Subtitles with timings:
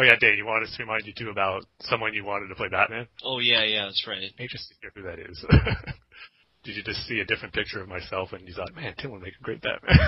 [0.00, 2.54] Oh yeah, Dane, you wanted us to remind you too about someone you wanted to
[2.54, 3.06] play Batman?
[3.22, 4.22] Oh yeah, yeah, that's right.
[4.38, 5.44] Interesting to hear who that is.
[6.64, 9.20] Did you just see a different picture of myself and you thought, man, Tim would
[9.20, 9.98] make a great Batman?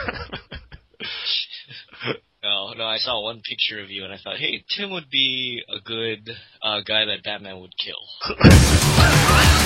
[2.43, 5.63] no, no, I saw one picture of you and I thought, hey, Tim would be
[5.69, 6.27] a good
[6.63, 8.01] uh, guy that Batman would kill.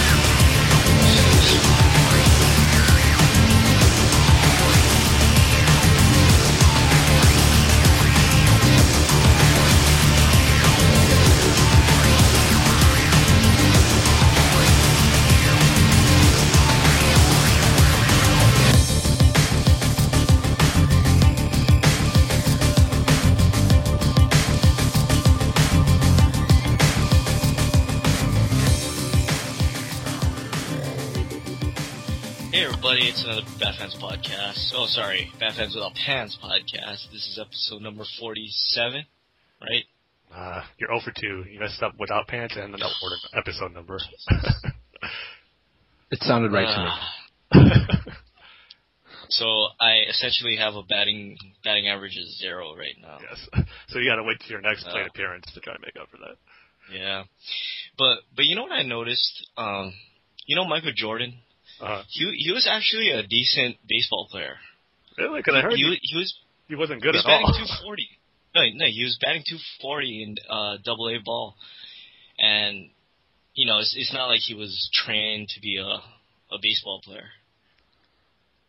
[33.68, 34.72] it's another Bat Fans podcast.
[34.74, 37.10] Oh, sorry, Bad Fans Without Pants podcast.
[37.12, 39.04] This is episode number 47,
[39.60, 39.84] right?
[40.34, 41.44] uh, you're 0 for 2.
[41.50, 43.98] You messed up without pants and the order episode number.
[46.08, 47.70] It sounded right to me.
[47.74, 48.14] Ah.
[49.28, 49.44] so
[49.80, 53.18] I essentially have a batting batting average of zero right now.
[53.28, 53.66] yes.
[53.88, 55.08] So you gotta wait till your next plate Oh.
[55.08, 56.36] appearance to try and make up for that.
[56.96, 57.24] Yeah,
[57.98, 59.48] but but you know what I noticed?
[59.56, 59.94] Um,
[60.46, 61.34] you know Michael Jordan.
[61.80, 64.56] Uh, He he was actually a decent baseball player.
[65.18, 65.40] really?
[65.40, 66.34] Because I heard he, he, was- he was
[66.68, 67.66] he wasn't good he was at batting all.
[67.84, 68.08] 240.
[68.54, 71.54] No, no, he was batting 240 in uh, Double A ball,
[72.38, 72.88] and
[73.54, 75.84] you know it's it's not like he was trained to be a
[76.54, 77.28] a baseball player.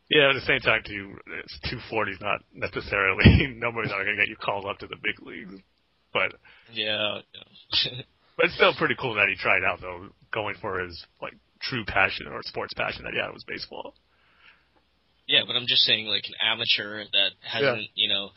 [0.09, 4.16] Yeah, at the same time, too, it's 240 is not necessarily numbers that are going
[4.16, 5.59] to get you called up to the big leagues.
[6.14, 6.31] But
[6.73, 7.19] Yeah.
[8.38, 11.86] but it's still pretty cool that he tried out though, going for his like true
[11.86, 13.94] passion or sports passion that he had was baseball.
[15.27, 18.30] Yeah, but I'm just saying, like an amateur that hasn't, you know,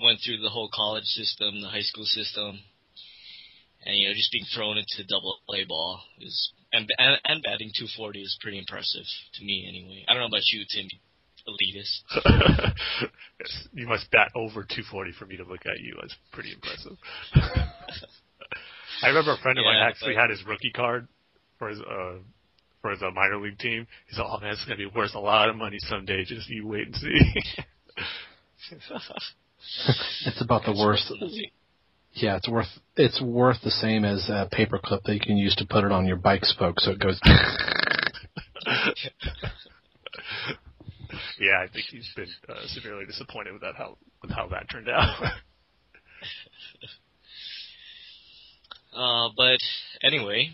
[0.00, 2.60] went through the whole college system, the high school system,
[3.84, 7.70] and you know, just being thrown into double A ball is and and, and batting
[7.74, 10.04] 240 is pretty impressive to me, anyway.
[10.08, 10.86] I don't know about you, Tim,
[11.48, 12.02] elitist.
[13.40, 15.96] yes, you must bat over 240 for me to look at you.
[16.00, 16.96] That's pretty impressive.
[19.02, 21.08] I remember a friend of mine actually but- had his rookie card
[21.58, 22.14] for his uh
[22.82, 23.86] for his uh, minor league team.
[24.08, 26.24] He said, "Oh man, it's gonna be worth a lot of money someday.
[26.24, 27.18] Just you wait and see."
[30.26, 31.12] It's about the worst.
[32.12, 32.66] Yeah, it's worth
[32.96, 36.06] it's worth the same as a paperclip that you can use to put it on
[36.06, 37.20] your bike spoke, so it goes.
[41.38, 44.88] yeah, I think he's been uh, severely disappointed with that how with how that turned
[44.88, 45.22] out.
[48.96, 49.58] Uh, but
[50.02, 50.48] anyway,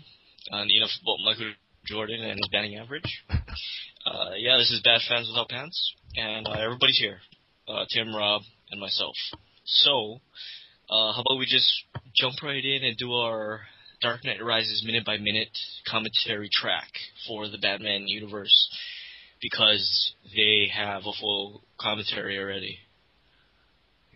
[0.51, 0.87] uh, you know,
[1.25, 1.53] Michael
[1.85, 3.23] Jordan and his batting average.
[4.05, 7.19] Uh, yeah, this is Bad Fans Without Pants, and uh, everybody's here.
[7.69, 9.15] Uh, Tim, Rob, and myself.
[9.63, 10.19] So,
[10.89, 11.71] uh, how about we just
[12.13, 13.61] jump right in and do our
[14.01, 16.91] Dark Knight Rises minute by minute commentary track
[17.25, 18.69] for the Batman universe
[19.41, 22.79] because they have a full commentary already.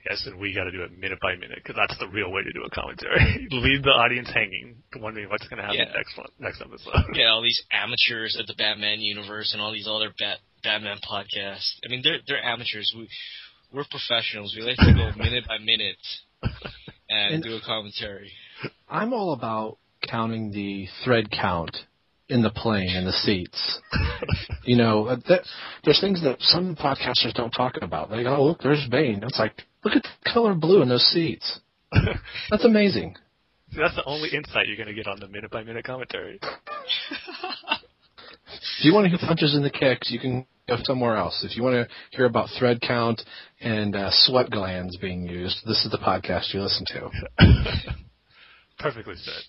[0.10, 2.42] Yes, and we got to do it minute by minute because that's the real way
[2.44, 3.48] to do a commentary.
[3.52, 5.94] Leave the audience hanging, wondering what's going to happen Yeah.
[5.96, 6.94] next one, next episode.
[7.14, 11.72] Yeah, all these amateurs at the Batman universe and all these other Bat Batman podcasts.
[11.86, 12.94] I mean, they're they're amateurs.
[12.96, 13.08] We
[13.72, 14.56] we're professionals.
[14.58, 15.98] We like to go minute by minute
[17.10, 18.32] and, And- do a commentary.
[18.90, 19.78] I'm all about
[20.10, 21.76] counting the thread count
[22.30, 23.80] in the plane in the seats.
[24.64, 25.42] You know, that,
[25.86, 28.10] there's things that some podcasters don't talk about.
[28.10, 31.06] They go, "Oh, look, there's Bane." It's like, look at the color blue in those
[31.06, 31.62] seats.
[32.52, 33.16] That's amazing.
[33.72, 36.40] See, that's the only insight you're going to get on the minute by minute commentary.
[38.80, 41.44] If you want to hear punches in the kicks, you can go somewhere else.
[41.44, 43.22] If you want to hear about thread count
[43.60, 47.10] and uh, sweat glands being used, this is the podcast you listen to.
[48.80, 49.44] Perfectly said.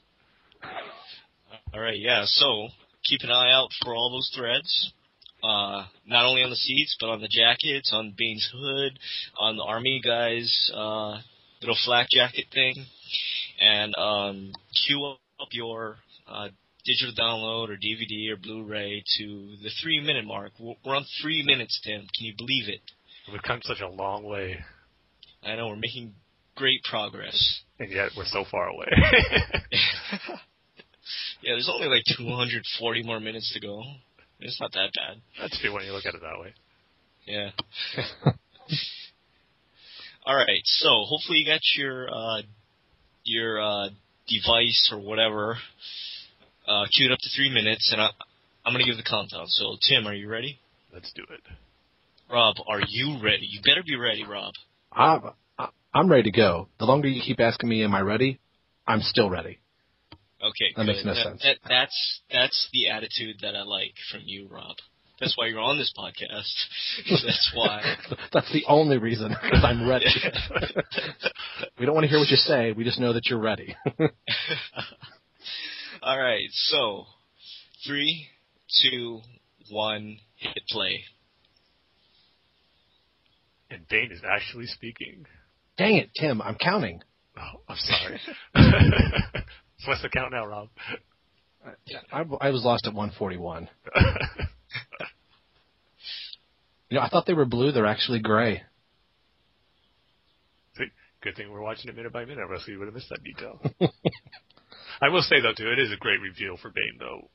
[1.79, 2.25] All right, yeah.
[2.27, 2.67] So
[3.05, 4.93] keep an eye out for all those threads.
[5.45, 8.99] Uh, not only on the seats, but on the jackets, on Bane's hood,
[9.39, 11.21] on the army guys' uh,
[11.61, 12.85] little flak jacket thing,
[13.61, 16.49] and um, queue up your uh,
[16.85, 20.51] digital download or DVD or Blu-ray to the three-minute mark.
[20.59, 22.01] We're we're on three minutes, Tim.
[22.01, 22.81] Can you believe it?
[23.31, 24.59] We've come such a long way,
[25.45, 26.15] I know we're making
[26.57, 27.61] great progress.
[27.79, 28.89] and yet we're so far away.
[31.43, 33.83] yeah, there's only like 240 more minutes to go.
[34.41, 35.21] It's not that bad.
[35.41, 36.55] That's true when you look at it that way.
[37.27, 37.51] Yeah.
[40.27, 40.63] All right.
[40.65, 42.43] So hopefully you got your uh,
[43.25, 43.89] your uh,
[44.29, 45.57] device or whatever
[46.69, 48.11] uh, queued up to three minutes, and I,
[48.65, 49.47] I'm gonna give the countdown.
[49.49, 50.59] So Tim, are you ready?
[50.93, 51.41] Let's do it.
[52.31, 53.47] Rob, are you ready?
[53.51, 54.53] You better be ready, Rob.
[54.93, 55.23] I'm,
[55.95, 56.69] I'm ready to go.
[56.79, 58.39] The longer you keep asking me, am I ready?
[58.87, 59.59] I'm still ready.
[60.43, 60.87] Okay, That good.
[60.87, 61.43] makes no That- sense.
[61.43, 64.77] that- that's that's the attitude that I like from you, Rob.
[65.21, 66.53] That's why you're on this podcast.
[67.27, 67.97] that's why.
[68.33, 70.07] That's the only reason, because I'm ready.
[71.81, 72.71] we don't want to hear what you say.
[72.71, 73.75] We just know that you're ready.
[76.03, 77.07] All right, so
[77.85, 78.29] three,
[78.81, 79.21] two,
[79.71, 81.03] one, hit play.
[83.71, 85.27] And Bane is actually speaking.
[85.77, 87.03] Dang it, Tim, I'm counting.
[87.37, 88.21] Oh, I'm sorry.
[89.79, 90.69] So what's the count now, Rob?
[92.13, 93.69] I, I was lost at 141.
[96.89, 97.71] You know, I thought they were blue.
[97.71, 98.63] They're actually gray.
[100.77, 100.87] See,
[101.23, 103.23] good thing we're watching it minute by minute, or else we would have missed that
[103.23, 103.61] detail.
[105.01, 107.29] I will say though, too, it is a great reveal for Bane, though.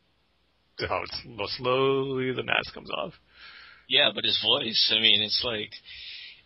[0.80, 3.13] to How it's how slowly the mask comes off.
[3.88, 5.72] Yeah, but his voice, I mean, it's like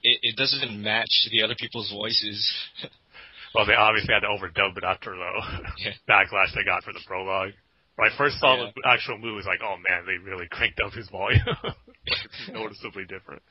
[0.04, 2.54] it, it doesn't match the other people's voices.
[3.57, 5.31] Well, they obviously had to overdub it after the
[5.80, 5.92] Yeah.
[6.09, 7.54] backlash they got for the prologue.
[7.95, 8.69] When I first saw Yeah.
[8.75, 11.42] the actual movie, it was like, oh man, they really cranked up his volume.
[12.06, 13.42] it's noticeably different.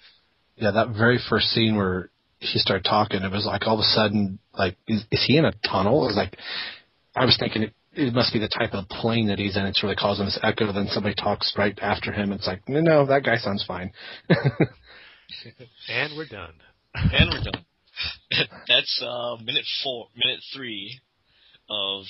[0.55, 3.91] Yeah, that very first scene where she started talking, it was like all of a
[3.91, 6.05] sudden, like, is, is he in a tunnel?
[6.05, 6.39] It was like,
[7.17, 9.67] I was thinking it, it must be the type of plane that he's in.
[9.67, 10.73] It's really causing this echo.
[10.73, 12.31] Then somebody talks right after him.
[12.31, 13.91] It's like, no, no, that guy sounds fine.
[15.89, 16.55] And we're done.
[16.95, 17.65] and we're done.
[18.69, 21.01] That's uh, minute four, minute three
[21.69, 22.05] of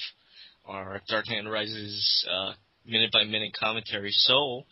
[0.67, 2.53] our Dark Knight Rises uh,
[2.87, 4.11] minute by minute commentary.
[4.13, 4.65] So,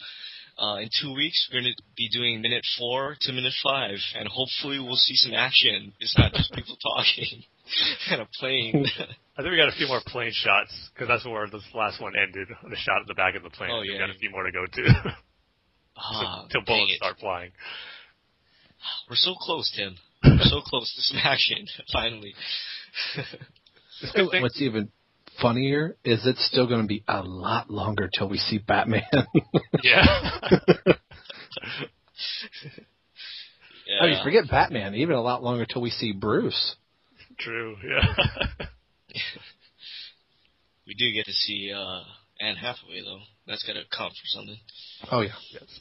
[0.59, 4.29] uh, in two weeks, we're going to be doing minute four to minute five, and
[4.29, 5.93] hopefully we'll see some action.
[6.01, 7.43] It's not just people talking
[8.11, 8.87] and a plane.
[9.37, 12.13] I think we got a few more plane shots because that's where this last one
[12.17, 12.49] ended.
[12.49, 13.71] The shot at the back of the plane.
[13.73, 15.15] Oh, yeah, We got a few more to go to
[15.97, 16.97] ah, until dang bullets it.
[16.97, 17.51] start flying.
[19.09, 19.97] We're so close, Tim.
[20.25, 22.35] We're so close to smashing, finally.
[24.41, 24.91] What's even
[25.41, 29.03] funnier is it's still going to be a lot longer till we see Batman.
[29.83, 30.05] Yeah.
[33.87, 33.99] yeah.
[34.01, 34.95] I mean, forget Batman.
[34.95, 36.77] Even a lot longer till we see Bruce.
[37.39, 37.77] True.
[37.85, 38.65] Yeah.
[40.87, 42.01] We do get to see uh,
[42.41, 43.21] Anne Hathaway, though.
[43.47, 44.59] That's got to count for something.
[45.11, 45.33] Oh yeah.
[45.53, 45.81] yes.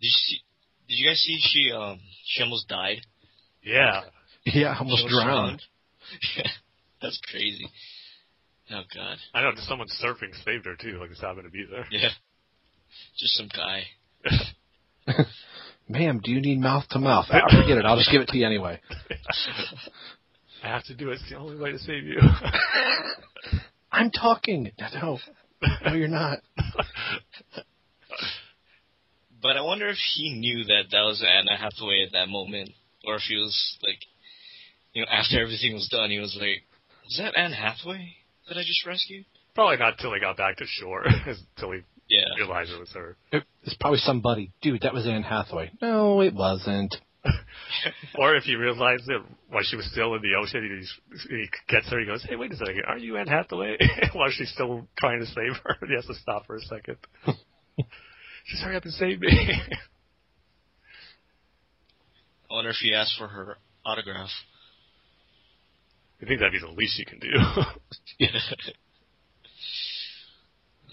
[0.00, 0.38] Did you see?
[0.88, 2.98] Did you guys see she um she almost died?
[3.62, 4.02] Yeah.
[4.44, 5.62] Yeah, almost She drowned.
[6.36, 6.50] Yeah,
[7.02, 7.68] that's crazy.
[8.70, 9.18] Oh God.
[9.34, 9.52] I know.
[9.52, 10.98] Just someone surfing saved her too.
[10.98, 11.86] Like just happened to be there.
[11.90, 12.08] Yeah.
[13.18, 13.82] Just some guy.
[15.88, 17.26] Ma'am, do you need mouth to mouth?
[17.30, 17.84] Ah, forget it.
[17.84, 18.80] I'll just give it to you anyway.
[20.62, 21.14] I have to do it.
[21.14, 22.20] It's the only way to save you.
[23.90, 24.70] I'm talking.
[25.02, 25.18] No,
[25.84, 26.38] no, you're not.
[29.40, 32.70] But I wonder if he knew that that was Anna Hathaway at that moment,
[33.04, 33.98] or if he was like,
[34.92, 36.64] you know, after everything was done, he was like,
[37.04, 38.16] "Was that Anne Hathaway
[38.48, 41.04] that I just rescued?" Probably not till he got back to shore.
[41.06, 42.24] until he Yeah.
[42.36, 43.16] realized it was her.
[43.32, 44.52] It- It's probably somebody.
[44.62, 45.70] Dude, that was Anne Hathaway.
[45.82, 46.96] No, it wasn't.
[48.14, 49.20] Or if he realized it
[49.50, 52.00] while she was still in the ocean, he's, he gets her.
[52.00, 53.76] He goes, "Hey, wait a second, are you Anne Hathaway?"
[54.14, 56.96] while she's still trying to save her, he has to stop for a second.
[58.48, 59.28] Just hurry up and save me.
[62.50, 64.30] I wonder if he asked for her autograph.
[66.22, 67.28] I think that'd be the least you can do.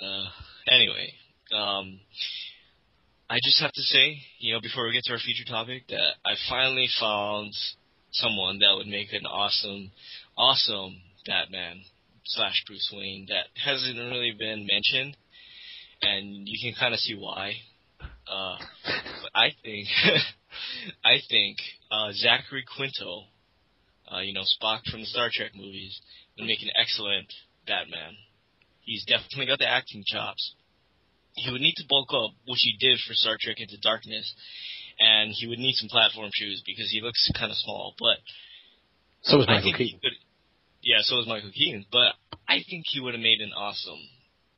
[0.05, 0.25] uh,
[0.69, 1.13] anyway,
[1.57, 2.01] um,
[3.29, 6.15] I just have to say, you know, before we get to our feature topic, that
[6.25, 7.53] I finally found
[8.11, 9.91] someone that would make an awesome,
[10.37, 11.81] awesome Batman
[12.25, 15.15] slash Bruce Wayne that hasn't really been mentioned,
[16.05, 17.53] and you can kind of see why.
[18.27, 18.57] Uh,
[19.21, 19.87] but I think,
[21.05, 21.57] I think
[21.91, 23.23] uh, Zachary Quinto,
[24.11, 25.99] uh, you know, Spock from the Star Trek movies,
[26.37, 27.27] would make an excellent
[27.65, 28.15] Batman.
[28.81, 30.53] He's definitely got the acting chops.
[31.33, 34.33] He would need to bulk up, which he did for Star Trek Into Darkness,
[34.99, 37.93] and he would need some platform shoes because he looks kind of small.
[37.99, 38.17] But
[39.23, 39.99] So was Michael Keaton.
[40.01, 40.13] could.
[40.81, 41.85] Yeah, so is Michael Keaton.
[41.91, 42.13] But
[42.47, 43.99] I think he would have made an awesome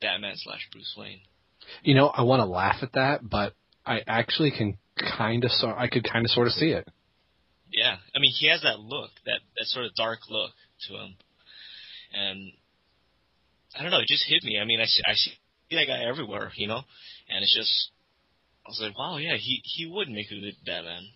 [0.00, 1.20] Batman slash Bruce Wayne.
[1.82, 5.68] You know, I want to laugh at that, but I actually can kind of, so
[5.68, 6.86] I could kind of sort of see it.
[7.72, 10.52] Yeah, I mean he has that look, that that sort of dark look
[10.88, 11.16] to him,
[12.14, 12.52] and
[13.78, 14.58] I don't know, it just hit me.
[14.58, 15.32] I mean, I see, I see
[15.72, 16.80] that guy everywhere, you know,
[17.28, 17.90] and it's just
[18.66, 21.08] I was like, wow, yeah, he he would make a good Batman.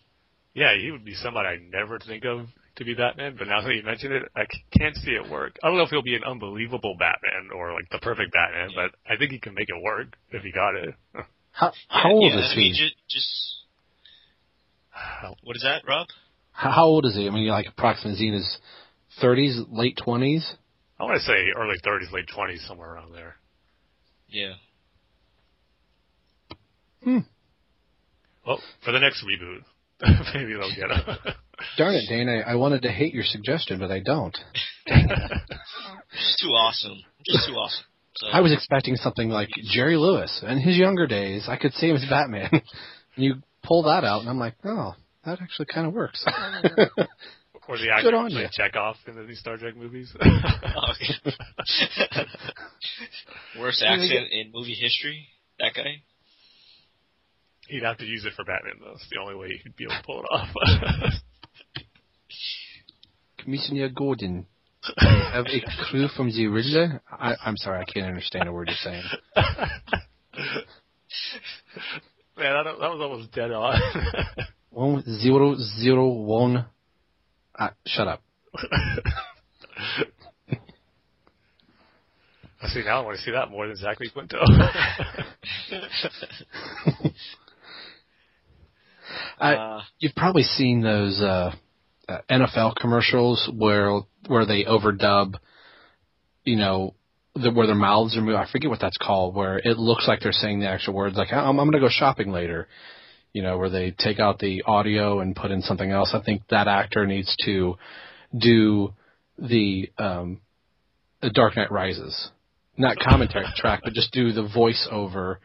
[0.55, 3.75] yeah, he would be somebody I never think of to be Batman, but now that
[3.75, 4.43] you mention it, I
[4.79, 5.59] can't see it work.
[5.63, 8.89] I don't know if he'll be an unbelievable Batman or like the perfect Batman, Yeah.
[8.89, 10.95] but I think he can make it work if he got it.
[11.55, 12.79] How, how old yeah, is I mean, he?
[12.81, 13.29] just, just
[15.43, 16.07] what is that, Rob?
[16.51, 17.29] How, how old is he?
[17.29, 18.59] I mean, like approximately is he in his
[19.21, 20.51] thirties, late twenties?
[20.99, 23.35] I want to say early 30s, late 20s, somewhere around there.
[24.29, 24.55] Yeah.
[27.03, 27.19] Hmm.
[28.47, 29.63] Well, for the next reboot,
[30.35, 31.17] maybe they'll get him.
[31.77, 32.29] Darn it, Dane!
[32.29, 34.37] I, I wanted to hate your suggestion, but I don't.
[34.87, 36.99] Just too awesome.
[37.25, 37.85] Just too awesome.
[38.17, 41.47] So, I was expecting something like Jerry Lewis in his younger days.
[41.49, 42.51] I could see him as Batman.
[42.53, 42.63] and
[43.17, 44.95] you pull that out, and I'm like, oh,
[45.25, 46.25] that actually kind of works.
[47.69, 48.51] or the actor Good on who played.
[48.51, 50.15] Chekhov in the Star Trek movies.
[50.21, 51.33] Oh, okay.
[53.59, 55.29] Worst accent in movie history.
[55.59, 56.03] That guy.
[57.73, 58.93] He'd have to use it for Batman, though.
[58.93, 60.51] It's the only way he'd be able to pull it off.
[63.39, 64.47] Commissioner Gordon,
[64.99, 67.01] I have a crew from the original.
[67.11, 69.03] I, I'm sorry, I can't understand a word you're saying.
[72.37, 73.81] Man, that, that was almost dead on.
[74.71, 76.67] One zero zero one.
[77.59, 78.23] Ah, shut up.
[82.61, 83.01] I see now.
[83.01, 84.37] I want to see that more than Zachary Quinto.
[89.39, 91.53] I, Uh, you've probably seen those uh,
[92.09, 95.35] uh, NFL commercials where where they overdub,
[96.45, 96.95] you know,
[97.35, 98.37] the, where their mouths are moving.
[98.37, 99.35] I forget what that's called.
[99.35, 101.89] Where it looks like they're saying the actual words, like I'm, I'm going to go
[101.91, 102.69] shopping later.
[103.33, 106.11] You know, where they take out the audio and put in something else.
[106.13, 107.77] I think that actor needs to
[108.39, 108.93] do
[109.39, 110.41] the um,
[111.23, 112.31] the Dark Knight Rises,
[112.77, 115.37] not commentary track, but just do the voiceover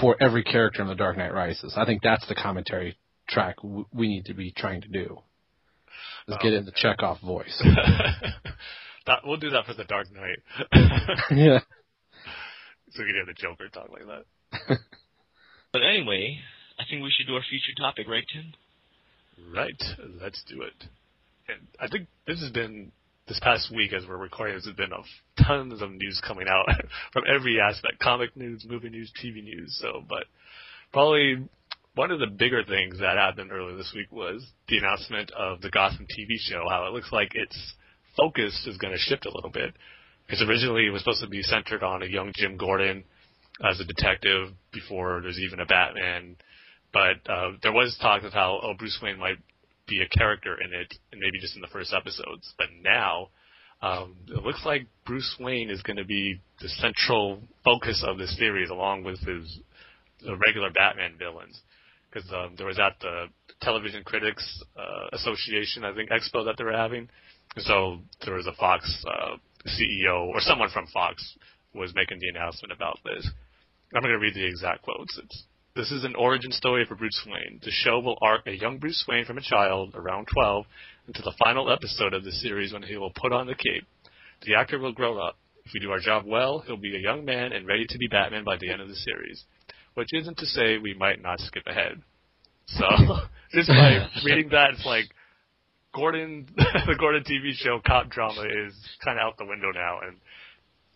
[0.00, 1.74] for every character in the Dark Knight Rises.
[1.76, 2.98] I think that's the commentary
[3.28, 5.18] track w- we need to be trying to do.
[6.28, 7.62] Is oh, get Oh, in the Chekhov voice.
[9.06, 10.38] that, we'll do that for the Dark Knight.
[11.30, 11.60] yeah.
[12.90, 14.78] so we can hear the Joker talk like that.
[15.72, 16.38] but anyway,
[16.78, 18.52] I think we should do our future topic, right, Tim?
[19.54, 19.82] Right.
[20.20, 20.88] Let's do it.
[21.48, 22.90] And I think this has been
[23.26, 24.54] this past week as we're recording.
[24.54, 25.04] Has been of
[25.44, 26.66] tons of news coming out
[27.12, 29.76] from every aspect: comic news, movie news, TV news.
[29.80, 30.24] So, but
[30.92, 31.48] probably
[31.94, 35.70] one of the bigger things that happened earlier this week was the announcement of the
[35.70, 36.64] Gotham TV show.
[36.68, 37.56] How it looks like its
[38.16, 39.74] focus is going to shift a little bit.
[40.26, 43.04] Because originally it was supposed to be centered on a young Jim Gordon
[43.64, 46.36] as a detective before there's even a Batman.
[46.92, 49.38] But uh, there was talk of how oh, Bruce Wayne might
[49.86, 52.52] be a character in it, and maybe just in the first episodes.
[52.58, 53.28] But now,
[53.82, 58.36] um, it looks like Bruce Wayne is going to be the central focus of this
[58.36, 59.60] series, along with his
[60.22, 61.60] the regular Batman villains.
[62.10, 63.26] Because um, there was at the
[63.60, 67.08] Television Critics uh, Association, I think, expo that they were having.
[67.58, 71.36] So there was a Fox uh, CEO or someone from Fox
[71.74, 73.28] was making the announcement about this.
[73.94, 75.18] I'm going to read the exact quotes.
[75.22, 75.44] It's
[75.76, 77.60] this is an origin story for Bruce Wayne.
[77.62, 80.64] The show will arc a young Bruce Wayne from a child, around 12,
[81.06, 83.86] into the final episode of the series when he will put on the cape.
[84.46, 85.36] The actor will grow up.
[85.66, 88.08] If we do our job well, he'll be a young man and ready to be
[88.08, 89.44] Batman by the end of the series.
[89.94, 92.00] Which isn't to say we might not skip ahead.
[92.68, 92.86] So,
[93.52, 95.04] just by reading that, it's like
[95.94, 100.16] Gordon, the Gordon TV show cop drama is kind of out the window now, and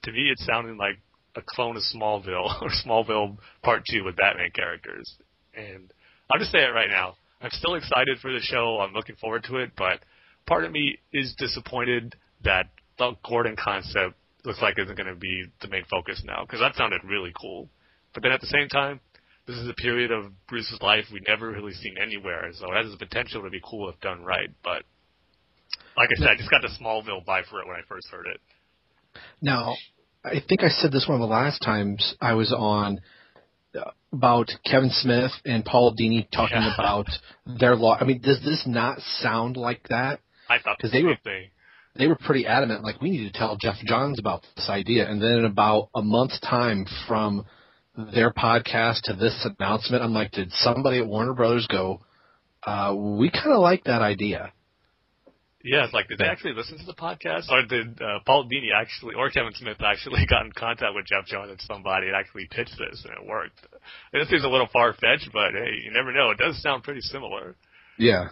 [0.04, 0.98] to me, it's sounding like
[1.36, 5.14] a clone of Smallville or Smallville Part Two with Batman characters.
[5.54, 5.92] And
[6.30, 8.78] I'll just say it right now: I'm still excited for the show.
[8.80, 10.00] I'm looking forward to it, but
[10.46, 12.68] part of me is disappointed that
[12.98, 16.74] the Gordon concept looks like isn't going to be the main focus now because that
[16.76, 17.68] sounded really cool.
[18.14, 19.00] But then at the same time,
[19.46, 22.90] this is a period of Bruce's life we've never really seen anywhere, so it has
[22.90, 24.50] the potential to be cool if done right.
[24.62, 24.82] But
[25.96, 28.26] like I said, I just got the Smallville vibe for it when I first heard
[28.26, 28.40] it.
[29.42, 29.74] Now,
[30.24, 33.00] I think I said this one of the last times I was on
[34.12, 36.74] about Kevin Smith and Paul Dini talking Yeah.
[36.74, 37.06] about
[37.46, 37.96] their law.
[37.98, 40.18] I mean, does this not sound like that?
[40.48, 41.50] I thought the 'Cause they were- thing.
[41.94, 45.08] They were pretty adamant, like we need to tell Geoff Johns about this idea.
[45.08, 47.44] And then in about a month's time from
[47.96, 52.00] their podcast to this announcement, I'm like, did somebody at Warner Brothers go?
[52.64, 54.52] Uh, we kind of like that idea.
[55.62, 58.72] Yeah, it's like, did they actually listen to the podcast, or did uh, Paul Dini
[58.74, 62.48] actually, or Kevin Smith actually got in contact with Geoff Johns and somebody and actually
[62.50, 63.60] pitched this and it worked?
[64.12, 66.30] It seems a little far fetched, but hey, you never know.
[66.30, 67.56] It does sound pretty similar.
[67.98, 68.28] Yeah.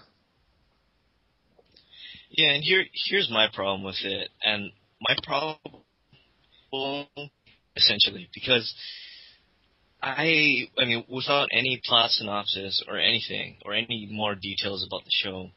[2.30, 7.06] Yeah, and here here's my problem with it, and my problem
[7.76, 8.74] essentially because
[10.02, 15.10] I I mean without any plot synopsis or anything or any more details about the
[15.10, 15.50] show,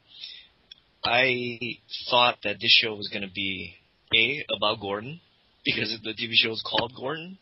[1.04, 1.78] I
[2.10, 3.76] thought that this show was going to be
[4.14, 5.20] a about Gordon
[5.66, 7.38] because the TV show is called Gordon.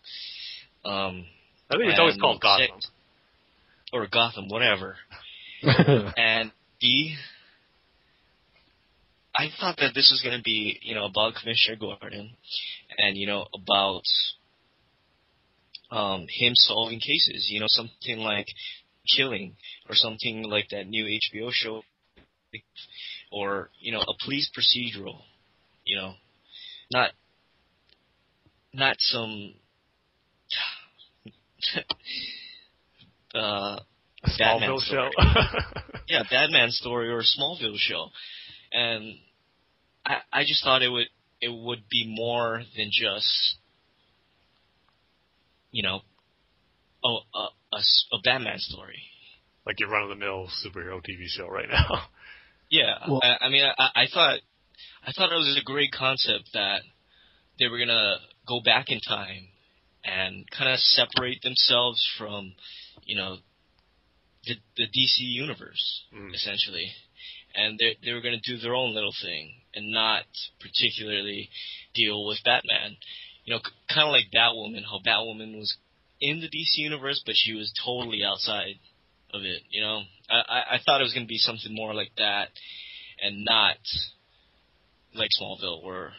[0.86, 1.26] Um,
[1.70, 2.80] I think it's always called Gotham.
[3.94, 4.96] or Gotham, whatever.
[5.64, 7.16] and B,
[9.36, 12.32] I thought that this was going to be, you know, about Commissioner Gordon,
[12.98, 14.04] and you know, about
[15.92, 17.48] um, him solving cases.
[17.50, 18.48] You know, something like
[19.16, 19.56] Killing,
[19.88, 21.84] or something like that new HBO show,
[23.32, 25.22] or you know, a police procedural.
[25.86, 26.14] You know,
[26.92, 27.12] not
[28.74, 29.54] not some
[33.36, 33.80] uh, A
[34.38, 35.10] Batman Smallville show.
[36.08, 38.08] yeah, Batman story or a Smallville show,
[38.72, 39.16] and
[40.06, 41.08] I I just thought it would
[41.42, 43.56] it would be more than just
[45.72, 46.02] you know
[47.04, 49.02] a a, a, s- a Batman story.
[49.66, 52.08] like your run of the mill superhero TV show right now.
[52.70, 54.40] Yeah, Well- I, I mean I, I thought
[55.06, 56.82] I thought it was a great concept that
[57.60, 59.48] they were gonna go back in time
[60.04, 62.54] and kind of separate themselves from
[63.04, 63.38] you know
[64.46, 66.04] the the DC universe.
[66.16, 66.34] Mm.
[66.34, 66.92] essentially,
[67.56, 70.24] and they they were going to do their own little thing and not
[70.60, 71.50] particularly
[71.94, 72.98] deal with Batman.
[73.46, 75.76] You know, c- kind of like Batwoman, how Batwoman was
[76.22, 78.76] in the DC universe, but she was totally outside
[79.34, 79.64] of it.
[79.70, 82.50] You know, I I, I thought it was going to be something more like that,
[83.22, 83.78] and not
[85.16, 86.14] like Smallville, where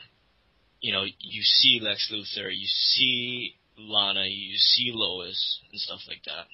[0.81, 6.23] you know you see Lex Luthor, you see Lana, you see Lois, and stuff like
[6.27, 6.47] that.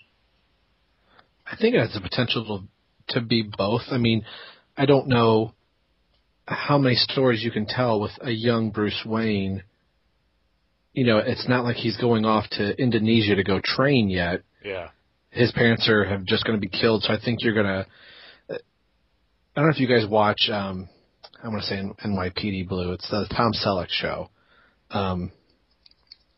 [1.50, 2.66] I think it has the potential
[3.08, 3.82] to, to be both.
[3.90, 4.25] I mean,
[4.76, 5.52] I don't know
[6.46, 9.62] how many stories you can tell with a young Bruce Wayne.
[10.92, 14.42] You know, it's not like he's going off to Indonesia to go train yet.
[14.64, 14.88] yeah.
[15.37, 17.87] His parents are have just going to be killed, so I think you're going to.
[18.50, 20.49] I don't know if you guys watch.
[20.50, 20.88] um
[21.43, 22.93] I want to say NYPD Blue.
[22.93, 24.31] It's the Tom Selleck show.
[24.90, 25.31] Um,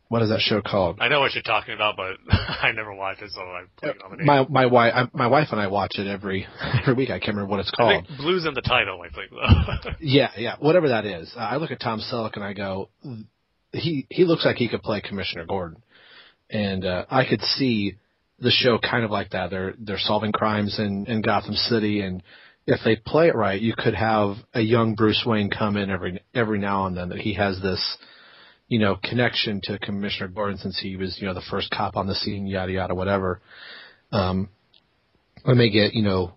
[0.09, 0.99] what is that show called?
[1.01, 4.11] I know what you're talking about, but I never watched it, so I'm playing on
[4.11, 4.27] the name.
[4.27, 6.47] My my wife my wife and I watch it every
[6.83, 7.11] every week.
[7.11, 8.07] I can't remember what it's I called.
[8.19, 9.91] Blue's in the title, I think, though.
[10.01, 11.33] Yeah, yeah, whatever that is.
[11.37, 12.89] Uh, I look at Tom Selleck and I go,
[13.73, 15.83] he he looks like he could play Commissioner Gordon,
[16.51, 17.97] and uh, I could see
[18.41, 19.51] the show kind of like that.
[19.51, 22.23] They're they're solving crimes in in Gotham City, and
[22.67, 26.23] if they play it right, you could have a young Bruce Wayne come in every
[26.35, 27.99] every now and then that he has this.
[28.69, 32.07] You know, connection to Commissioner Gordon since he was, you know, the first cop on
[32.07, 33.41] the scene, yada yada, whatever.
[34.13, 34.51] Um,
[35.47, 36.35] I may get, you know,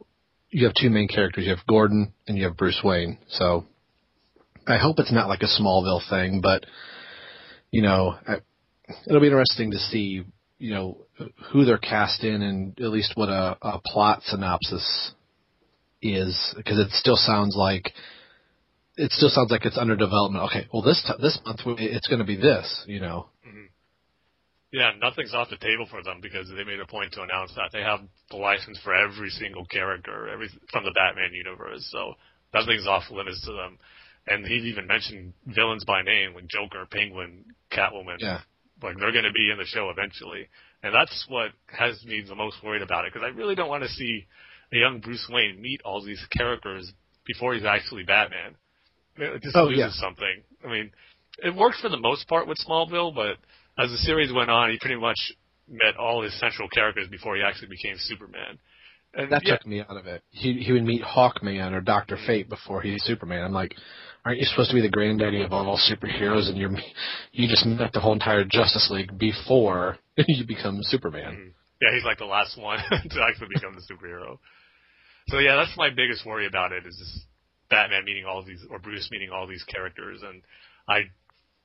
[0.49, 1.43] you have two main characters.
[1.43, 3.17] You have Gordon and you have Bruce Wayne.
[3.27, 3.65] So
[4.65, 6.65] I hope it's not like a Smallville thing, but
[7.71, 8.35] you know, I,
[9.07, 10.23] it'll be interesting to see,
[10.59, 10.97] you know,
[11.51, 15.11] who they're cast in and at least what a, a plot synopsis
[16.01, 17.91] is, because it still sounds like
[18.97, 20.45] it still sounds like it's under development.
[20.45, 23.27] Okay, well this t- this month it's going to be this, you know.
[23.47, 23.65] Mm-hmm.
[24.71, 27.69] yeah, nothing's off the table for them because they made a point to announce that
[27.71, 31.87] they have the license for every single character, every from the Batman universe.
[31.91, 32.15] So
[32.53, 33.77] nothing's off limits to them.
[34.27, 38.17] And he even mentioned villains by name, like Joker, Penguin, Catwoman.
[38.19, 38.41] Yeah.
[38.83, 40.47] Like they're going to be in the show eventually,
[40.83, 43.83] and that's what has me the most worried about it because I really don't want
[43.83, 44.25] to see
[44.73, 46.91] a young Bruce Wayne meet all these characters
[47.25, 48.55] before he's actually Batman.
[49.17, 49.91] It just Oh, loses yeah.
[49.91, 50.43] something.
[50.65, 50.91] I mean,
[51.43, 53.37] it worked for the most part with Smallville, but
[53.81, 55.17] as the series went on, he pretty much
[55.67, 58.57] met all his central characters before he actually became Superman.
[59.13, 60.23] And That yeah, took me out of it.
[60.29, 63.43] He he would meet Hawkman or Doctor Fate before he's Superman.
[63.43, 63.75] I'm like,
[64.25, 66.71] aren't you supposed to be the granddaddy of all superheroes, and you're
[67.31, 71.33] you just met the whole entire Justice League before you become Superman?
[71.33, 71.49] Mm-hmm.
[71.81, 74.37] yeah, he's like the last one to actually become the superhero.
[75.27, 77.25] So yeah, that's my biggest worry about it is just
[77.69, 80.41] Batman meeting all these or Bruce meeting all these characters, and
[80.87, 81.03] I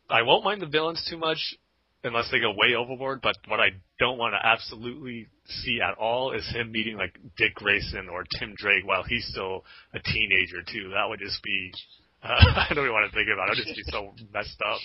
[0.09, 1.57] I won't mind the villains too much
[2.05, 3.21] unless they go way overboard.
[3.23, 7.55] But what I don't want to absolutely see at all is him meeting like Dick
[7.55, 10.91] Grayson or Tim Drake while he's still a teenager too.
[10.95, 11.73] That would just be
[12.23, 12.29] uh,
[12.71, 13.59] I don't even want to think about it.
[13.59, 14.81] It would just be so messed up.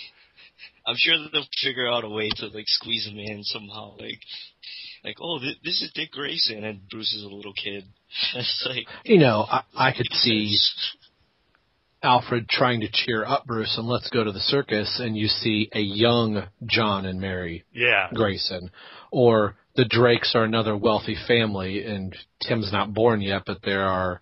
[0.86, 3.96] I'm sure that they'll figure out a way to like squeeze him in somehow.
[3.98, 4.20] Like,
[5.04, 7.84] like oh, th- this is Dick Grayson, and Bruce is a little kid.
[8.34, 10.56] it's like You know, I, I could see
[12.02, 15.68] Alfred trying to cheer up Bruce and let's go to the circus, and you see
[15.72, 18.70] a young John and Mary Yeah, Grayson,
[19.10, 22.14] or the Drakes are another wealthy family, and
[22.46, 24.20] Tim's not born yet, but there are,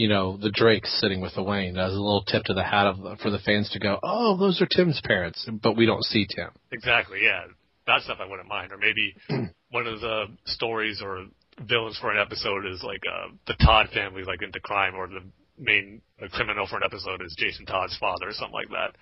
[0.00, 2.86] you know, the Drakes sitting with the Wayne as a little tip to the hat
[2.86, 6.26] of for the fans to go, oh, those are Tim's parents, but we don't see
[6.26, 6.48] Tim.
[6.72, 7.44] Exactly, yeah.
[7.86, 8.72] That stuff I wouldn't mind.
[8.72, 9.14] Or maybe
[9.70, 11.26] one of the stories or
[11.68, 15.20] villains for an episode is like uh, the Todd family, like into crime, or the
[15.58, 16.00] main
[16.32, 18.96] criminal for an episode is Jason Todd's father, or something like that.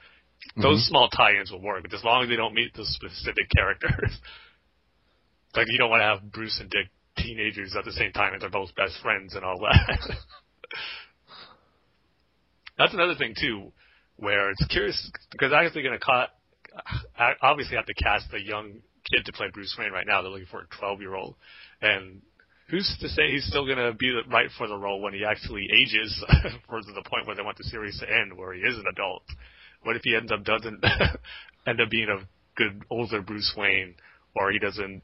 [0.60, 4.18] Those small tie-ins will work, but as long as they don't meet the specific characters,
[5.54, 8.42] like you don't want to have Bruce and Dick teenagers at the same time, and
[8.42, 10.16] they're both best friends and all that.
[12.78, 13.72] that's another thing too,
[14.16, 16.30] where it's curious because I they're going to cut.
[17.42, 20.22] Obviously, have to cast a young kid to play Bruce Wayne right now.
[20.22, 21.34] They're looking for a 12 year old,
[21.82, 22.22] and
[22.70, 25.24] who's to say he's still going to be the, right for the role when he
[25.24, 26.24] actually ages
[26.68, 29.22] for the point where they want the series to end, where he is an adult?
[29.82, 30.84] What if he ends up doesn't
[31.66, 32.26] end up being a
[32.56, 33.94] good older Bruce Wayne,
[34.36, 35.02] or he doesn't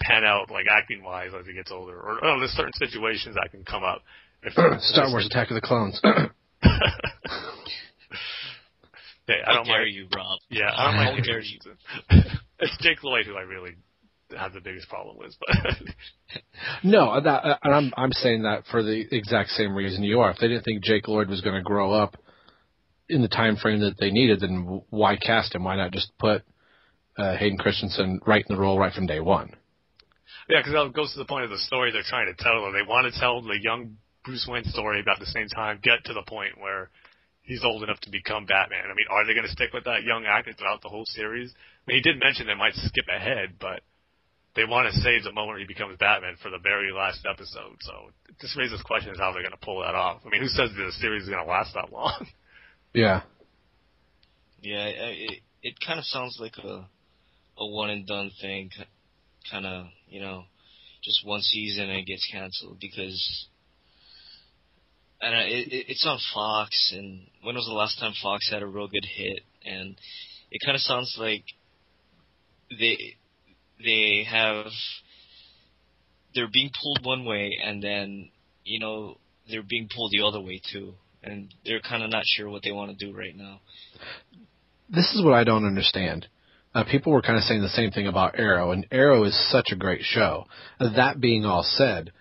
[0.00, 3.50] pan out like acting wise as he gets older, or oh, there's certain situations that
[3.50, 4.02] can come up.
[4.42, 6.00] If Star Wars Attack of the Clones.
[9.28, 9.94] Yeah, I don't How dare mind.
[9.94, 10.38] you, Rob?
[10.50, 11.24] Yeah, I don't How mind.
[11.24, 11.58] dare you?
[12.60, 13.72] it's Jake Lloyd who I really
[14.38, 15.34] have the biggest problem with.
[15.40, 15.56] But
[16.84, 20.30] No, that, and I'm I'm saying that for the exact same reason you are.
[20.30, 22.16] If they didn't think Jake Lloyd was going to grow up
[23.08, 25.64] in the time frame that they needed, then why cast him?
[25.64, 26.42] Why not just put
[27.18, 29.50] uh, Hayden Christensen right in the role right from day one?
[30.48, 32.70] yeah, because that goes to the point of the story they're trying to tell.
[32.72, 33.96] They want to tell the young
[34.26, 36.90] Bruce Wayne story, but at the same time get to the point where
[37.42, 38.90] he's old enough to become Batman.
[38.90, 41.54] I mean, are they going to stick with that young actor throughout the whole series?
[41.54, 43.80] I mean, he did mention they might skip ahead, but
[44.56, 47.78] they want to save the moment he becomes Batman for the very last episode.
[47.80, 50.22] So it just raises questions how they're going to pull that off.
[50.26, 52.26] I mean, who says the series is going to last that long?
[52.94, 53.22] Yeah.
[54.62, 56.88] Yeah, it it kind of sounds like a
[57.58, 58.70] a one and done thing,
[59.50, 60.44] kind of you know,
[61.02, 63.48] just one season and it gets canceled because.
[65.20, 68.50] I don't know, it, it, it's on Fox, and when was the last time Fox
[68.50, 69.40] had a real good hit?
[69.64, 69.96] And
[70.50, 71.44] it kind of sounds like
[72.70, 73.16] they
[73.82, 74.66] they have
[76.34, 78.30] they're being pulled one way, and then
[78.64, 79.18] you know
[79.50, 82.72] they're being pulled the other way too, and they're kind of not sure what they
[82.72, 83.60] want to do right now.
[84.88, 86.28] This is what I don't understand.
[86.74, 89.68] Uh, people were kind of saying the same thing about Arrow, and Arrow is such
[89.72, 90.44] a great show.
[90.78, 92.12] Uh, that being all said,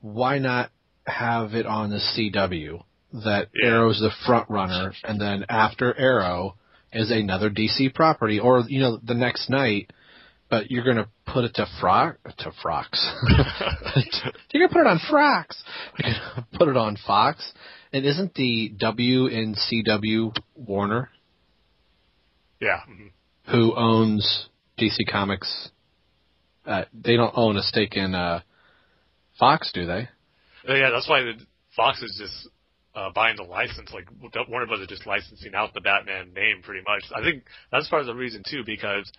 [0.00, 0.70] why not
[1.10, 2.82] have it on the CW
[3.24, 3.70] that Yeah.
[3.70, 6.56] Arrow's the front runner, and then after Arrow
[6.92, 9.90] is another DC property, or you know the next night,
[10.48, 12.88] but you're going to put it to Frock to Frox.
[14.52, 15.56] you're to put it on Frox.
[15.98, 17.52] You're to put it on Fox,
[17.92, 21.10] and isn't the W in CW Warner?
[22.60, 22.80] yeah.
[23.50, 25.70] who owns DC Comics.
[26.66, 28.40] Uh, they don't own a stake in uh,
[29.38, 30.08] Fox, do they?
[30.68, 31.34] Uh, Yeah, that's why the,
[31.76, 32.48] Fox is just
[32.94, 33.90] uh, buying the license.
[33.92, 34.08] Like
[34.48, 34.80] Warner Bros.
[34.80, 37.04] is just licensing out the Batman name pretty much.
[37.14, 39.10] I think that's part of the reason too, because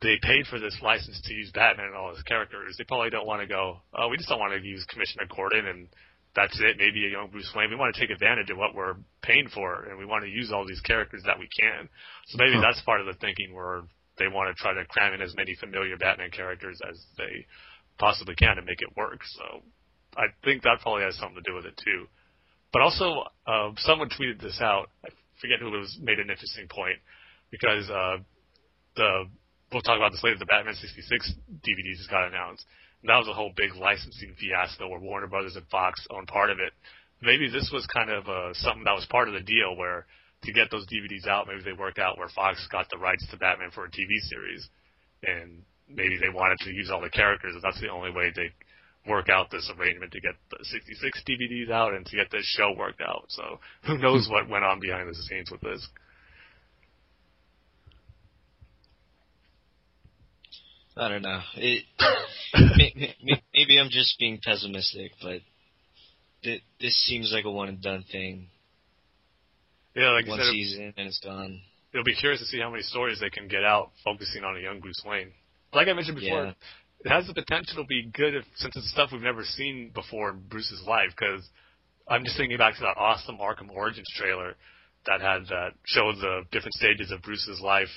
[0.00, 2.76] they paid for this license to use Batman and all his characters.
[2.78, 3.82] They probably don't want to go.
[3.94, 5.88] Oh, we just don't want to use Commissioner Gordon and
[6.34, 6.78] that's it.
[6.78, 7.68] Maybe a young Bruce Wayne.
[7.70, 10.52] We want to take advantage of what we're paying for, and we want to use
[10.52, 11.88] all these characters that we can.
[12.28, 12.62] So maybe Huh.
[12.62, 13.82] that's part of the thinking where
[14.16, 17.46] they want to try to cram in as many familiar Batman characters as they
[17.98, 19.20] possibly can to make it work.
[19.24, 19.62] So
[20.16, 22.06] I think that probably has something to do with it too.
[22.72, 24.90] But also, uh, someone tweeted this out.
[25.04, 25.08] I
[25.40, 25.98] forget who it was.
[26.00, 26.98] Made an interesting point
[27.50, 28.18] because uh,
[28.96, 29.26] the
[29.72, 30.38] we'll talk about this later.
[30.38, 32.64] The Batman 66 DVDs just got announced.
[33.02, 36.50] And that was a whole big licensing fiasco where Warner Brothers and Fox owned part
[36.50, 36.72] of it.
[37.22, 40.06] Maybe this was kind of uh, something that was part of the deal where
[40.44, 43.36] to get those DVDs out, maybe they worked out where Fox got the rights to
[43.36, 44.66] Batman for a TV series,
[45.22, 47.52] and maybe they wanted to use all the characters.
[47.54, 48.48] And that's the only way they
[49.08, 52.74] work out this arrangement to get the 66 DVDs out and to get this show
[52.76, 53.24] worked out.
[53.28, 54.32] So who knows hmm.
[54.32, 55.86] what went on behind the scenes with this?
[60.96, 61.40] I don't know.
[61.56, 61.84] It,
[62.76, 65.40] may- may- maybe I'm just being pessimistic, but
[66.42, 68.48] thi- this seems like a one and done thing.
[69.94, 71.60] Yeah, like One said, season and it's gone.
[71.92, 74.60] it'll be curious to see how many stories they can get out focusing on a
[74.60, 75.32] young Bruce Wayne.
[75.72, 76.52] Like I mentioned before, Yeah.
[77.04, 80.30] It has the potential to be good if, since it's stuff we've never seen before
[80.30, 81.10] in Bruce's life.
[81.18, 81.48] Because
[82.08, 84.54] I'm just thinking back to that awesome Arkham Origins trailer
[85.06, 87.88] that had that showed the different stages of Bruce's life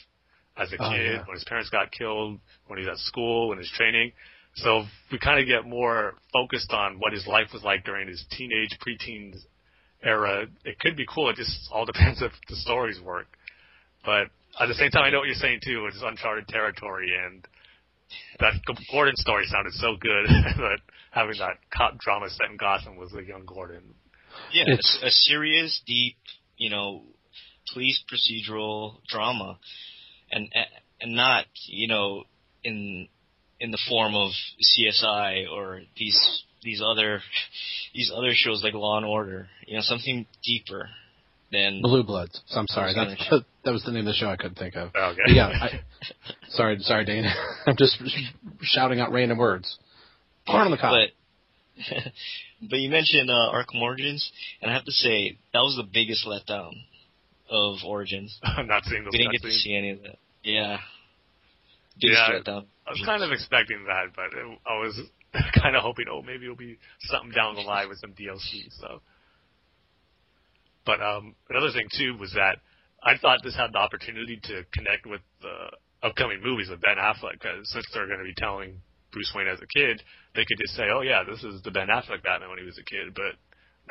[0.58, 1.24] as a Oh, kid, yeah.
[1.26, 4.12] when his parents got killed, when he was at school, when his training.
[4.56, 8.08] So if we kind of get more focused on what his life was like during
[8.08, 9.36] his teenage, preteens
[10.04, 10.46] era.
[10.64, 11.30] It could be cool.
[11.30, 13.28] It just all depends if the stories work.
[14.06, 14.28] But
[14.60, 15.86] at the same time, I know what you're saying too.
[15.88, 17.46] It's uncharted territory, and
[18.40, 18.54] that
[18.92, 20.80] Gordon story sounded so good that
[21.12, 23.96] having that cop drama set in Gotham was a young Gordon.
[24.52, 26.18] Yeah, It's- it's a serious, deep,
[26.58, 27.04] you know,
[27.72, 29.58] police procedural drama,
[30.32, 30.50] and
[31.02, 32.24] and not you know
[32.64, 33.08] in
[33.60, 37.22] in the form of CSI or these these other
[37.94, 39.48] these other shows like Law and Order.
[39.68, 40.90] You know, something deeper
[41.54, 42.42] than Blue Bloods.
[42.48, 42.94] So I'm sorry.
[42.96, 44.90] I was that was the name of the show I couldn't think of.
[44.96, 45.20] Okay.
[45.26, 45.48] But yeah.
[45.48, 45.82] I,
[46.50, 47.26] sorry, sorry, Dane.
[47.66, 48.02] I'm just
[48.62, 49.78] shouting out random words.
[50.46, 50.94] Corn on the cob.
[50.94, 51.94] But
[52.70, 56.26] but you mentioned uh, Arkham Origins, and I have to say that was the biggest
[56.28, 56.74] letdown
[57.50, 58.38] of Origins.
[58.44, 60.18] I'm not seeing those We didn't get to see any of that.
[60.44, 60.78] Yeah.
[62.00, 62.66] Biggest Yeah, letdown.
[62.86, 65.00] I was kind of expecting that, but it, I was
[65.62, 69.02] kind of hoping, oh, maybe it'll be something down the line with some DLC stuff.
[70.86, 72.58] But um, another thing too was that
[73.04, 77.40] I thought this had the opportunity to connect with the upcoming movies with Ben Affleck,
[77.40, 80.02] because since they're going to be telling Bruce Wayne as a kid,
[80.36, 82.80] they could just say, oh yeah, this is the Ben Affleck Batman when he was
[82.80, 83.16] a kid.
[83.16, 83.40] But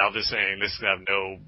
[0.01, 1.39] now they're saying this could have no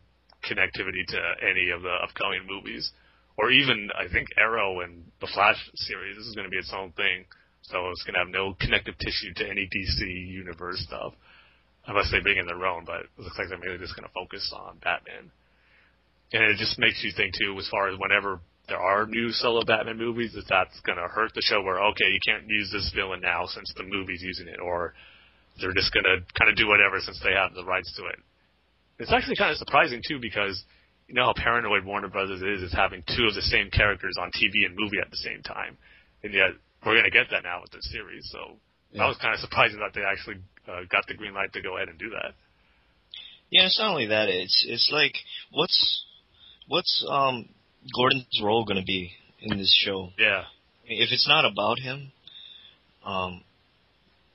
[0.45, 2.93] connectivity to any of the upcoming movies
[3.37, 6.17] or even I think Arrow and the Flash series.
[6.17, 7.25] This is going to be its own thing,
[7.63, 11.15] so it's going to have no connective tissue to any DC universe stuff,
[11.87, 12.85] unless they bring in their own.
[12.85, 15.31] But it looks like they're mainly just going to focus on Batman,
[16.33, 19.65] and it just makes you think too, as far as whenever there are new solo
[19.65, 21.63] Batman movies, that that's going to hurt the show.
[21.63, 24.95] Where okay, you can't use this villain now since the movie's using it, or
[25.61, 28.19] they're just going to kind of do whatever since they have the rights to it.
[28.99, 30.63] It's actually kind of surprising too because
[31.09, 34.31] you know how paranoid Warner Brothers is, is having two of the same characters on
[34.31, 35.77] TV and movie at the same time,
[36.23, 38.25] and yet we're going to get that now with this series.
[38.33, 38.57] So
[39.03, 39.09] Yeah.
[39.09, 40.37] was kind of surprised that they actually
[40.69, 42.33] uh, got the green light to go ahead and do that.
[43.51, 44.29] Yeah, it's not only that.
[44.29, 45.15] It's it's like
[45.53, 46.05] what's
[46.69, 47.49] what's um
[47.95, 50.11] Gordon's role going to be in this show?
[50.19, 50.45] Yeah,
[50.87, 52.13] If it's not about him,
[53.05, 53.43] um,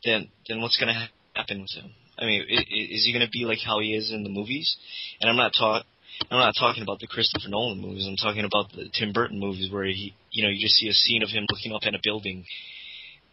[0.05, 1.91] then then what's going to happen with him?
[2.17, 4.29] I mean, i- i- is he going to be like how he is in the
[4.29, 4.75] movies?
[5.19, 5.85] And I'm not talk
[6.29, 8.05] I'm not talking about the Christopher Nolan movies.
[8.07, 10.93] I'm talking about the Tim Burton movies where he, you know, you just see a
[10.93, 12.45] scene of him looking up at a building,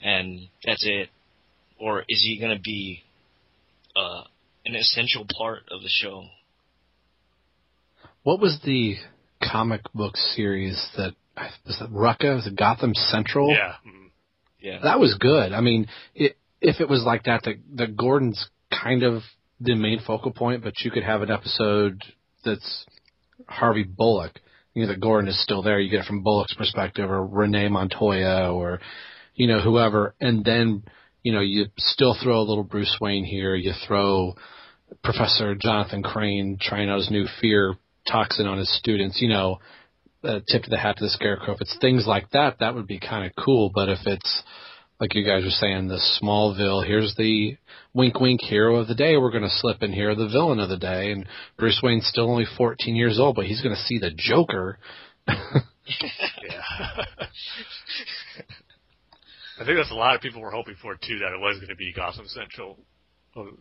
[0.03, 1.09] and that's it.
[1.79, 3.03] Or is he going to be
[3.95, 4.23] uh,
[4.65, 6.25] an essential part of the show?
[8.23, 8.97] What was the
[9.43, 11.15] comic book series that
[11.67, 12.35] was that Rucka?
[12.35, 13.51] Was it Gotham Central?
[13.51, 13.75] yeah.
[14.67, 14.81] Yeah.
[14.83, 15.53] That was good.
[15.53, 19.23] I mean, it, if it was like that, that that Gordon's kind of
[19.61, 22.03] the main focal point, but you could have an episode
[22.45, 22.85] that's
[23.47, 24.41] Harvey Bullock.
[24.75, 25.79] You know, that Gordon is still there.
[25.79, 28.81] You get it from Bullock's perspective, or Renee Montoya, or
[29.35, 30.83] you know whoever, and then
[31.27, 33.57] you know you still throw a little Bruce Wayne here.
[33.57, 34.37] You throw
[35.03, 37.75] Professor Jonathan Crane trying out his new fear
[38.09, 39.21] toxin on his students.
[39.21, 39.59] You know,
[40.23, 41.55] uh, tip of the hat to the Scarecrow.
[41.55, 43.73] If it's things like that, that would be kind of cool.
[43.75, 44.45] But if it's
[45.01, 47.57] like you guys were saying, the Smallville, here's the
[47.93, 49.17] wink wink hero of the day.
[49.17, 51.11] We're going to slip in here the villain of the day.
[51.11, 51.27] And
[51.59, 54.79] Bruce Wayne's still only 14 years old, but he's going to see the Joker.
[56.43, 57.05] Yeah.
[59.59, 61.19] I think that's a lot of people were hoping for too.
[61.19, 62.79] That it was going to be Gotham Central,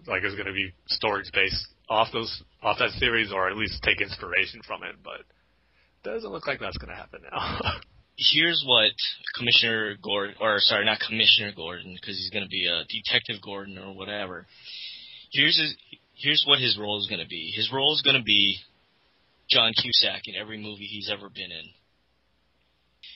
[0.07, 3.55] like it was going to be stories based off those off that series, or at
[3.55, 4.95] least take inspiration from it.
[5.03, 7.59] But it doesn't look like that's going to happen now.
[8.17, 8.91] Here's what
[9.37, 13.77] Commissioner Gordon, or sorry, not Commissioner Gordon, because he's going to be a Detective Gordon
[13.77, 14.45] or whatever.
[15.31, 15.75] Here's his,
[16.13, 17.51] here's what his role is going to be.
[17.53, 18.57] His role is going to be
[19.49, 21.69] John Cusack in every movie he's ever been in.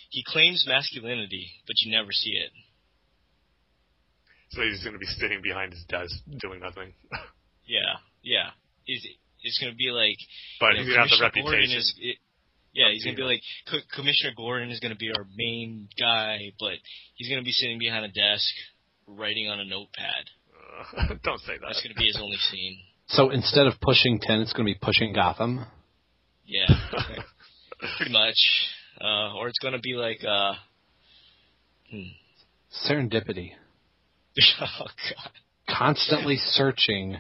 [0.10, 2.52] He claims masculinity, but you never see it.
[4.50, 6.94] So he's going to be sitting behind his desk doing nothing.
[7.70, 8.50] Yeah, yeah.
[8.88, 9.06] It's,
[9.44, 10.18] it's going to be like
[10.60, 11.78] But you know, he's going to have the reputation.
[11.78, 12.18] is- it-
[12.72, 16.74] yeah, he's gonna be like Co- Commissioner Gordon is gonna be our main guy, but
[17.16, 18.46] he's gonna be sitting behind a desk
[19.08, 20.30] writing on a notepad.
[20.54, 21.62] Uh, don't say that.
[21.66, 22.78] That's gonna be his only scene.
[23.08, 25.66] So instead of Pushing Tin, it's going to be pushing Gotham.
[26.46, 26.68] Yeah,
[27.98, 28.38] pretty much.
[29.02, 30.54] Uh, or it's gonna be like, uh,
[31.90, 32.02] hmm.
[32.88, 33.54] Serendipity.
[34.62, 35.32] oh god,
[35.78, 37.18] Constantly searching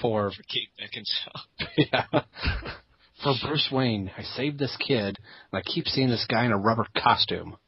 [0.00, 1.66] for for Kate Beckinsale.
[1.92, 2.22] yeah.
[3.22, 6.58] For Bruce Wayne, I saved this kid, and I keep seeing this guy in a
[6.58, 7.56] rubber costume.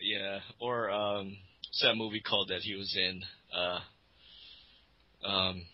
[0.00, 3.22] Yeah, or um, what's that movie called that he was in?
[3.52, 3.80] Uh,
[5.26, 5.66] um,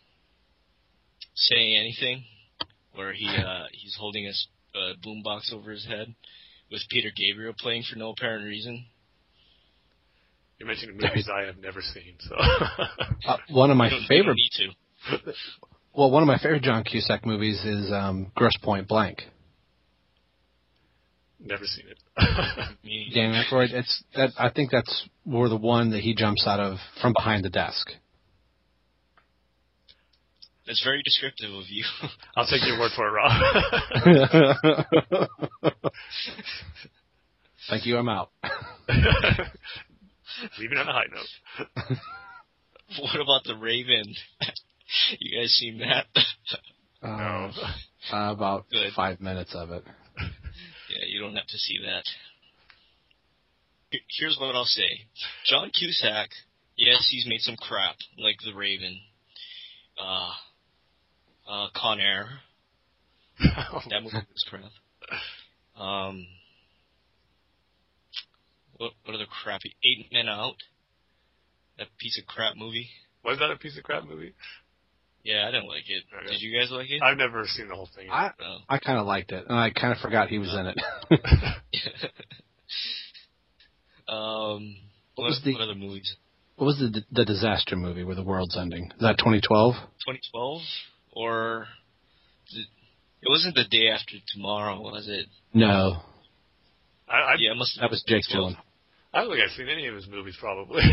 [1.35, 2.25] saying anything,
[2.95, 4.33] where he uh, he's holding a
[4.79, 6.15] a boombox over his head
[6.71, 8.87] with Peter Gabriel playing for no apparent reason.
[10.59, 12.35] You're mentioning movies I have never seen, so
[13.27, 14.53] Uh, one of my don't- you don't favorite, need
[15.23, 15.33] to.
[15.95, 19.23] well, one of my favorite John Cusack movies is um, Grosse Pointe Blank.
[21.41, 21.99] never seen it.
[22.85, 23.73] Me- Dan Aykroyd.
[23.73, 27.45] It's that I think that's more the one that he jumps out of from behind
[27.45, 27.91] the desk.
[30.67, 31.85] That's very descriptive of you.
[32.37, 33.43] I'll take your word for it, Rob.
[37.69, 37.99] Thank you.
[37.99, 38.31] I'm out.
[40.59, 41.99] Leaving on a high note.
[43.01, 44.15] what about the Raven?
[45.19, 46.07] you guys seen that?
[47.03, 47.53] Uh,
[48.13, 48.93] uh, about Good.
[48.95, 49.85] five minutes of it.
[50.19, 52.05] Yeah, you don't have to see that.
[54.19, 55.07] Here's what I'll say.
[55.47, 56.31] John Cusack
[56.77, 58.99] Yes, he's made some crap like The Raven,
[60.01, 60.31] uh,
[61.49, 62.29] uh, Con Air.
[63.91, 64.65] That movie was crap.
[65.81, 66.27] Um,
[68.77, 70.57] what what other crappy Eight Men Out?
[71.79, 72.89] That piece of crap movie.
[73.25, 74.35] Was that a piece of crap movie?
[75.25, 76.05] Yeah, I didn't like it.
[76.15, 76.33] Okay.
[76.35, 77.03] Did you guys like it?
[77.03, 78.11] I've never seen the whole thing.
[78.11, 78.59] I No.
[78.69, 80.77] I kind of liked it, and I kind of forgot he was in it.
[84.09, 84.77] um,
[85.15, 86.17] What what, was the- what other movies?
[86.57, 88.85] what was the the disaster movie where the world's ending?
[88.85, 89.75] Is that 2012?
[89.75, 90.61] 2012
[91.13, 91.67] or
[92.53, 92.67] it
[93.23, 95.27] it wasn't the day after tomorrow, was it?
[95.55, 96.03] No,
[97.15, 97.79] I, I, Yeah, it must.
[97.81, 98.53] that was Jake 2012.
[98.53, 98.63] Gyllenhaal.
[99.13, 100.83] I don't think I've seen any of his movies, probably.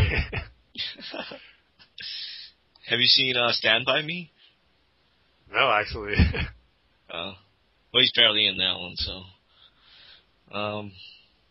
[2.88, 4.30] Have you seen uh, Stand by Me?
[5.52, 6.14] no, actually.
[7.10, 7.32] Uh,
[7.92, 9.22] well, he's barely in that one, so.
[10.56, 10.92] Um.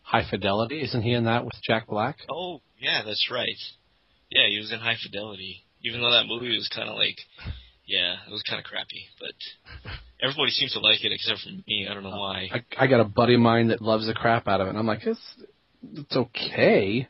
[0.04, 2.18] High Fidelity, isn't he in that with Jack Black?
[2.30, 3.56] Oh, yeah, that's right.
[4.30, 5.64] Yeah, he was in High Fidelity.
[5.82, 7.16] Even though that movie was kind of like,
[7.86, 9.32] yeah, it was kind of crappy, but
[10.22, 11.86] everybody seems to like it except for me.
[11.90, 12.48] I don't know why.
[12.52, 14.78] I, I got a buddy of mine that loves the crap out of it, and
[14.78, 15.20] I'm like, it's
[15.94, 17.08] it's okay,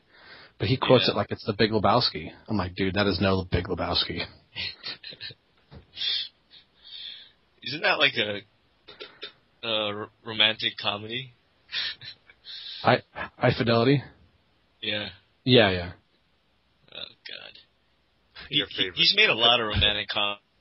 [0.59, 1.13] but he quotes Yeah.
[1.13, 2.31] it like it's the Big Lebowski.
[2.47, 4.21] I'm like, dude, that is no Big Lebowski.
[7.63, 8.41] Isn't that like a,
[9.67, 11.33] a r- romantic comedy?
[12.81, 14.03] High High Fidelity.
[14.81, 15.09] Yeah.
[15.45, 15.91] Yeah, yeah.
[16.93, 17.57] Oh God.
[18.49, 18.95] He, Your he- favorite.
[18.97, 20.09] he's made a lot of romantic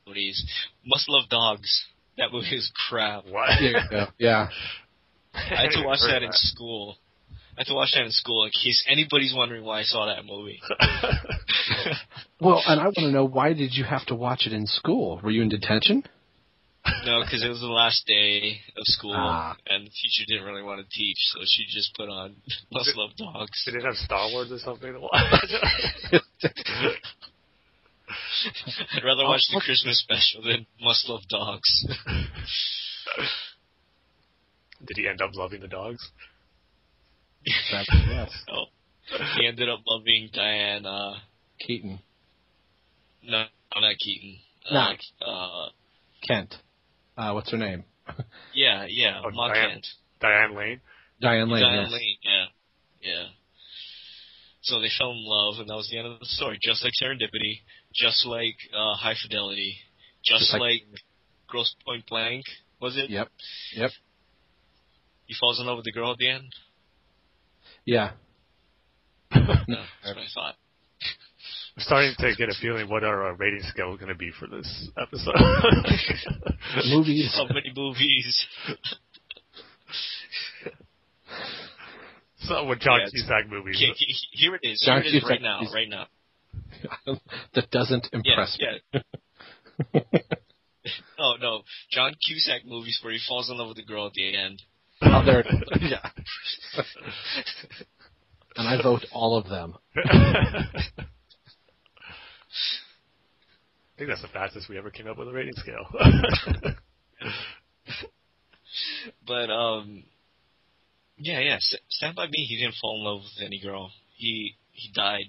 [0.04, 0.44] comedies.
[0.84, 1.84] Must Love Dogs.
[2.18, 3.24] That movie is crap.
[3.26, 3.48] what?
[3.58, 4.06] There you go.
[4.18, 4.48] Yeah.
[5.34, 6.96] I had to watch Heard that in school.
[7.56, 10.24] I had to watch that in school in case anybody's wondering why I saw that
[10.24, 10.60] movie.
[12.40, 15.20] Well, and I want to know why did you have to watch it in school?
[15.22, 16.02] Were you in detention?
[17.06, 19.54] No, because it was the last day of school, Ah.
[19.68, 22.34] and the teacher didn't really want to teach, so she just put on
[22.72, 23.62] Must Love Dogs.
[23.64, 24.98] Did it have Star Wars or something to
[26.12, 26.22] watch?
[28.94, 31.86] I'd rather watch the Christmas special than Must Love Dogs.
[34.84, 36.10] Did he end up loving the dogs?
[37.72, 38.30] That's, yes.
[38.52, 38.64] oh,
[39.38, 40.86] he ended up loving Diane.
[40.86, 41.14] Uh,
[41.60, 42.00] Keaton.
[43.22, 43.44] no,
[43.76, 44.38] not Keaton.
[44.70, 44.98] Not.
[45.20, 45.30] Uh,
[45.64, 45.68] uh,
[46.26, 46.54] Kent.
[47.16, 47.84] Uh, what's her name?
[48.54, 49.70] yeah, yeah, Oh, Ma Diane.
[49.70, 49.86] Kent.
[50.20, 50.80] Diane Lane?
[51.20, 51.62] Diane Lane.
[51.62, 51.92] Diane yes.
[51.92, 52.44] Lane, yeah,
[53.02, 53.24] yeah.
[54.62, 56.58] So they fell in love, and that was the end of the story.
[56.62, 57.60] Just like Serendipity,
[57.94, 59.76] just like uh, High Fidelity,
[60.24, 60.82] just, Just like- like,
[61.48, 62.44] Grosse Pointe Blank.
[62.80, 63.10] Was it?
[63.10, 63.28] Yep.
[63.76, 63.90] Yep.
[65.26, 66.44] He falls in love with the girl at the end.
[67.84, 68.12] Yeah.
[69.68, 70.54] No, that's what I thought.
[71.76, 74.30] I'm starting to get a feeling what our uh, rating scale is going to be
[74.38, 75.34] for this episode.
[76.90, 77.32] Movies.
[77.34, 78.46] How many movies?
[82.46, 83.76] so with John Yeah, Cusack movies.
[83.76, 84.82] Okay, he- he- here it is.
[84.84, 85.60] John here it is Cusack right now.
[85.62, 86.06] is- Right now.
[87.54, 88.66] that doesn't Yeah, impress me.
[89.94, 90.00] yeah.
[91.18, 94.36] Oh no, John Cusack movies where he falls in love with the girl at the
[94.36, 94.60] end.
[95.00, 95.60] Oh, there it is.
[95.80, 96.10] Yeah.
[98.56, 99.76] And I vote all of them.
[99.96, 100.64] I
[103.96, 105.86] think that's the fastest we ever came up with a rating scale.
[109.26, 110.02] But um,
[111.22, 111.56] yeah, yeah.
[111.56, 112.44] S- Stand by Me.
[112.48, 113.90] He didn't fall in love with any girl.
[114.16, 115.26] He he died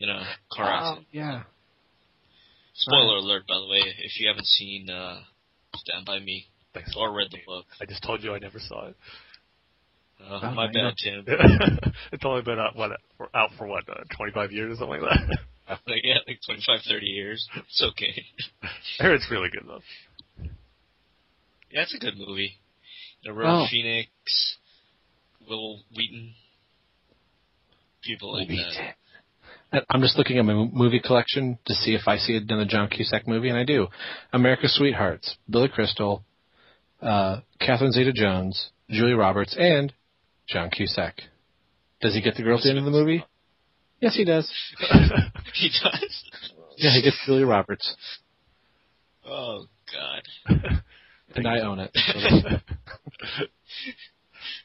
[0.00, 1.06] in a car Oh, accident.
[1.12, 1.42] yeah.
[2.74, 5.20] Spoiler alert, by the way, if you haven't seen uh,
[5.76, 6.94] Stand by Me Thanks.
[6.96, 7.64] or read the book.
[7.80, 8.96] I just told you I never saw it.
[10.20, 11.24] Uh, Oh, my bad, Tim.
[12.12, 12.92] it's only been out what
[13.34, 15.38] out for what uh, 25 years or something like that.
[15.86, 17.46] like, yeah, like 25, 30 years.
[17.56, 18.22] It's okay.
[19.00, 19.80] I heard it's really good though.
[21.70, 22.54] Yeah, it's a good movie.
[23.22, 23.66] You know, Oh.
[23.70, 24.08] Phoenix,
[25.48, 26.34] Wil Wheaton,
[28.02, 29.84] people like that.
[29.90, 33.28] I'm just looking at my movie collection to see if I see another John Cusack
[33.28, 33.88] movie, and I do.
[34.32, 36.24] America's Sweethearts, Billy Crystal,
[37.02, 39.92] uh, Catherine Zeta-Jones, Julie Roberts, and
[40.46, 41.20] John Cusack.
[42.00, 43.24] Does he get the girl at the end of the movie?
[44.00, 44.50] Yes, he does.
[45.54, 46.24] he does.
[46.76, 47.94] Yeah, he gets Julia Roberts,
[49.28, 50.56] Oh God.
[51.34, 51.90] and I own it.
[51.94, 53.44] So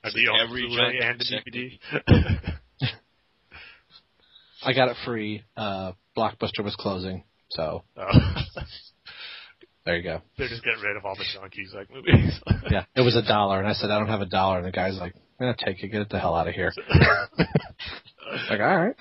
[0.03, 1.79] I'd It's be like on every Blu-ray John and the DVD.
[4.65, 5.43] I got it free.
[5.57, 8.07] Uh, Blockbuster was closing, so Oh.
[9.85, 10.21] there you go.
[10.37, 12.39] They're just getting rid of all the John Cusack movies.
[12.71, 14.71] Yeah, it was a dollar, and I said I don't have a dollar, and the
[14.71, 16.71] guy's like, "I'm gonna take it, get it the hell out of here."
[18.49, 18.95] like, all right.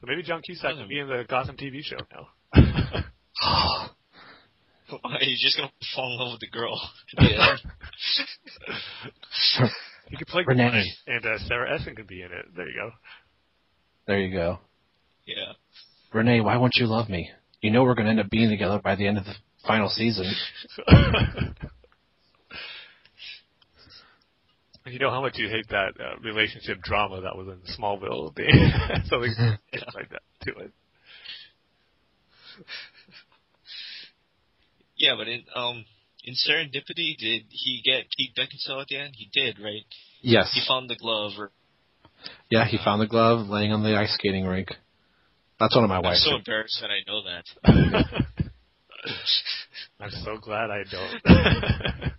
[0.00, 2.28] So maybe John Cusack could be in the Gotham TV show now.
[4.88, 6.80] Why, He's just gonna fall in love with the girl.
[7.18, 7.56] Yeah.
[10.08, 10.70] he could play Renee.
[11.04, 12.46] Gwen, and uh, Sarah Essen could be in it.
[12.56, 12.90] There you go.
[14.06, 14.60] There you go.
[15.26, 15.52] Yeah.
[16.12, 17.30] Renee, why won't you love me?
[17.60, 19.34] You know we're going to end up being together by the end of the
[19.66, 20.32] final season.
[24.86, 28.32] you know how much you hate that uh, relationship drama that was in Smallville.
[29.08, 29.58] Something
[29.94, 30.72] like that to it.
[34.96, 35.84] Yeah, but in um
[36.24, 39.14] in Serendipity, did he get Pete Beckinsale at the end?
[39.16, 39.84] He did, right?
[40.22, 40.50] Yes.
[40.52, 41.32] He found the glove.
[41.38, 41.52] Or,
[42.50, 44.68] yeah, he found the glove laying on the ice skating rink.
[45.60, 48.24] That's one of my I'm so embarrassed that I know that.
[50.00, 51.22] I'm so glad I don't.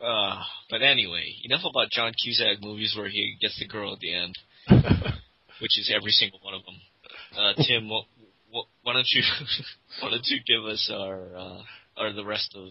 [0.00, 4.14] uh, but anyway, enough about John Cusack movies where he gets the girl at the
[4.14, 4.36] end,
[5.60, 6.74] which is every single one of them.
[7.36, 8.15] Uh, Tim, what, what,
[8.86, 9.22] why don't you
[10.00, 11.60] why don't you give us our uh,
[11.98, 12.68] or the rest of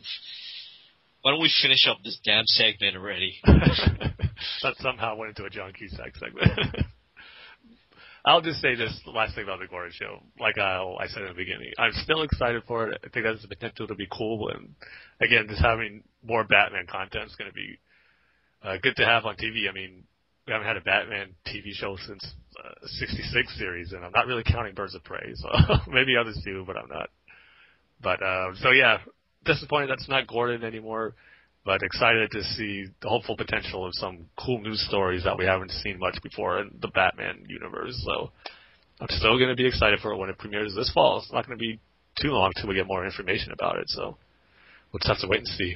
[1.21, 3.35] why don't we finish up this damn segment already?
[3.45, 6.85] that somehow went into a John Cusack segment.
[8.25, 10.23] I'll just say this last thing about the Gordon show.
[10.39, 13.01] Like I, I said in the beginning, I'm still excited for it.
[13.03, 14.49] I think that's the potential to be cool.
[14.49, 14.73] And
[15.19, 17.77] again, just having more Batman content is going to be
[18.63, 19.69] uh, good to have on TV.
[19.69, 20.05] I mean,
[20.47, 22.25] we haven't had a Batman TV show since
[22.63, 25.33] uh, 66 series, and I'm not really counting Birds of Prey.
[25.35, 25.49] So
[25.87, 27.09] maybe others do, but I'm not.
[28.01, 28.97] But uh, so yeah,
[29.45, 31.15] disappointed that's not Gordon anymore
[31.65, 35.71] but excited to see the hopeful potential of some cool news stories that we haven't
[35.71, 37.99] seen much before in the Batman universe.
[38.05, 38.31] So
[39.01, 41.17] I'm still going to be excited for it when it premieres this fall.
[41.17, 41.79] It's not going to be
[42.21, 43.89] too long till we get more information about it.
[43.89, 44.15] So
[44.91, 45.75] we'll just have to wait and see.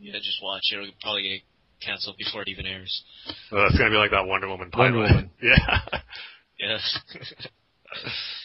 [0.00, 0.62] Yeah, just watch.
[0.72, 0.76] it.
[0.76, 3.02] It'll probably get canceled before it even airs.
[3.50, 4.94] Well, it's going to be like that Wonder Woman pilot.
[4.94, 5.30] Wonder Woman.
[5.42, 5.78] yeah.
[6.58, 6.78] Yeah.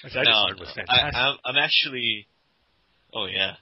[0.03, 1.15] Which I no, just heard was I, fantastic.
[1.15, 2.27] I'm, I'm actually.
[3.13, 3.53] Oh yeah,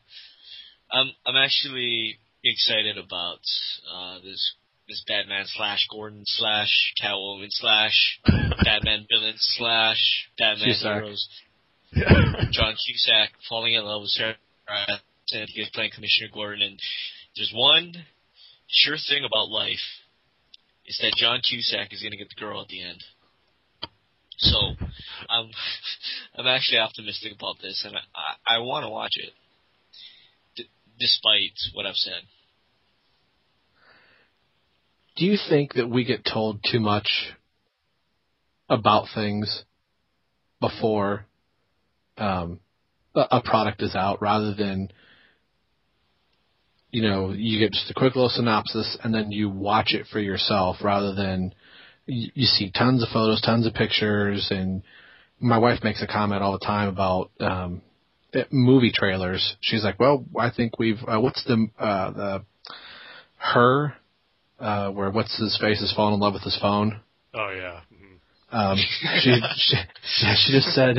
[0.91, 3.39] I'm I'm actually excited about
[3.91, 4.55] uh, this
[4.87, 8.19] this Batman slash Gordon slash Catwoman slash
[8.63, 10.93] Batman villain slash Batman Cusack.
[10.95, 11.29] heroes.
[12.51, 14.35] John Cusack falling in love with Sarah
[15.31, 16.79] and he was playing Commissioner Gordon and
[17.37, 17.93] there's one
[18.67, 19.85] sure thing about life
[20.85, 23.03] is that John Cusack is gonna get the girl at the end.
[24.37, 24.57] So
[25.29, 25.49] I'm
[26.37, 29.33] I'm actually optimistic about this and I, I want to watch it.
[30.55, 30.69] D-
[30.99, 32.21] despite what I've said.
[35.15, 37.33] Do you think that we get told too much
[38.69, 39.63] about things
[40.59, 41.25] before
[42.17, 42.59] um,
[43.15, 44.91] a, a product is out, rather than
[46.97, 50.19] you know you get just a quick little synopsis and then you watch it for
[50.19, 51.53] yourself, rather than
[52.05, 54.81] you, you see tons of photos, tons of pictures, and
[55.39, 57.81] my wife makes a comment all the time about um,
[58.33, 59.55] eh, movie trailers.
[59.61, 62.45] She's like, "Well, I think we've uh, what's the uh, the
[63.37, 63.93] her."
[64.59, 66.99] uh, where what's his face has fallen in love with his phone.
[67.33, 67.81] oh yeah.
[67.93, 68.07] Mhm.
[68.49, 68.77] Um,
[69.19, 69.77] she, she
[70.35, 70.97] she just said,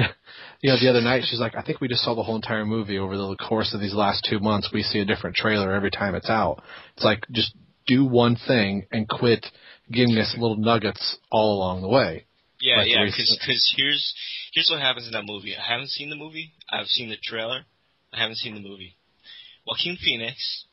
[0.61, 2.67] you know, the other night she's like, I think we just saw the whole entire
[2.67, 4.71] movie over the course of these last two months.
[4.73, 6.63] We see a different trailer every time it's out.
[6.97, 7.55] It's like just
[7.87, 9.47] do one thing and quit
[9.91, 12.27] giving us little nuggets all along the way.
[12.61, 14.15] Yeah, Like yeah, because here's
[14.53, 15.55] here's what happens in that movie.
[15.57, 16.53] I haven't seen the movie.
[16.69, 17.61] I've seen the trailer.
[18.13, 18.97] I haven't seen the movie.
[19.65, 20.65] Joaquin Phoenix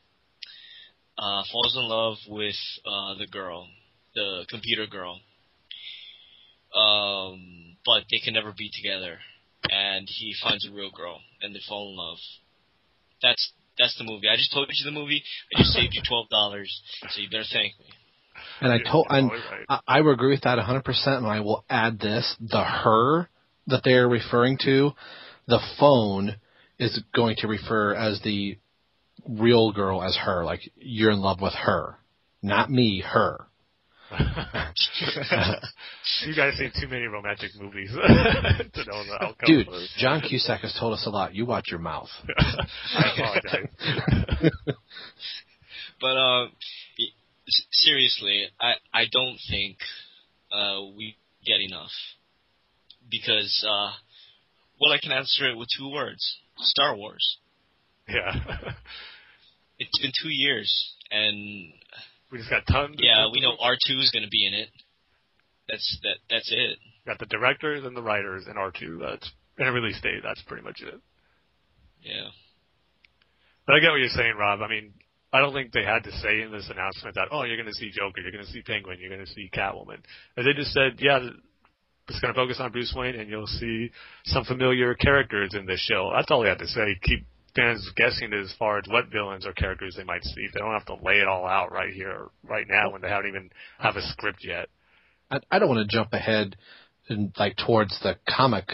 [1.18, 2.56] uh, falls in love with
[2.86, 3.68] uh, the girl,
[4.16, 5.20] the computer girl,
[6.74, 9.20] um, but they can never be together.
[9.70, 12.18] And he finds a real girl, and they fall in love.
[13.22, 14.28] That's that's the movie.
[14.30, 15.24] I just told you the movie.
[15.56, 17.86] I just saved you twelve dollars, so you better thank me.
[18.62, 19.32] And I told, and.
[19.70, 21.18] I, I would agree with that 100%.
[21.18, 23.30] And I will add this: the her
[23.68, 24.92] that they are referring to,
[25.48, 26.36] the phone
[26.78, 28.58] is going to refer as the
[29.28, 30.44] real girl as her.
[30.44, 31.98] Like you're in love with her,
[32.42, 33.02] not me.
[33.06, 33.48] Her.
[36.26, 37.98] you guys seen too many romantic movies to
[38.86, 39.46] know the outcome.
[39.46, 39.90] Dude, of it.
[39.98, 41.34] John Cusack has told us a lot.
[41.34, 42.10] You watch your mouth.
[42.38, 44.52] I apologize.
[46.00, 46.48] But uh,
[47.72, 49.78] seriously, I I don't think
[50.52, 51.92] uh, we get enough
[53.10, 53.92] because uh,
[54.80, 57.38] well, I can answer it with two words: Star Wars.
[58.08, 58.34] yeah.
[59.78, 61.74] It's been two years, and
[62.36, 62.98] We just got tons.
[63.00, 64.68] yeah, we know R two is going to be in it.
[65.70, 66.18] That's that.
[66.30, 66.80] That's it.
[67.08, 69.00] got the directors and the writers and R2.
[69.00, 70.20] That's and a release date.
[70.22, 71.00] That's pretty much it.
[72.04, 72.28] Yeah.
[73.66, 74.60] But I get what you're saying, Rob.
[74.62, 74.92] I mean,
[75.32, 77.80] I don't think they had to say in this announcement that oh, you're going to
[77.80, 80.04] see Joker, you're going to see Penguin, you're going to see Catwoman.
[80.36, 81.20] And they just said, yeah,
[82.10, 83.92] it's going to focus on Bruce Wayne, and you'll see
[84.26, 86.12] some familiar characters in this show.
[86.14, 87.00] That's all they had to say.
[87.02, 90.48] Keep fans guessing as far as what villains or characters they might see.
[90.54, 93.30] They don't have to lay it all out right here, right now, when they haven't
[93.30, 93.50] even
[93.80, 94.68] have a script yet.
[95.32, 96.56] I, I don't want to jump ahead
[97.10, 98.70] and like towards the comic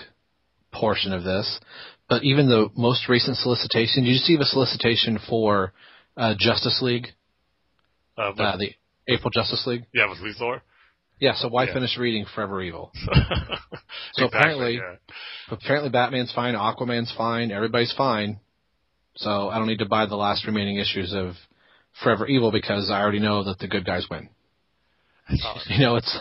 [0.74, 1.60] portion of this,
[2.10, 5.74] but even the most recent solicitation, did you see the solicitation for
[6.18, 7.08] uh, Justice League,
[8.18, 8.72] Uh, but, uh, the
[9.08, 9.84] April Justice League?
[9.94, 10.62] yeah, with Luthor.
[11.20, 11.34] Yeah.
[11.36, 11.74] So why Yeah.
[11.74, 12.92] finish reading Forever Evil?
[14.14, 14.96] So Exactly, apparently- yeah.
[15.50, 18.40] Apparently, Batman's fine, Aquaman's fine, everybody's fine.
[19.16, 21.34] So I don't need to buy the last remaining issues of
[22.04, 24.30] Forever Evil because I already know that the good guys win.
[25.68, 26.18] You know, it's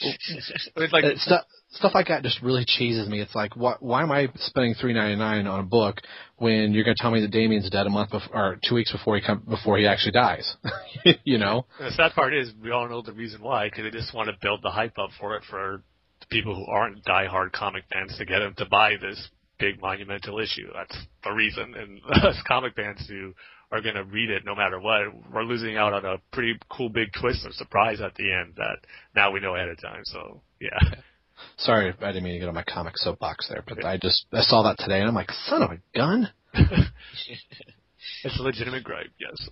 [0.00, 3.20] it's like it's stuff stuff like that just really cheeses me.
[3.20, 5.98] It's like, why, why am I spending three ninety nine on a book
[6.36, 8.90] when you're going to tell me that Damian's dead a month before, or two weeks
[8.90, 10.56] before he come before he actually dies?
[11.24, 14.14] you know, the sad part is we all know the reason why because they just
[14.14, 15.82] want to build the hype up for it for
[16.30, 19.28] people who aren't diehard comic fans to get them to buy this
[19.58, 20.68] big monumental issue.
[20.74, 21.74] That's the reason.
[21.74, 23.34] And us comic fans who
[23.70, 25.02] are going to read it no matter what,
[25.32, 28.78] we're losing out on a pretty cool big twist or surprise at the end that
[29.14, 30.02] now we know ahead of time.
[30.04, 30.78] So yeah.
[31.58, 34.42] sorry, I didn't mean to get on my comic soapbox there, but I just I
[34.42, 36.28] saw that today and I'm like, son of a gun.
[36.54, 39.48] it's a legitimate gripe, yes.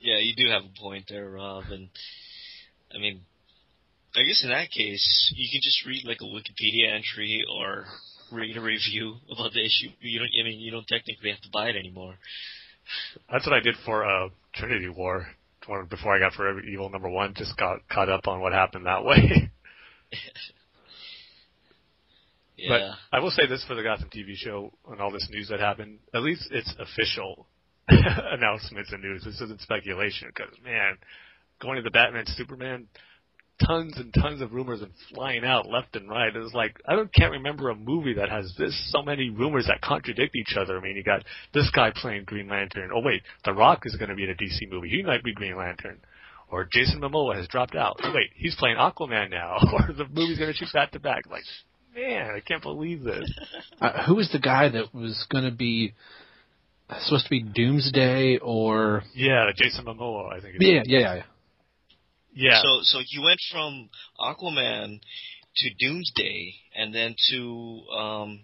[0.00, 1.64] Yeah, you do have a point there, Rob.
[1.70, 1.88] And
[2.94, 3.22] I mean,
[4.14, 7.84] I guess in that case, you can just read like a Wikipedia entry or
[8.32, 9.90] read a review about the issue.
[10.00, 10.30] You don't.
[10.40, 12.14] I mean, you don't technically have to buy it anymore.
[13.30, 15.26] That's what I did for uh, Trinity War.
[15.90, 19.04] Before I got Forever Evil number one, just got caught up on what happened that
[19.04, 19.50] way.
[22.58, 22.96] Yeah.
[23.10, 25.60] But I will say this for the Gotham TV show and all this news that
[25.60, 26.00] happened.
[26.12, 27.46] At least it's official
[27.88, 29.22] announcements and news.
[29.24, 30.98] This isn't speculation because man,
[31.62, 32.88] going to the Batman Superman,
[33.66, 36.34] tons and tons of rumors and flying out left and right.
[36.34, 39.80] It's like I don't can't remember a movie that has this so many rumors that
[39.80, 40.78] contradict each other.
[40.78, 42.90] I mean, you got this guy playing Green Lantern.
[42.94, 44.88] Oh wait, The Rock is going to be in a DC movie.
[44.88, 45.98] He might be Green Lantern.
[46.50, 48.00] Or Jason Momoa has dropped out.
[48.02, 49.58] Oh, wait, he's playing Aquaman now.
[49.72, 51.24] Or the movie's going to shoot back to back.
[51.30, 51.42] Like,
[51.94, 53.30] man, I can't believe this.
[53.80, 55.94] Uh, who was the guy that was going to be
[57.02, 60.56] supposed to be Doomsday or Yeah, Jason Momoa, I think.
[60.56, 61.22] It yeah, yeah, yeah.
[62.32, 62.60] Yeah.
[62.62, 63.88] So so you went from
[64.20, 65.00] Aquaman
[65.56, 68.40] to Doomsday, and then to um.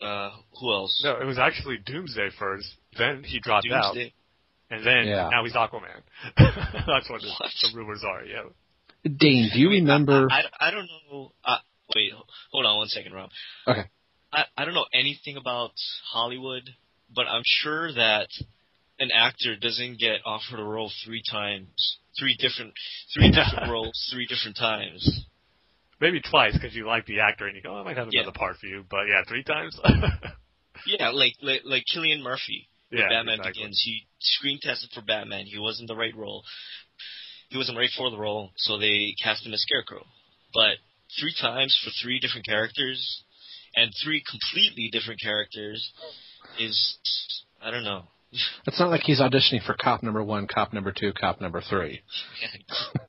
[0.00, 0.30] Uh,
[0.60, 1.00] who else?
[1.04, 2.66] No, it was actually Doomsday first.
[2.98, 4.12] Then he dropped out, Doomsday.
[4.68, 5.28] and then Yeah.
[5.30, 6.02] now he's Aquaman.
[6.36, 7.28] That's what, the,
[7.62, 8.24] the rumors are.
[8.24, 8.42] Yeah.
[9.04, 10.26] Dane, do you remember?
[10.28, 11.32] I, I, I don't know.
[11.44, 11.58] Uh,
[11.94, 12.10] wait,
[12.50, 13.30] hold on one second, Rob.
[13.68, 13.84] Okay.
[14.32, 15.72] I, I don't know anything about
[16.12, 16.68] Hollywood,
[17.14, 18.26] but I'm sure that
[19.02, 21.68] an actor doesn't get offered a role three times,
[22.18, 22.72] three different,
[23.14, 25.26] three different roles, three different times.
[26.00, 28.22] Maybe twice because you like the actor and you go, oh, I might have Yeah.
[28.22, 28.84] another part for you.
[28.90, 29.78] But yeah, three times.
[30.84, 32.68] Yeah, like like, like Cillian Murphy.
[32.90, 33.08] yeah.
[33.08, 33.62] Batman exactly.
[33.62, 33.80] Begins.
[33.84, 35.46] He screen tested for Batman.
[35.46, 36.42] He wasn't the right role.
[37.50, 40.04] He wasn't right for the role, so they cast him as Scarecrow.
[40.52, 40.78] But
[41.20, 43.22] three times for three different characters,
[43.76, 45.92] and three completely different characters,
[46.58, 46.98] is
[47.62, 48.04] I don't know.
[48.66, 52.00] It's not like he's auditioning for cop number one, cop number two, cop number three.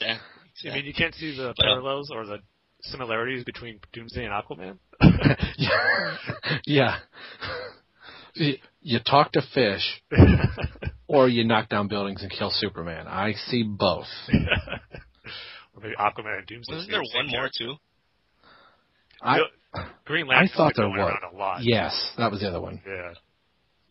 [0.01, 0.17] Yeah,
[0.59, 0.71] exactly.
[0.71, 2.37] I mean, you can't see the But, um, parallels or the
[2.81, 4.77] similarities between Doomsday and Aquaman.
[6.65, 6.97] yeah.
[8.35, 10.01] You, you talk to fish,
[11.07, 13.07] or you knock down buildings and kill Superman.
[13.07, 14.05] I see both.
[15.75, 16.73] or maybe Aquaman and Doomsday.
[16.73, 17.75] Wasn't there one more too?
[19.21, 19.39] I
[20.05, 21.17] Green Lantern I thought there was.
[21.33, 21.63] a lot.
[21.63, 22.81] yes, that was the other one.
[22.85, 23.13] Yeah.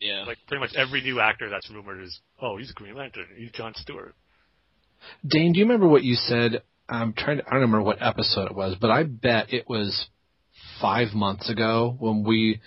[0.03, 0.25] Yeah.
[0.25, 3.27] Like pretty much every new actor that's rumored is, oh, he's Green Lantern.
[3.37, 4.13] He's John Stewart.
[5.25, 6.61] Dane, do you remember what you said?
[6.89, 7.47] I'm trying to.
[7.47, 10.07] I don't remember what episode it was, but I bet it was
[10.81, 12.59] five months ago when we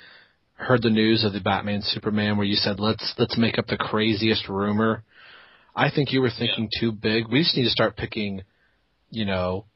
[0.55, 3.77] heard the news of the Batman Superman, where you said let's let's make up the
[3.77, 5.05] craziest rumor.
[5.75, 7.29] I think you were thinking too big.
[7.29, 8.43] We just need to start picking.
[9.11, 9.67] You know,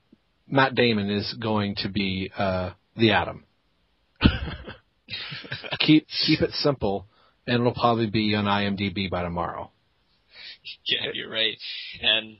[0.48, 3.44] Matt Damon is going to be uh, the Atom.
[5.78, 7.06] keep keep it simple,
[7.46, 9.70] and it'll probably be on IMDb by tomorrow.
[10.84, 11.56] Yeah, you're right.
[12.02, 12.36] And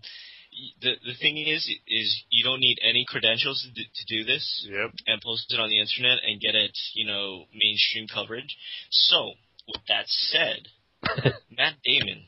[0.83, 4.69] the the thing is, is you don't need any credentials to do, to do this.
[4.71, 4.91] Yep.
[5.07, 8.57] and post it on the internet and get it, you know, mainstream coverage.
[8.91, 9.33] So,
[9.67, 10.69] with that said,
[11.51, 12.25] Matt Damon,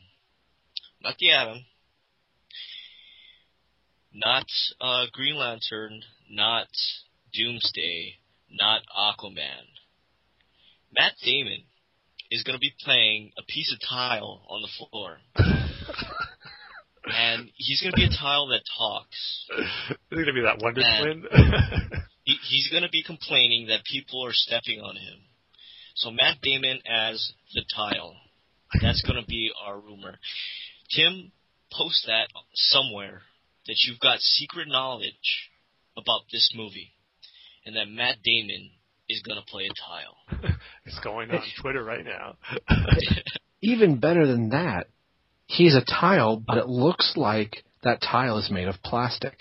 [1.01, 1.65] not the Atom,
[4.13, 4.45] not
[4.81, 6.67] uh, Green Lantern, not
[7.33, 8.15] Doomsday,
[8.49, 9.65] not Aquaman.
[10.91, 11.63] Matt Damon
[12.33, 15.17] is going to be playing a piece of tile on the floor.
[17.05, 19.45] and he's going to be a tile that talks.
[20.11, 21.01] Is gonna be that Wonder Man.
[21.01, 21.23] Twin?
[22.25, 25.19] He, he's going to be complaining that people are stepping on him.
[25.93, 28.15] So Matt Damon as the tile.
[28.81, 30.17] That's going to be our rumor.
[30.95, 31.33] Tim,
[31.69, 33.23] post that somewhere
[33.67, 35.49] that you've got secret knowledge
[35.97, 36.93] about this movie,
[37.65, 38.71] and that Matt Damon
[39.09, 40.53] is going to play a tile.
[40.85, 42.35] It's going on Twitter right now.
[43.61, 44.87] Even better than that,
[45.45, 49.37] he's a tile, but it looks like that tile is made of plastic.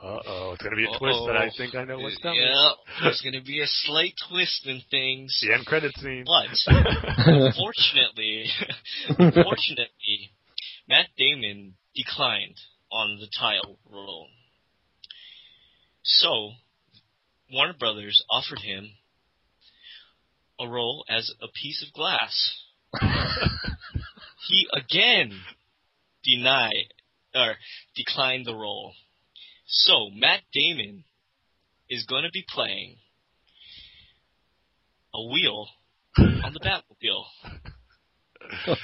[0.00, 2.40] Uh oh, it's gonna be a twist that I think I know what's coming.
[2.40, 2.70] Yeah,
[3.02, 5.36] there's going to be a slight twist in things.
[5.42, 6.24] The end credit scene.
[6.26, 6.46] But
[7.26, 8.46] unfortunately,
[9.08, 10.30] unfortunately,
[10.88, 12.54] Matt Damon declined
[12.92, 14.28] on the tile role.
[16.04, 16.52] So,
[17.52, 18.90] Warner Brothers offered him
[20.58, 22.62] a role as a piece of glass.
[24.48, 25.38] he again
[26.24, 26.92] denied
[27.34, 27.54] or
[27.94, 28.92] declined the role.
[29.66, 31.04] So Matt Damon
[31.88, 32.96] is going to be playing
[35.14, 35.68] a wheel
[36.18, 37.24] on the Batmobile.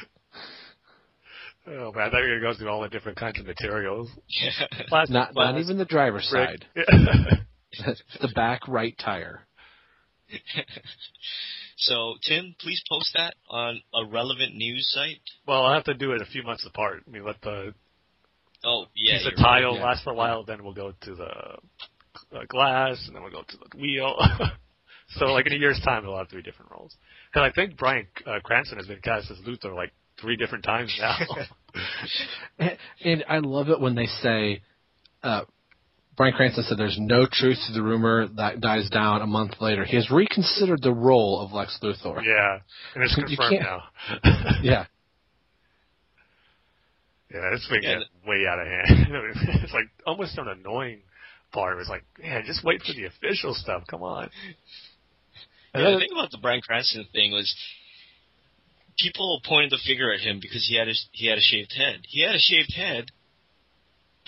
[1.67, 4.09] oh man, I thought you were gonna go through all the different kinds of materials.
[4.29, 4.67] Yeah.
[4.89, 6.63] Plastic, Not not even the driver's brick.
[6.77, 7.47] side.
[8.21, 9.47] the back right tire.
[11.77, 15.21] so Tim, please post that on a relevant news site.
[15.47, 17.05] well, I'll have to do it a few months apart.
[17.07, 17.75] I mean, let the
[18.65, 19.61] Oh yeah, piece of you're right.
[19.61, 19.85] tile yeah.
[19.85, 23.43] last for a while, then we'll go to the uh, glass, and then we'll go
[23.43, 24.17] to the wheel.
[25.17, 26.97] so, like in a year's time, we'll have three different roles.
[27.33, 30.97] Because I think Bryan uh, Cranston has been cast as Luthor like three different times
[31.01, 31.17] now.
[32.59, 34.63] And, and I love it when they say,
[35.23, 35.43] uh,
[36.17, 39.85] Bryan Cranston said there's no truth to the rumor that dies down a month later.
[39.85, 42.23] He has reconsidered the role of Lex Luthor.
[42.25, 42.59] yeah,
[42.95, 43.83] and it's confirmed can't- now.
[44.63, 44.85] Yeah.
[47.33, 49.07] Yeah, this thing Yeah, got way out of hand.
[49.65, 51.01] it's like almost an annoying
[51.51, 51.75] part.
[51.75, 53.85] It was like, man, just wait for the official stuff.
[53.89, 54.29] Come on.
[55.73, 57.55] And Yeah, then- the thing about the Bryan Cranston thing was
[58.99, 62.03] people pointed the finger at him because he had a, he had a shaved head.
[62.07, 63.07] He had a shaved head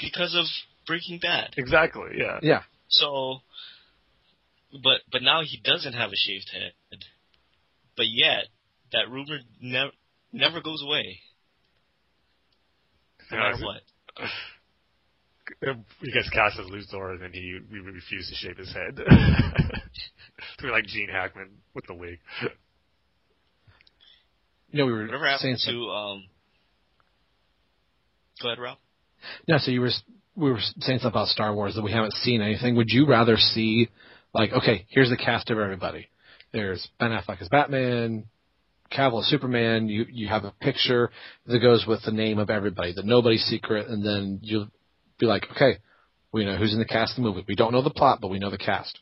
[0.01, 0.47] because of
[0.87, 1.55] Breaking Bad.
[1.57, 2.11] exactly.
[2.17, 2.39] Yeah.
[2.43, 2.63] Yeah.
[2.89, 3.39] So,
[4.73, 6.73] but but now he doesn't have a shaved head.
[7.97, 8.47] But yet
[8.93, 9.93] that rumor never
[10.33, 11.21] never goes away,
[13.31, 13.83] no matter what.
[16.01, 18.97] He gets cast as Luthor, and then he, he refused to shave his head.
[20.59, 22.19] to be like Gene Hackman with the wig.
[24.71, 26.25] You know, we were Whatever saying happened to um.
[28.43, 28.79] Go ahead, Rob.
[29.47, 29.91] No, so you were
[30.37, 32.77] we were saying something about Star Wars that we haven't seen anything.
[32.77, 33.89] Would you rather see
[34.33, 36.09] like okay, here's the cast of everybody.
[36.53, 38.27] There's Ben Affleck as Batman,
[38.93, 39.89] Cavill as Superman.
[39.89, 41.11] You you have a picture
[41.47, 44.69] that goes with the name of everybody, that nobody's secret, and then you'll
[45.19, 45.79] be like, okay,
[46.33, 47.45] we know who's in the cast of the movie.
[47.47, 48.99] We don't know the plot, but we know the cast.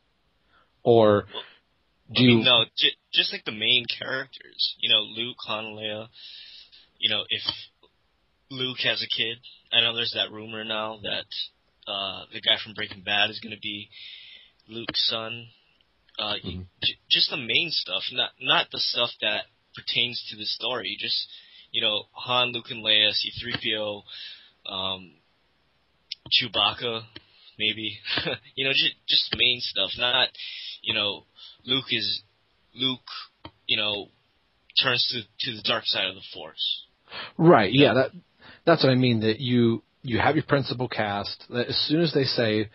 [0.83, 1.25] Or
[2.15, 2.45] do I you?
[2.45, 4.77] no, j- just like the main characters.
[4.81, 6.09] You know, Luke, Han, Leia.
[6.99, 7.43] You know, if
[8.51, 9.39] Luke has a kid,
[9.73, 11.25] I know there's that rumor now that
[11.91, 13.89] uh, the guy from Breaking Bad is going to be
[14.69, 15.49] Luke's son.
[16.19, 16.67] Uh, you- Mhm.
[16.85, 20.97] j- just the main stuff, not not the stuff that pertains to the story.
[21.01, 21.27] Just
[21.71, 24.03] you know, Han, Luke, and Leia, C-3PO,
[24.67, 25.15] um,
[26.31, 27.05] Chewbacca,
[27.59, 27.99] maybe.
[28.55, 30.29] you know, just just main stuff, not
[30.83, 31.25] you know,
[31.65, 32.23] Luke is
[32.75, 33.09] Luke,
[33.67, 34.11] you know,
[34.83, 36.85] turns to to the dark side of the Force.
[37.37, 37.73] Right.
[37.73, 37.95] Yeah.
[37.95, 38.11] That
[38.65, 39.21] that's what I mean.
[39.21, 41.45] That you you have your principal cast.
[41.51, 42.71] That as soon as they say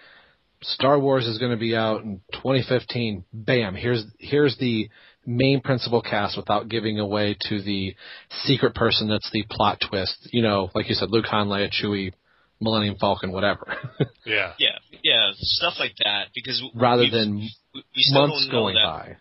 [0.62, 3.76] Star Wars is going to be out in 2015, bam!
[3.76, 4.90] Here's here's the
[5.26, 7.96] main principal cast without giving away to the
[8.44, 10.30] secret person that's the plot twist.
[10.32, 12.14] You know, like you said, Luke, Han, Leia, Chewie,
[12.60, 13.66] Millennium Falcon, whatever.
[14.26, 14.54] Yeah.
[14.60, 16.28] Yeah, yeah, stuff like that.
[16.36, 18.84] Because Rather we, than we, we still months don't know going that.
[18.84, 19.18] by.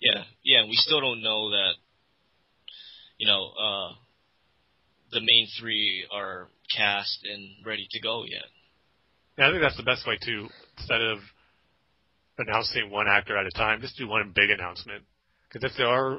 [0.00, 1.74] Yeah, yeah, and we still don't know that.
[3.18, 3.92] You know, uh,
[5.12, 8.44] the main three are cast and ready to go yet.
[9.38, 10.48] Yeah, I think that's the best way to
[10.78, 11.18] instead of
[12.38, 15.04] announcing one actor at a time, just do one big announcement.
[15.48, 16.18] Because if they are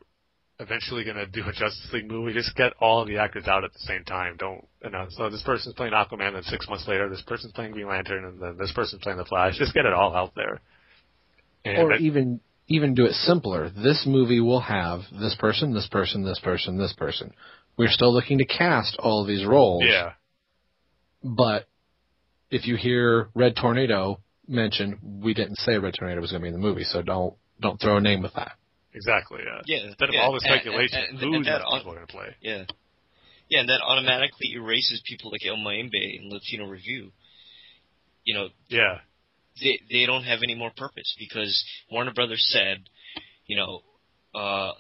[0.60, 3.74] eventually going to do a Justice League movie, just get all the actors out at
[3.74, 4.38] the same time.
[4.38, 5.16] Don't announce.
[5.18, 8.42] So this person's playing Aquaman, then six months later, this person's playing Green Lantern, and
[8.42, 9.58] then this person's playing the Flash.
[9.58, 10.62] Just get it all out there.
[11.66, 13.70] And or that- even even do it simpler.
[13.70, 17.34] This movie will have this person, this person, this person, this person.
[17.78, 19.84] We're still looking to cast all of these roles.
[19.86, 20.14] yeah,
[21.24, 21.68] But
[22.52, 26.50] if you hear Red Tornado mentioned, we didn't say Red Tornado was going to be
[26.50, 28.54] in the movie, so don't don't throw a name with that.
[28.94, 29.40] exactly.
[29.46, 29.62] Yeah.
[29.66, 32.06] Yeah, Instead of all the speculation, and- and- who's and that these au- people going
[32.06, 32.36] to play?
[32.42, 32.66] Yeah,
[33.50, 37.12] yeah, and that automatically erases people like El Mayimbe and Latino Review.
[38.26, 39.00] You know, Yeah,
[39.62, 42.84] they they don't have any more purpose because Warner Brothers said,
[43.48, 43.82] you know,
[44.36, 44.74] uh,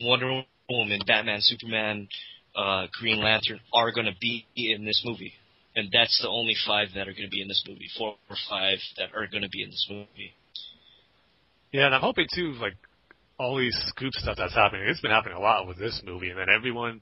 [0.00, 2.08] Wonder Woman, Batman, Superman,
[2.56, 5.32] uh, Green Lantern are going to be in this movie,
[5.76, 7.88] and that's the only five that are going to be in this movie.
[7.96, 10.34] Four or five that are going to be in this movie.
[11.72, 12.74] Yeah, and I'm hoping too, like
[13.38, 14.86] all these scoop stuff that's happening.
[14.88, 17.00] It's been happening a lot with this movie, and then everyone,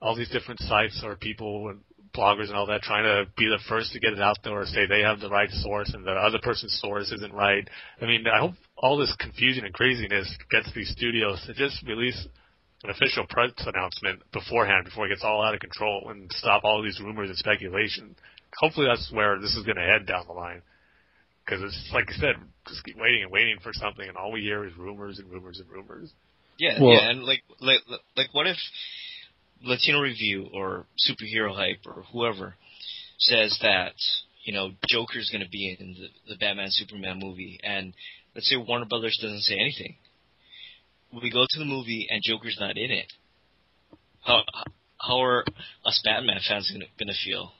[0.00, 1.80] all these different sites or people and
[2.16, 4.64] bloggers and all that trying to be the first to get it out there or
[4.64, 7.68] say they have the right source and the other person's source isn't right.
[8.00, 12.26] I mean, I hope all this confusion and craziness gets these studios to just release
[12.84, 16.82] an official press announcement beforehand before it gets all out of control and stop all
[16.82, 18.14] these rumors and speculation.
[18.58, 20.62] Hopefully that's where this is going to head down the line.
[21.44, 22.34] Because it's like I said,
[22.68, 25.60] just keep waiting and waiting for something, and all we hear is rumors and rumors
[25.60, 26.10] and rumors.
[26.58, 27.80] Yeah, Well- yeah, and like, like,
[28.16, 28.56] like, what if
[29.62, 32.54] Latino Review or Superhero Hype or whoever
[33.18, 33.92] says that
[34.44, 37.94] you know Joker's going to be in the, the Batman Superman movie, and
[38.34, 39.96] let's say Warner Brothers doesn't say anything.
[41.22, 43.12] We go to the movie and Joker's not in it.
[44.20, 44.42] How
[44.98, 45.44] how are
[45.84, 47.52] us Batman fans to gonna feel?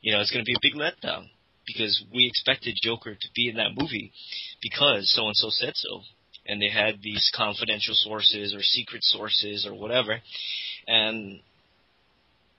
[0.00, 1.28] You know, it's to be a big letdown
[1.66, 4.12] because we expected Joker to be in that movie
[4.62, 6.02] because so and so said so,
[6.46, 10.20] and they had these confidential sources or secret sources or whatever,
[10.86, 11.40] and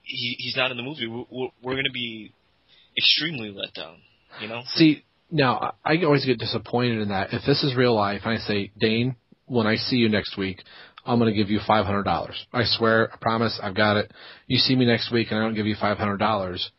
[0.02, 1.06] he he's not in the movie.
[1.06, 2.32] We're, we're, to be
[2.96, 3.96] extremely let down.
[4.40, 4.62] You know?
[4.74, 7.32] See, now I I always get disappointed in that.
[7.32, 9.16] If this is real life, I say, Dane,
[9.48, 10.62] when I see you next week,
[11.04, 12.46] I'm going to give you five hundred dollars.
[12.52, 14.12] I swear, I promise, I've got it.
[14.46, 16.70] You see me next week, and I don't give you five hundred dollars.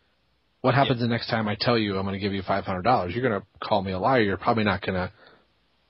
[0.61, 2.83] What happens the next time I tell you I'm going to give you five hundred
[2.83, 3.13] dollars?
[3.15, 4.21] You're going to call me a liar.
[4.21, 5.11] You're probably not going to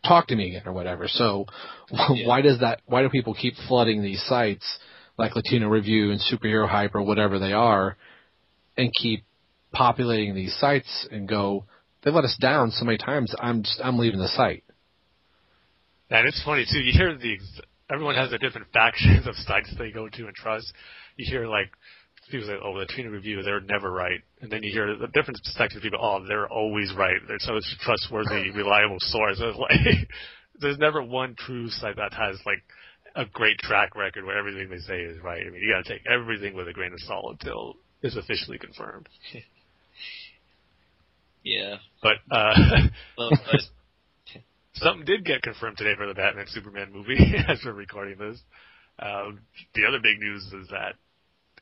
[0.08, 1.08] talk to me again or whatever.
[1.08, 1.46] So,
[1.92, 2.28] Yeah.
[2.28, 2.82] why does that?
[2.86, 4.66] Why do people keep flooding these sites
[5.18, 7.98] like Latino Review and Superhero Hype or whatever they are,
[8.78, 9.24] and keep
[9.74, 11.66] populating these sites and go?
[12.04, 13.34] They let us down so many times.
[13.40, 14.64] I'm just I'm leaving the site.
[16.10, 16.80] And it's funny too.
[16.80, 17.38] You hear the
[17.92, 20.72] everyone has their different factions of sites they go to and trust.
[21.18, 21.70] You hear like
[22.32, 25.40] people say, "Oh, the Latino Review, they're never right," and then you hear the different
[25.44, 29.38] sections of people, "Oh, they're always right." They're so it's a trustworthy, reliable source.
[29.40, 30.08] It's like
[30.60, 32.64] there's never one true site that has like
[33.16, 35.42] a great track record where everything they say is right.
[35.46, 38.58] I mean, you got to take everything with a grain of salt until it's officially
[38.58, 39.10] confirmed.
[41.44, 41.78] Yeah.
[42.04, 42.54] But uh,
[43.18, 43.32] Well,
[44.82, 47.18] Something did get confirmed today for the Batman Superman movie
[47.48, 48.40] as we're recording this.
[48.98, 49.32] Uh,
[49.76, 50.96] the other big news is that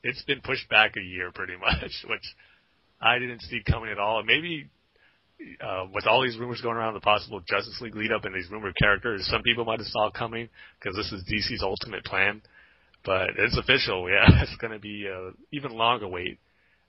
[0.03, 2.36] it's been pushed back a year pretty much, which
[3.01, 4.24] I didn't see coming at all.
[4.24, 4.70] Maybe
[5.61, 8.51] uh, with all these rumors going around, the possible Justice League lead up and these
[8.51, 10.49] rumored characters, some people might have saw coming
[10.80, 12.41] because this is DC's ultimate plan.
[13.03, 14.43] But it's official, yeah.
[14.43, 16.39] It's going to be a even longer wait.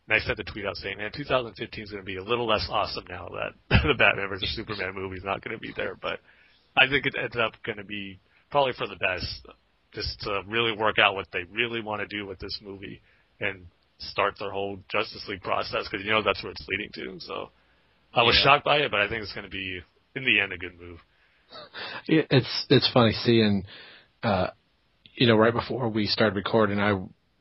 [0.09, 2.47] And I sent the tweet out saying, man, 2015 is going to be a little
[2.47, 4.55] less awesome now that the Batman vs.
[4.57, 5.97] Superman movie is not going to be there.
[6.01, 6.21] But
[6.77, 8.19] I think it ends up going to be
[8.51, 9.47] probably for the best,
[9.93, 13.03] just to really work out what they really want to do with this movie
[13.41, 13.67] and
[13.99, 17.21] start their whole Justice League process because you know that's where it's leading to.
[17.21, 17.51] So
[18.15, 18.45] I was Yeah.
[18.55, 19.81] shocked by it, but I think it's going to be
[20.17, 20.99] in the end a good move.
[22.07, 23.65] It's it's funny seeing,
[24.23, 24.49] uh,
[25.15, 26.93] you know, right before we started recording, I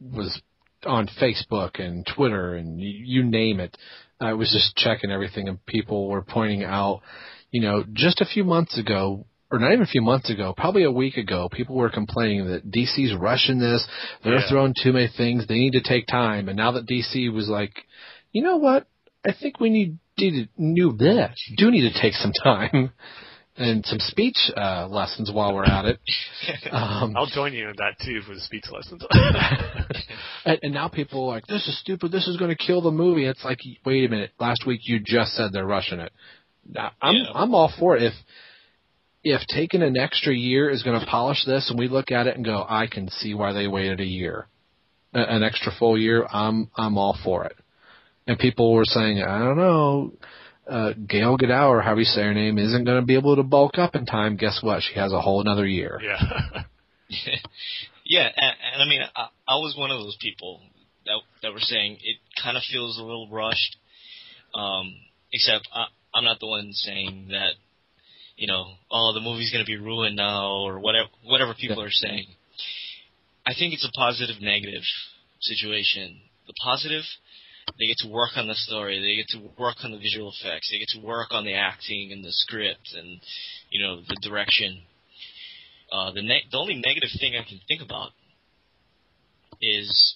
[0.02, 0.42] was
[0.86, 3.76] on Facebook and Twitter and you, you name it.
[4.20, 7.02] I was just checking everything, and people were pointing out,
[7.52, 10.84] you know, just a few months ago, or not even a few months ago, probably
[10.84, 13.88] a week ago, people were complaining that DC's rushing this.
[14.24, 14.50] They're Yeah.
[14.50, 15.46] throwing too many things.
[15.46, 16.50] They need to take time.
[16.50, 17.74] And now that DC was like,
[18.32, 18.88] you know what?
[19.26, 22.92] I think we need need new bleh, do need to take some time
[23.56, 26.00] and some speech uh, lessons while we're at it.
[26.72, 29.04] Um, I'll join you in that too for the speech lessons.
[30.48, 32.12] and, and now people are like, "This is stupid.
[32.12, 34.32] This is going to kill the movie." It's like, wait a minute.
[34.40, 36.12] Last week you just said they're rushing it.
[36.70, 37.32] Now, I'm Yeah.
[37.34, 38.04] I'm all for it.
[38.04, 38.14] If
[39.24, 42.36] if taking an extra year is going to polish this, and we look at it
[42.36, 44.48] and go, I can see why they waited a year,
[45.14, 46.26] a- an extra full year.
[46.32, 47.56] I'm I'm all for it.
[48.28, 50.14] And people were saying, I don't know.
[50.70, 53.44] Uh, Gail Godot, or however you say her name, isn't going to be able to
[53.44, 54.36] bulk up in time.
[54.36, 54.84] Guess what?
[54.84, 55.98] She has a whole another year.
[56.04, 56.64] yeah.
[58.08, 60.62] yeah, and, and I mean, I, I was one of those people
[61.06, 63.78] that that were saying it kind of feels a little rushed.
[64.56, 64.96] Um,
[65.32, 67.54] except I, I'm not the one saying that,
[68.38, 71.92] you know, oh, the movie's going to be ruined now or whatever whatever people are
[71.92, 72.28] saying.
[73.46, 74.84] I think it's a positive negative
[75.40, 76.20] situation.
[76.48, 77.04] The positive,
[77.80, 80.70] they get to work on the story, they get to work on the visual effects,
[80.72, 83.20] they get to work on the acting and the script and
[83.70, 84.82] you know the direction.
[85.92, 88.12] Uh, the ne- the only negative thing I can think about
[89.62, 90.16] is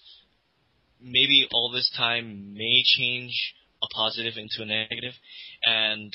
[1.02, 5.14] maybe all this time may change a positive into a negative,
[5.66, 6.14] and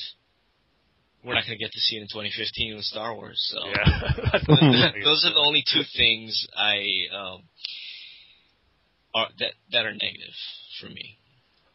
[1.25, 3.43] we're not going to get to see it in 2015 with Star Wars.
[3.53, 4.93] So Yeah.
[5.05, 6.79] those are the only two things I
[7.13, 7.43] um,
[9.15, 10.35] are that that are negative
[10.81, 11.19] for me.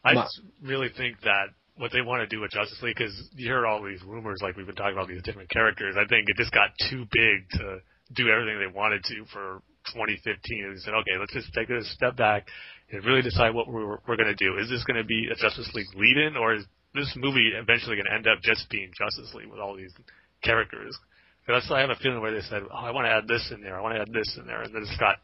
[0.04, 0.26] I
[0.62, 3.82] really think that what they want to do with Justice League, because you hear all
[3.82, 5.96] these rumors, like we've been talking about these different characters.
[5.96, 7.78] I think it just got too big to
[8.12, 9.62] do everything they wanted to for
[9.96, 10.64] 2015.
[10.64, 12.46] And they said, okay, let's just take a step back
[12.90, 14.58] and really decide what we're, we're going to do.
[14.58, 16.64] Is this going to be a Justice League lead-in, or is
[16.94, 19.92] this movie eventually going to end up just being Justice League with all these
[20.44, 20.96] characters?
[21.46, 23.50] 'Cause that's I have a feeling where they said, oh, I want to add this
[23.50, 25.16] in there, I want to add this in there, and then it's got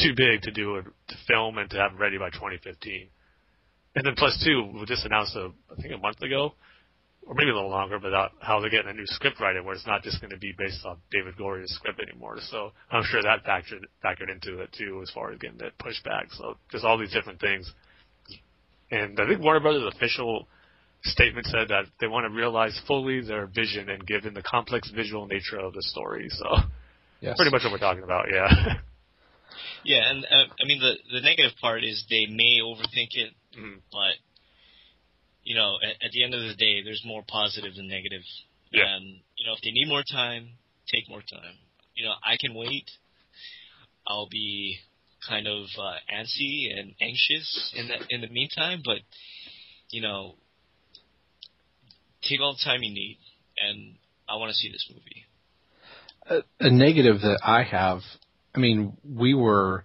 [0.00, 3.08] too big to do it to film and to have ready by 2015.
[3.94, 6.54] And then plus two, we just announced a, I think a month ago,
[7.26, 9.74] or maybe a little longer, but about how they're getting a new script writer where
[9.74, 12.36] it's not just going to be based on David Goyer's script anymore.
[12.50, 16.32] So I'm sure that factored factored into it too, as far as getting that pushback.
[16.32, 17.70] So just all these different things.
[18.90, 20.48] And I think Warner Brothers' official
[21.02, 25.26] statement said that they want to realize fully their vision and given the complex visual
[25.26, 26.28] nature of the story.
[26.30, 26.46] So
[27.20, 27.36] Yes.
[27.36, 28.48] pretty much what we're talking about, yeah.
[29.84, 33.80] Yeah, and uh, I mean the the negative part is they may overthink it, Mhm.
[33.90, 34.14] but
[35.42, 38.22] you know, at, at the end of the day, there's more positive than negative.
[38.72, 38.84] Yeah.
[38.86, 39.04] And
[39.36, 40.50] you know, if they need more time,
[40.92, 41.56] take more time.
[41.94, 42.90] You know, I can wait.
[44.06, 44.78] I'll be
[45.28, 48.98] kind of uh, antsy and anxious in the in the meantime, but
[49.90, 50.34] you know,
[52.22, 53.18] take all the time you need,
[53.66, 53.96] and
[54.28, 55.26] I want to see this movie.
[56.60, 58.00] a, a negative that I have.
[58.54, 59.84] I mean, we were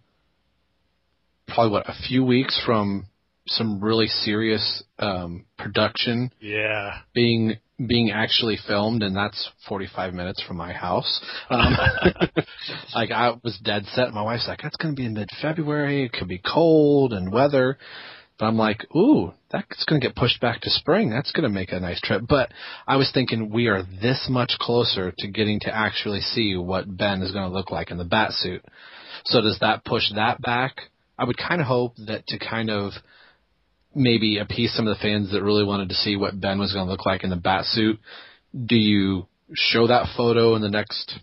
[1.48, 3.08] probably what a few weeks from
[3.48, 7.00] some really serious um, production yeah.
[7.14, 11.22] being being actually filmed, and that's 45 minutes from my house.
[11.50, 11.76] Um,
[12.96, 14.14] like I was dead set.
[14.14, 16.06] My wife's like, "That's going to be in mid February.
[16.06, 17.78] It could be cold and weather."
[18.40, 21.10] But I'm like, "Ooh, that's going to get pushed back to spring.
[21.10, 22.52] That's going to make a nice trip." But
[22.88, 27.22] I was thinking we are this much closer to getting to actually see what Ben
[27.22, 28.64] is going to look like in the bat suit.
[29.26, 30.76] So does that push that back?
[31.18, 32.94] I would kind of hope that to kind of
[33.96, 36.86] maybe appease some of the fans that really wanted to see what Ben was going
[36.86, 37.98] to look like in the bat suit.
[38.54, 41.18] Do you show that photo in the next,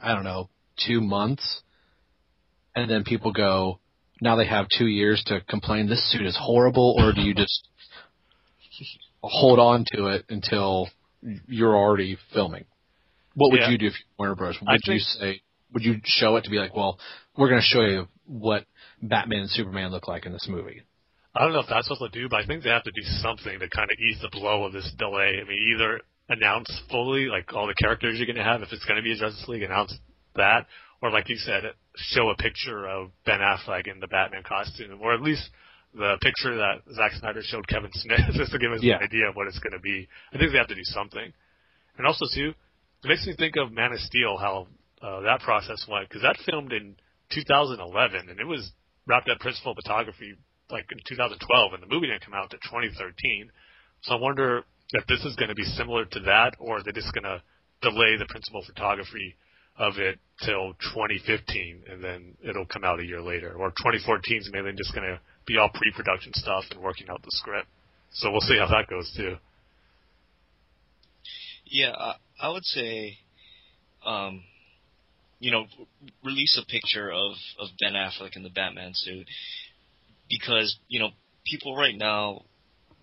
[0.00, 0.50] I don't know,
[0.86, 1.62] two months,
[2.76, 3.80] and then people go,
[4.20, 7.68] now they have two years to complain this suit is horrible, or do you just
[9.22, 10.88] hold on to it until
[11.46, 12.64] you're already filming?
[13.34, 13.70] What would Yeah.
[13.70, 14.56] you do if you Warner Bros?
[14.60, 15.42] Would you say?
[15.72, 16.98] Would you show it to be like, well,
[17.36, 18.66] we're going to show you what
[19.00, 20.82] Batman and Superman look like in this movie?
[21.34, 23.02] I don't know if that's what they'll do, but I think they have to do
[23.22, 25.40] something to kind of ease the blow of this delay.
[25.40, 28.84] I mean, either announce fully, like all the characters you're going to have, if it's
[28.84, 29.94] going to be a Justice League, announce
[30.36, 30.66] that,
[31.00, 31.64] or like you said,
[31.96, 35.48] show a picture of Ben Affleck in the Batman costume, or at least
[35.94, 38.96] the picture that Zack Snyder showed Kevin Smith, just to give us Yeah.
[38.96, 40.08] an idea of what it's going to be.
[40.32, 41.32] I think they have to do something.
[41.98, 42.52] And also, too,
[43.04, 44.68] it makes me think of Man of Steel, how
[45.02, 46.94] uh, that process went, because that filmed in
[47.32, 48.70] 2011, and it was
[49.06, 50.34] wrapped up principal photography
[50.72, 53.50] like in 2012, and the movie didn't come out to 2013.
[54.02, 57.12] So I wonder if this is going to be similar to that, or they're just
[57.14, 57.42] going to
[57.82, 59.36] delay the principal photography
[59.78, 64.50] of it till 2015, and then it'll come out a year later, or 2014 is
[64.52, 67.68] maybe just going to be all pre-production stuff and working out the script.
[68.12, 69.36] So we'll see how that goes too.
[71.64, 73.16] Yeah, I, I would say,
[74.04, 74.42] um,
[75.38, 75.64] you know,
[76.22, 79.26] release a picture of of Ben Affleck in the Batman suit
[80.38, 81.10] because you know
[81.44, 82.42] people right now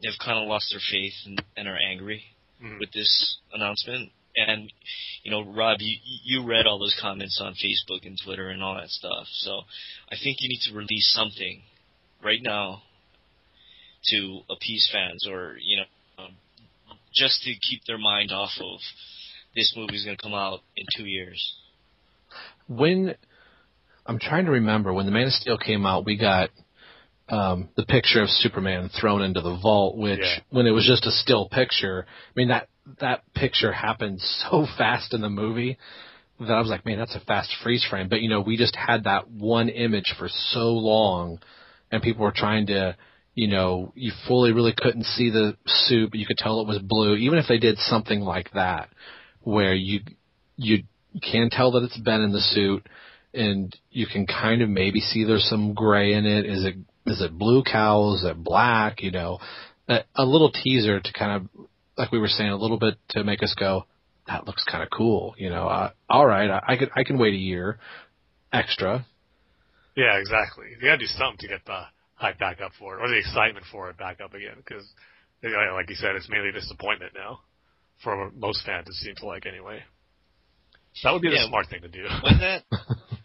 [0.04, 2.24] have kind of lost their faith and, and are angry
[2.62, 2.80] Mhm.
[2.80, 4.12] with this announcement.
[4.36, 4.72] And
[5.24, 8.76] you know, Rob, you you read all those comments on Facebook and Twitter and all
[8.76, 9.28] that stuff.
[9.32, 9.62] So
[10.12, 11.62] I think you need to release something
[12.22, 12.82] right now
[14.12, 16.36] to appease fans, or you know, um,
[17.14, 18.80] just to keep their mind off of
[19.56, 21.42] this movie's going to come out in two years.
[22.68, 23.16] when
[24.06, 26.50] I'm trying to remember when the Man of Steel came out, we got
[27.30, 30.40] um, the picture of Superman thrown into the vault, which Yeah.
[30.50, 32.68] when it was just a still picture, I mean that
[33.00, 34.20] that picture happened
[34.50, 35.78] so fast in the movie
[36.40, 38.08] that I was like, man, that's a fast freeze frame.
[38.08, 41.40] But you know, we just had that one image for so long,
[41.92, 42.96] and people were trying to.
[43.36, 46.80] You know, you fully really couldn't see the suit, but you could tell it was
[46.80, 47.16] blue.
[47.16, 48.90] Even if they did something like that,
[49.42, 50.02] where you
[50.58, 50.84] you
[51.22, 52.86] can tell that it's Ben in the suit,
[53.34, 56.46] and you can kind of maybe see there's some gray in it.
[56.46, 56.76] Is it
[57.12, 58.14] is it blue cow?
[58.16, 59.02] Is it black?
[59.02, 59.40] You know,
[59.88, 61.66] a, a little teaser to kind of
[61.98, 63.86] like we were saying, a little bit to make us go,
[64.28, 65.36] that looks kind of cool.
[65.38, 67.78] You know, uh, all right, I, I could I can wait a year
[68.54, 69.06] extra.
[69.96, 70.68] Yeah, exactly.
[70.80, 71.82] They got to do something to get the
[72.16, 74.86] hype back up for it, or the excitement for it back up again, because,
[75.44, 77.40] like you said, it's mainly disappointment now.
[78.04, 78.88] for most fans.
[78.88, 79.84] It seems like anyway.
[81.04, 81.42] That would be Yeah.
[81.44, 82.06] the smart thing to do.
[82.24, 82.64] when that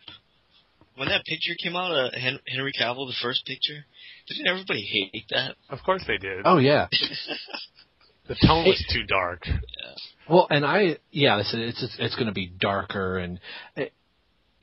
[0.97, 3.85] when that picture came out, uh, Hen- Henry Cavill, the first picture,
[4.29, 5.57] didn't everybody hate that?
[5.71, 6.43] of course they did.
[6.45, 6.89] Oh yeah.
[8.27, 9.47] The tone was too dark.
[10.29, 13.39] Well, and I yeah, it's it's it's going to be darker and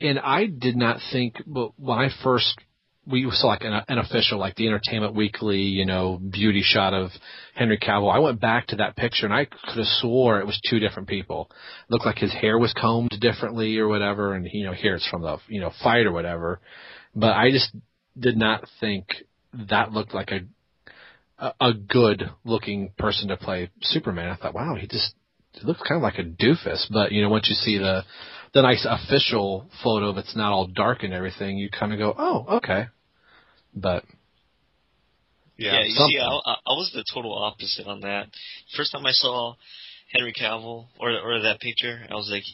[0.00, 2.58] and I did not think but when I first
[3.06, 7.10] we saw like an, an official like the Entertainment Weekly, you know, beauty shot of
[7.54, 8.14] Henry Cavill.
[8.14, 11.08] I went back to that picture and I could have swore it was two different
[11.08, 11.50] people.
[11.50, 15.08] It looked like his hair was combed differently or whatever, and you know, here it's
[15.08, 16.60] from the you know fight or whatever.
[17.14, 17.74] But I just
[18.18, 19.06] did not think
[19.68, 20.40] that looked like a
[21.60, 24.28] a, good looking person to play Superman.
[24.28, 25.14] I thought, wow, he just
[25.54, 26.86] it looks kind of like a doofus.
[26.90, 28.04] But you know, once you see the
[28.54, 32.56] the nice official photo that's not all dark and everything, you kind of go, oh,
[32.58, 32.86] okay.
[33.74, 34.04] But
[35.56, 35.82] Yeah.
[35.82, 36.12] you something.
[36.12, 38.28] see, I, I I was the total opposite on that.
[38.76, 39.54] First time I saw
[40.12, 42.44] Henry Cavill or or that picture, I was like,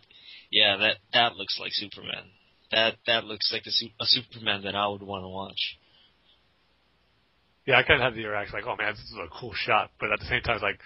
[0.51, 2.25] yeah, that that looks like Superman.
[2.71, 5.79] That that looks like a, a Superman that I would want to watch.
[7.67, 9.91] Yeah, I kind of had the reaction like, oh man, this is a cool shot,
[10.01, 10.81] but at the same time, it's like,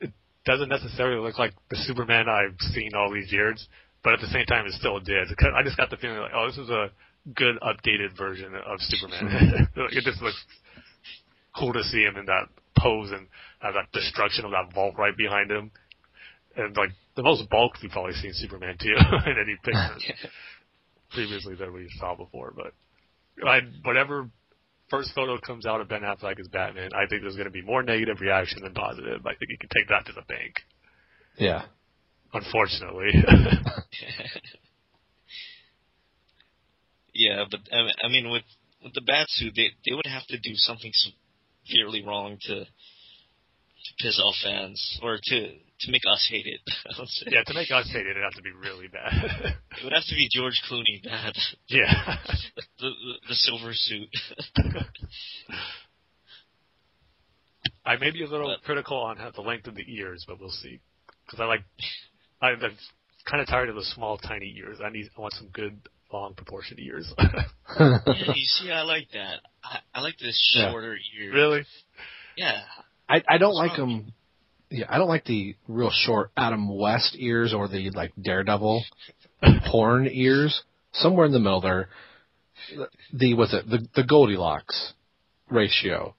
[0.00, 0.12] it
[0.44, 3.68] doesn't necessarily look like the Superman I've seen all these years,
[4.06, 5.26] but at the same time, it still did.
[5.26, 6.92] I just got the feeling like, oh, this is a
[7.34, 9.66] good updated version of Superman.
[9.90, 10.38] it just looks
[11.58, 12.46] cool to see him in that
[12.78, 13.26] pose and
[13.58, 15.72] have that destruction of that vault right behind him.
[16.56, 18.94] And like, the most bulk we've probably seen Superman too
[19.26, 20.14] in any picture
[21.10, 22.74] previously that we saw before, but
[23.44, 24.30] I, whatever
[24.88, 27.62] first photo comes out of Ben Affleck as Batman, I think there's going to be
[27.62, 29.26] more negative reaction than positive.
[29.26, 30.54] I think you can take that to the bank.
[31.38, 31.64] yeah,
[32.32, 33.10] Unfortunately,
[37.14, 38.44] Yeah, but I mean- with
[38.82, 40.92] with the bat suit, they they would have to do something
[41.64, 45.48] severely wrong to to piss off fans or to
[45.80, 46.60] to make us hate it.
[47.26, 49.12] Yeah, to make us hate it, it'd have to be really bad.
[49.78, 51.34] It would have to be George Clooney bad.
[51.68, 52.16] yeah,
[52.80, 54.08] the, the the silver suit.
[57.84, 60.38] I may be a little But- critical on how- the length of the ears, but
[60.40, 60.80] we'll see.
[61.24, 61.62] Because I like,
[62.46, 62.76] I, I'm
[63.28, 64.78] kind of tired of the small, tiny ears.
[64.84, 65.78] I need, I want some good,
[66.12, 67.12] long, proportioned ears.
[67.18, 69.40] yeah, you see, I like that.
[69.64, 70.70] I, I like this Yeah.
[70.70, 71.32] shorter ear.
[71.32, 71.64] really?
[72.36, 72.60] Yeah.
[73.08, 74.04] I I don't What's like wrong?
[74.04, 74.12] them.
[74.70, 78.84] Yeah, I don't like the real short Adam West ears or the like Daredevil
[79.70, 80.62] porn ears.
[80.92, 81.88] Somewhere in the middle there,
[83.12, 84.92] the what's it the the Goldilocks
[85.50, 86.14] ratio.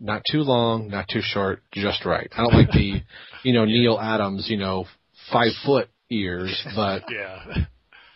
[0.00, 2.28] Not too long, not too short, just right.
[2.36, 3.02] I don't like the,
[3.44, 4.86] you know, Neal Adams, you know,
[5.32, 7.44] five foot ears, but Yeah.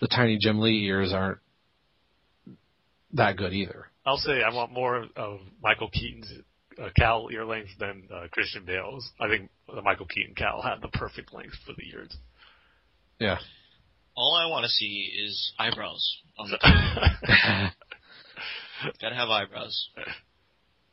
[0.01, 1.39] the tiny Jim Lee ears aren't
[3.13, 3.87] that good either.
[4.05, 6.31] I'll say I want more of Michael Keaton's
[6.81, 9.11] uh, cowl ear length than uh, Christian Bale's.
[9.21, 12.15] I think the Michael Keaton cowl had the perfect length for the ears.
[13.19, 13.39] Yeah.
[14.15, 16.19] All I want to see is eyebrows.
[16.39, 16.59] On the
[19.01, 19.89] Gotta have eyebrows.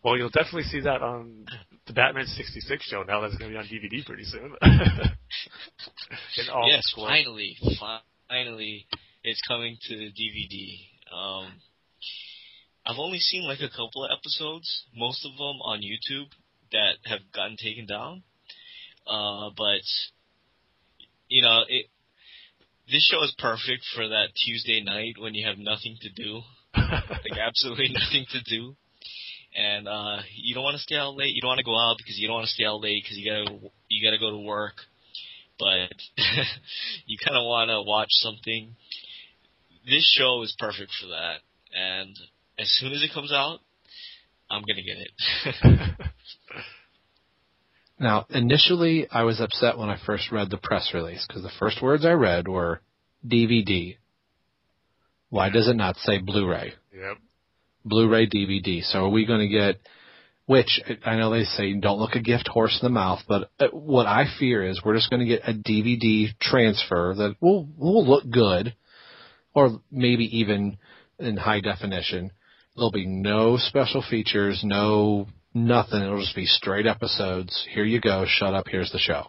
[0.04, 1.46] well, you'll definitely see that on
[1.88, 4.54] the Batman 66 show now that's going to be on DVD pretty soon.
[6.68, 7.58] Yes, finally,
[8.30, 8.88] finally,
[9.24, 10.78] it's coming to DVD.
[11.14, 11.54] Um,
[12.86, 16.28] I've only seen like a couple of episodes, most of them on YouTube
[16.72, 18.24] that have gotten taken down.
[19.08, 19.82] Uh, but
[21.30, 21.88] you know, it
[22.92, 26.42] this show is perfect for that Tuesday night when you have nothing to do,
[26.76, 28.76] like absolutely nothing to do,
[29.56, 31.34] and uh, you don't want to stay out late.
[31.34, 33.18] You don't want to go out because you don't want to stay out late because
[33.18, 34.74] you gotta you gotta go to work
[35.60, 35.94] but
[37.06, 38.76] you kind of want to watch something.
[39.86, 41.38] This show is perfect for that,
[41.76, 42.18] and
[42.58, 43.60] as soon as it comes out,
[44.50, 45.92] I'm gonna get it.
[48.00, 51.82] Now, initially, I was upset when I first read the press release because the first
[51.82, 52.82] words I read were
[53.26, 53.96] DVD.
[55.30, 56.74] Why does it not say Blu-ray?
[56.94, 57.18] Yep.
[57.86, 58.84] Blu-ray DVD.
[58.84, 59.80] So are we going to get,
[60.46, 63.68] which I know they say don't look a gift horse in the mouth, but uh,
[63.72, 68.06] what I fear is we're just going to get a DVD transfer that will will
[68.06, 68.76] look good,
[69.54, 70.78] or maybe even
[71.20, 72.32] in high definition.
[72.76, 76.02] There'll be no special features, no nothing.
[76.02, 77.68] It'll just be straight episodes.
[77.72, 78.26] Here you go.
[78.28, 78.66] Shut up.
[78.68, 79.28] Here's the show.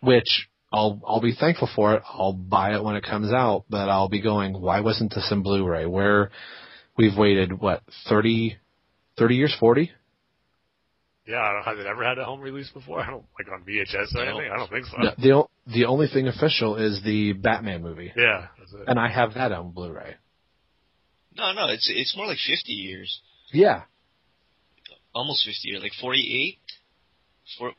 [0.00, 2.02] Which I'll I'll be thankful for it.
[2.06, 4.60] I'll buy it when it comes out, but I'll be going.
[4.60, 5.86] Why wasn't this in Blu-ray?
[5.86, 6.30] Where
[6.96, 8.56] we've waited what 30,
[9.18, 9.90] 30 years, forty?
[11.26, 12.98] Yeah, I don't, has it ever had a home release before?
[13.00, 14.30] I don't like on VHS or No.
[14.38, 14.50] anything.
[14.52, 14.96] I don't think so.
[15.00, 18.88] The the, o- the only thing official is the Batman movie, Yeah, that's it.
[18.88, 20.16] and I have that on Blu-ray.
[21.36, 23.20] no, no, it's it's more like 50 years,
[23.52, 23.82] Yeah,
[25.14, 26.58] almost 50 years, like 48,
[27.58, 27.72] for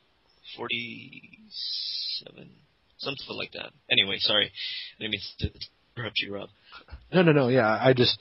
[0.56, 2.50] 47,
[2.98, 3.72] something like that.
[3.92, 4.52] Anyway, sorry,
[5.00, 5.20] let me
[5.98, 6.50] interrupt you, Rob.
[7.14, 7.48] No, no, no.
[7.50, 8.18] Yeah, I just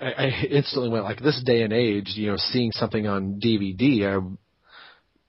[0.00, 2.12] I, I instantly went like this day and age.
[2.14, 4.26] You know, seeing something on DVD, I,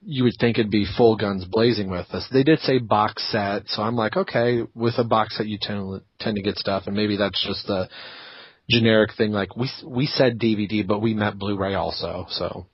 [0.01, 2.27] you would think it'd be full guns blazing with us.
[2.31, 6.01] They did say box set, so I'm like, okay, with a box set you tend
[6.19, 7.89] tend to get stuff, and maybe that's just the
[8.69, 9.31] generic thing.
[9.31, 12.25] Like we we said DVD, but we meant Blu-ray also.
[12.29, 12.67] So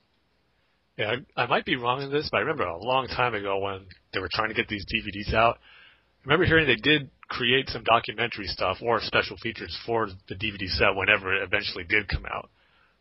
[0.97, 3.59] Yeah, I, I might be wrong in this, but I remember a long time ago
[3.59, 5.57] when they were trying to get these DVDs out.
[5.57, 10.67] I remember hearing they did create some documentary stuff or special features for the DVD
[10.67, 12.49] set whenever it eventually did come out.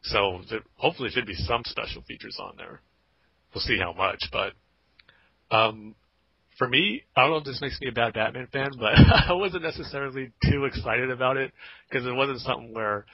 [0.05, 2.81] So there, hopefully there should be some special features on there.
[3.55, 4.53] We'll see how much, but
[5.55, 5.95] um,
[6.57, 8.95] for me, I don't know if this makes me a bad Batman fan, but
[9.29, 11.53] I wasn't necessarily too excited about it
[11.91, 13.05] because it wasn't something where,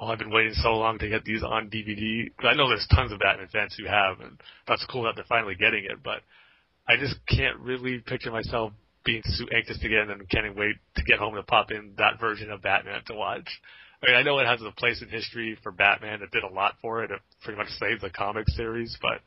[0.00, 2.30] oh, I've been waiting so long to get these on DVD.
[2.40, 5.54] I know there's tons of Batman fans who have, and that's cool that they're finally
[5.54, 6.22] getting it, but
[6.88, 8.72] I just can't really picture myself
[9.04, 11.92] being so anxious to get in and can't wait to get home to pop in
[11.98, 13.48] that version of Batman to watch.
[14.02, 16.22] I mean, I know it has a place in history for Batman.
[16.22, 17.10] It did a lot for it.
[17.10, 19.20] It pretty much saved the comic series, but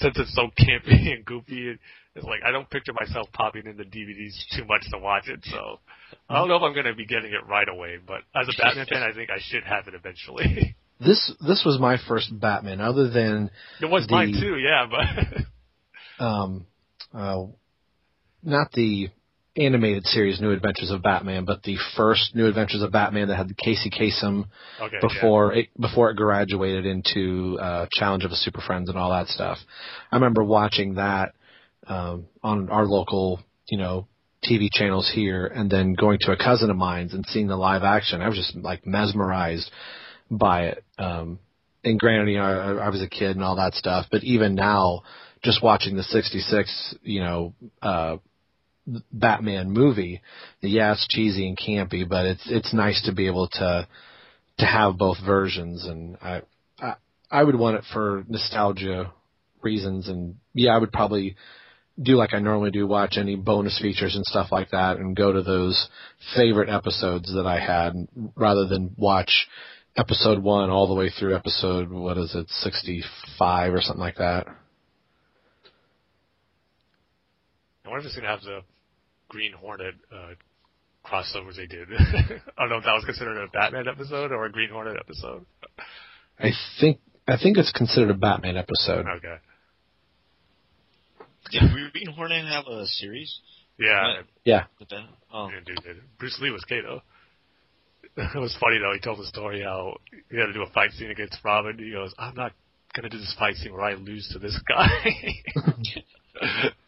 [0.00, 1.76] since it's so campy and goofy,
[2.14, 5.40] it's like I don't picture myself popping into DVDs too much to watch it.
[5.44, 5.80] So
[6.28, 8.62] I don't know if I'm going to be getting it right away, but as a
[8.62, 10.76] Batman fan, I think I should have it eventually.
[11.00, 13.50] this this was my first Batman, other than
[13.80, 16.66] it was The- mine too, yeah, but um,
[17.14, 17.44] uh,
[18.42, 19.08] not the
[19.56, 23.48] animated series New Adventures of Batman, but the first New Adventures of Batman that had
[23.48, 24.46] the Casey Kasem
[24.80, 24.96] okay.
[25.00, 29.28] before it before it graduated into uh, Challenge of the Super Friends and all that
[29.28, 29.58] stuff.
[30.10, 31.32] I remember watching that
[31.86, 34.06] um, on our local, you know,
[34.48, 37.82] TV channels here, and then going to a cousin of mine's and seeing the live
[37.82, 38.22] action.
[38.22, 39.70] I was just like mesmerized
[40.30, 40.84] by it.
[40.98, 41.38] Um,
[41.84, 44.54] and granted, you know, I, I was a kid and all that stuff, but even
[44.54, 45.02] now,
[45.42, 48.16] just watching the '66, you know, uh,
[49.12, 50.20] Batman movie,
[50.60, 53.86] yeah, it's cheesy and campy, but it's it's nice to be able to
[54.58, 56.42] to have both versions, and I
[56.80, 56.94] I,
[57.30, 59.12] I would want it for nostalgia
[59.62, 61.36] reasons, and yeah, I would probably
[62.02, 65.30] do like I normally do, watch any bonus features and stuff like that, and go
[65.30, 65.88] to those
[66.34, 69.46] favorite episodes that I had, rather than watch
[69.96, 73.04] episode one all the way through episode what is it, sixty
[73.38, 74.46] five or something like that.
[77.84, 78.62] I wonder if it's to have the
[79.32, 80.34] Green Hornet uh,
[81.08, 81.88] crossovers they did.
[82.58, 85.46] I don't know if that was considered a Batman episode or a Green Hornet episode.
[86.38, 89.06] I think I think it's considered a Batman episode.
[89.06, 89.36] Okay.
[91.50, 93.40] Did we Green Hornet have a series?
[93.78, 94.64] Yeah, Yeah.
[94.78, 95.06] With Ben?
[95.32, 96.02] Oh, Yeah, dude, dude.
[96.18, 97.02] Bruce Lee was Kato.
[98.16, 98.92] It was funny though.
[98.92, 99.96] He told the story how
[100.30, 101.78] he had to do a fight scene against Robin.
[101.78, 102.52] He goes, "I'm not
[102.94, 104.92] gonna do this fight scene where I lose to this guy."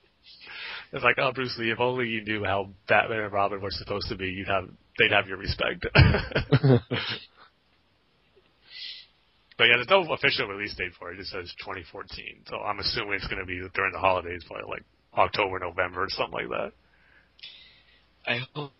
[0.94, 4.08] it's like, oh, Bruce Lee, if only you knew how Batman and Robin were supposed
[4.08, 4.68] to be, you'd have
[4.98, 5.84] they'd have your respect.
[5.92, 6.00] but
[9.58, 11.14] yeah, there's no official release date for it.
[11.14, 12.44] It just says 2014.
[12.46, 14.84] So I'm assuming it's gonna be during the holidays, probably like
[15.18, 16.72] October, November, or something like that.
[18.26, 18.70] I hope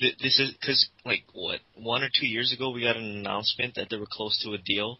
[0.00, 3.76] th- this is because like what one or two years ago we got an announcement
[3.76, 4.98] that they were close to a deal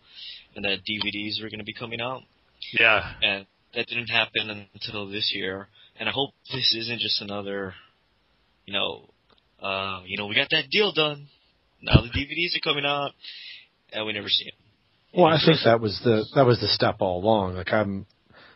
[0.54, 2.22] and that DVDs were going to be coming out,
[2.78, 5.68] Yeah, and that didn't happen until this year.
[5.98, 7.74] And I hope this isn't just another,
[8.66, 9.08] you know,
[9.62, 11.28] uh, you know, we got that deal done.
[11.80, 13.12] Now the DVDs are coming out,
[13.92, 15.22] and we never see them.
[15.22, 17.54] Well, I think that was the that was the step all along.
[17.54, 18.06] Like I'm,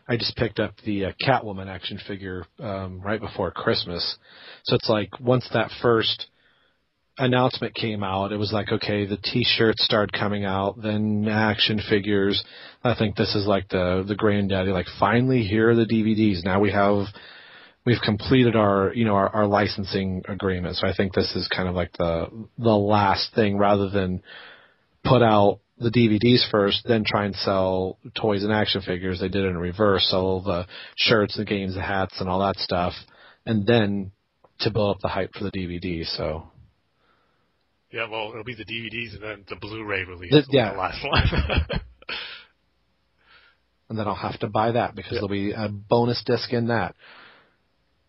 [0.09, 4.17] I just picked up the uh, Catwoman action figure um, right before Christmas,
[4.65, 6.27] so it's like once that first
[7.19, 12.43] announcement came out, it was like okay, the T-shirts started coming out, then action figures.
[12.83, 14.71] I think this is like the the granddaddy.
[14.71, 16.45] Like finally, here are the DVDs.
[16.45, 17.07] Now we have.
[17.87, 20.77] We've completed our, you know, our, our licensing agreement.
[20.77, 22.27] So I think this is kind of like the
[22.59, 24.23] the last thing, rather than
[25.05, 29.21] put out the DVDs first, then try and sell toys and action figures.
[29.21, 30.67] They did it in reverse, sell the
[30.97, 32.93] shirts, the games, the hats, and all that stuff,
[33.47, 34.13] and then
[34.61, 36.05] to build up the hype for the DVD.
[36.05, 36.49] So
[37.91, 40.31] Yeah, well, it'll be the DVDs and then the Blu-ray release.
[40.31, 40.73] The- yeah.
[40.73, 41.23] the last one.
[43.89, 45.17] and then I'll have to buy that because Yeah.
[45.21, 46.95] there'll be a bonus disc in that.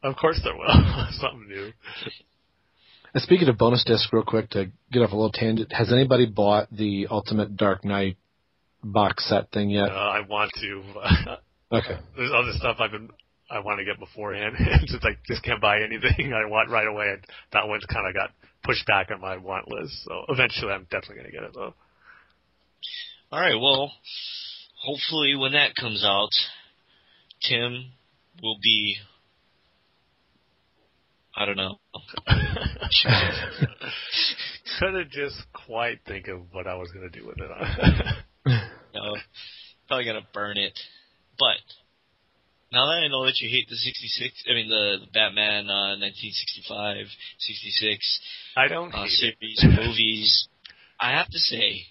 [0.04, 0.68] of course there will.
[1.12, 1.72] Something new.
[3.14, 6.26] And speaking of bonus disc, real quick to get off a little tangent, has anybody
[6.26, 8.18] bought the Ultimate Dark Knight
[8.84, 9.92] box set thing Uh, yet?
[9.92, 10.84] I want to.
[11.72, 12.00] Okay.
[12.18, 13.10] There's other stuff I've been
[13.52, 14.56] I want to get beforehand.
[14.88, 17.24] Since I just can't buy anything I want right away, and
[17.54, 18.32] that one's kind of got
[18.64, 19.94] pushed back on my want list.
[20.06, 21.74] So eventually, I'm definitely gonna get it though.
[23.32, 23.92] All right, well,
[24.82, 26.32] hopefully when that comes out,
[27.48, 27.92] Tim,
[28.42, 28.98] will be.
[31.36, 31.80] I don't know.
[34.80, 35.36] Couldn't just
[35.68, 37.50] quite think of what I was gonna do with it.
[38.94, 39.16] no,
[39.88, 40.78] probably gonna burn it.
[41.38, 41.58] But
[42.72, 45.98] now that I know that you hate the 66, I mean the, the Batman uh,
[45.98, 47.08] 1965,
[47.40, 48.20] 66
[48.58, 49.68] I don't uh, hate series, it.
[49.70, 50.48] movies,
[51.00, 51.86] I have to say,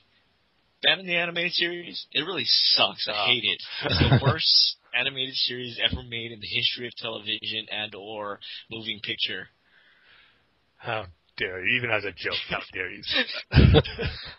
[0.83, 3.09] Batman the animated series, it really sucks.
[3.09, 3.63] I hate it.
[3.85, 8.39] It's the worst animated series ever made in the history of television and or
[8.71, 9.49] moving picture.
[10.77, 11.07] How
[11.37, 11.79] dare you?
[11.79, 13.03] Even as a joke, how dare you?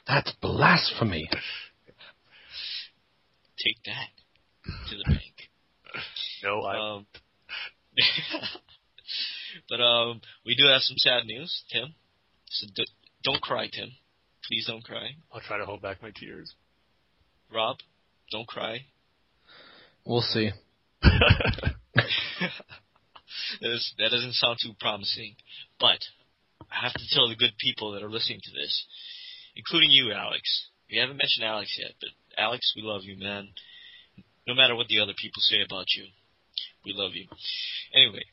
[0.07, 1.29] That's blasphemy.
[3.63, 4.07] Take that
[4.89, 5.28] to the bank.
[6.43, 6.95] no, I.
[6.95, 7.05] Um,
[9.69, 11.93] but um, we do have some sad news, Tim.
[12.47, 12.87] So d-
[13.23, 13.89] don't cry, Tim.
[14.47, 15.09] Please don't cry.
[15.31, 16.53] I'll try to hold back my tears.
[17.53, 17.77] Rob,
[18.31, 18.85] don't cry.
[20.05, 20.51] We'll see.
[23.61, 25.35] That doesn't sound too promising.
[25.79, 25.99] But
[26.71, 28.85] I have to tell the good people that are listening to this,
[29.55, 30.41] including you, Alex.
[30.89, 33.49] We haven't mentioned Alex yet, but Alex, we love you, man.
[34.49, 36.05] No matter what the other people say about you,
[36.83, 37.27] we love you.
[37.93, 38.23] Anyway,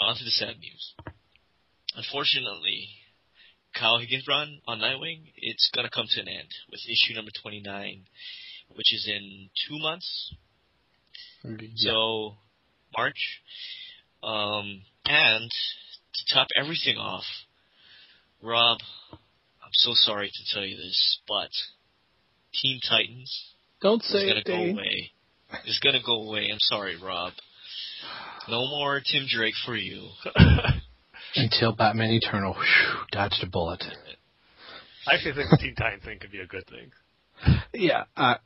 [0.00, 0.94] on to the sad news.
[1.94, 2.88] Unfortunately,
[3.78, 8.06] Kyle Higgins' run on Nightwing, it's gonna come to an end with issue number 29,
[8.76, 10.34] which is in two months.
[11.76, 12.38] So,
[12.96, 13.42] March.
[14.22, 17.26] Um, and to top everything off,
[18.40, 18.78] Rob,
[19.12, 21.50] I'm so sorry to tell you this, but
[22.54, 24.74] Teen Titans Don't is gonna it, go Dane.
[24.74, 25.12] away.
[25.64, 26.48] It's gonna go away.
[26.52, 27.32] I'm sorry, Rob.
[28.48, 30.08] No more Tim Drake for you.
[31.36, 33.84] Until Batman Eternal whew, dodged a bullet.
[35.06, 36.90] I actually think the Teen Titans thing could be a good thing.
[37.72, 38.36] Yeah, uh,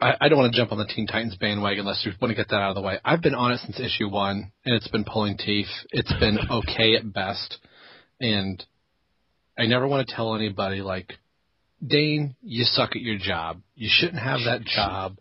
[0.00, 2.36] I, I don't want to jump on the Teen Titans bandwagon unless you want to
[2.36, 2.98] get that out of the way.
[3.04, 5.68] I've been on it since issue one, and it's been pulling teeth.
[5.90, 7.58] It's been okay at best,
[8.20, 8.62] and
[9.58, 11.12] I never want to tell anybody like,
[11.84, 13.60] Dane, you suck at your job.
[13.74, 15.18] You shouldn't have that job.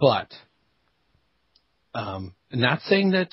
[0.00, 0.32] But,
[1.94, 3.30] um, not saying that,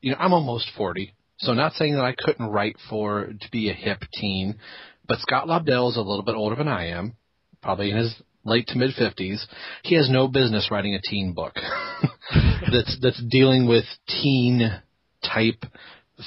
[0.00, 3.70] you know, I'm almost 40, so not saying that I couldn't write for to be
[3.70, 4.58] a hip teen,
[5.06, 7.14] but Scott Lobdell is a little bit older than I am,
[7.62, 8.14] probably in his
[8.44, 9.44] late to mid 50s.
[9.82, 11.54] He has no business writing a teen book
[12.72, 14.70] that's that's dealing with teen
[15.22, 15.64] type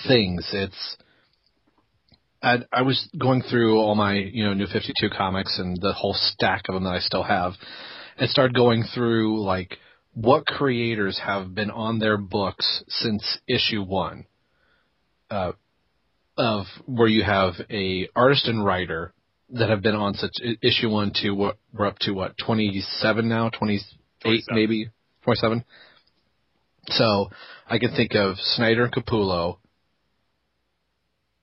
[0.08, 0.48] things.
[0.54, 0.98] It's
[2.42, 5.94] I, I was going through all my you know New Fifty Two comics and the
[5.94, 7.54] whole stack of them that I still have,
[8.18, 9.78] and started going through like
[10.14, 14.26] what creators have been on their books since issue one.
[15.30, 15.52] Uh,
[16.40, 19.14] of where you have a artist and writer
[19.50, 23.28] that have been on such issue one to what we're up to what twenty seven
[23.28, 23.80] now twenty
[24.24, 24.90] eight maybe
[25.24, 25.66] twenty seven.
[26.88, 27.30] So
[27.70, 29.58] I can think of Snyder and Capullo,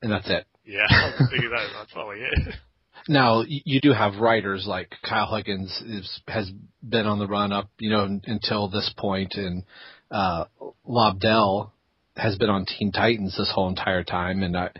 [0.00, 0.46] and that's it.
[0.66, 0.86] Yeah,
[1.18, 1.66] that.
[1.74, 2.54] That's probably it.
[3.08, 6.50] Now you do have writers like Kyle Higgins is, has
[6.82, 9.62] been on the run up, you know, until this point, and
[10.10, 10.46] uh,
[10.88, 11.70] Lobdell
[12.16, 14.70] has been on Teen Titans this whole entire time, and I,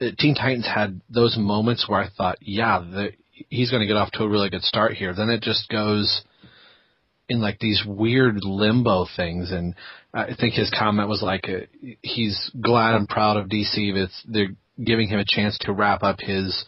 [0.00, 3.12] uh, Teen Titans had those moments where I thought, yeah, the,
[3.48, 5.14] he's going to get off to a really good start here.
[5.14, 6.22] Then it just goes
[7.30, 9.74] in like these weird limbo things, and
[10.12, 11.66] I think his comment was like, uh,
[12.02, 14.54] he's glad and proud of DC that they're
[14.84, 16.64] giving him a chance to wrap up his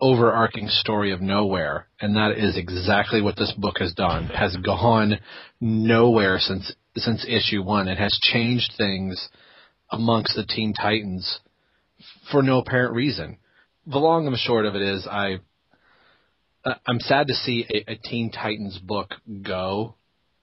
[0.00, 4.26] overarching story of nowhere, and that is exactly what this book has done.
[4.26, 5.18] Has gone
[5.60, 7.88] nowhere since since issue one.
[7.88, 9.28] It has changed things
[9.90, 11.40] amongst the Teen Titans
[12.30, 13.38] for no apparent reason.
[13.86, 15.40] The long and the short of it is, I-
[16.86, 19.94] I'm sad to see a, a Teen Titans book go.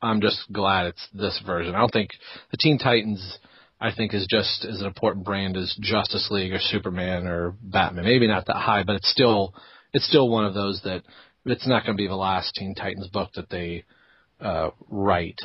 [0.01, 1.76] I'm just glad it's this version.
[1.76, 2.11] I don't think
[2.51, 3.38] the Teen Titans.
[3.80, 8.06] I think is just as an important brand as Justice League or Superman or Batman.
[8.06, 9.53] Maybe not that high, but it's still
[9.93, 11.03] it's still one of those that
[11.45, 13.84] it's not going to be the last Teen Titans book that they
[14.39, 15.39] uh, write.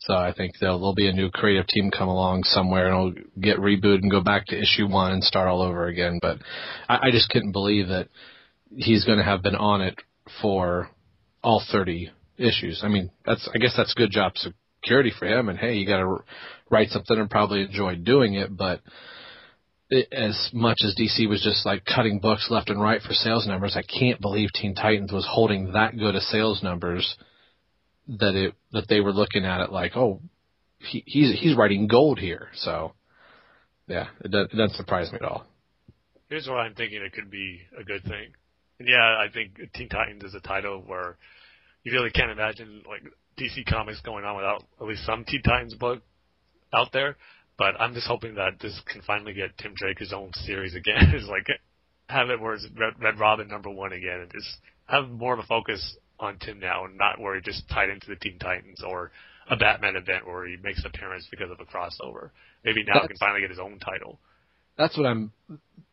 [0.00, 3.24] So I think there'll, there'll be a new creative team come along somewhere and it'll
[3.40, 6.18] get rebooted and go back to issue one and start all over again.
[6.20, 6.38] But
[6.88, 8.08] I, I just couldn't believe that
[8.76, 9.96] he's going to have been on it
[10.40, 10.90] for
[11.42, 12.82] all 30 issues.
[12.84, 15.48] I mean, that's I guess that's good job security for him.
[15.48, 16.18] And hey, you got to
[16.70, 18.80] write something and probably enjoy doing it, but
[19.88, 23.46] it, as much as DC was just like cutting books left and right for sales
[23.46, 27.16] numbers, I can't believe Teen Titans was holding that good of sales numbers
[28.08, 30.20] that it that they were looking at it like, oh,
[30.78, 32.48] he, he's he's writing gold here.
[32.54, 32.92] So
[33.86, 35.46] yeah, it, does, it doesn't surprise me at all.
[36.28, 38.32] Here's what I'm thinking it could be a good thing.
[38.78, 41.16] And yeah, I think Teen Titans is a title where
[41.84, 43.02] you really can't imagine like
[43.38, 46.02] DC Comics going on without at least some Teen Titans book
[46.72, 47.16] out there.
[47.58, 51.10] But I'm just hoping that this can finally get Tim Drake his own series again.
[51.14, 51.46] It's like
[52.08, 55.40] have it where it's Red, Red Robin number one again, and just have more of
[55.40, 58.82] a focus on Tim now, and not where he just tied into the Teen Titans
[58.86, 59.10] or
[59.50, 62.30] a Batman event where he makes an appearance because of a crossover.
[62.64, 64.18] Maybe now he can finally get his own title.
[64.76, 65.32] That's what I'm.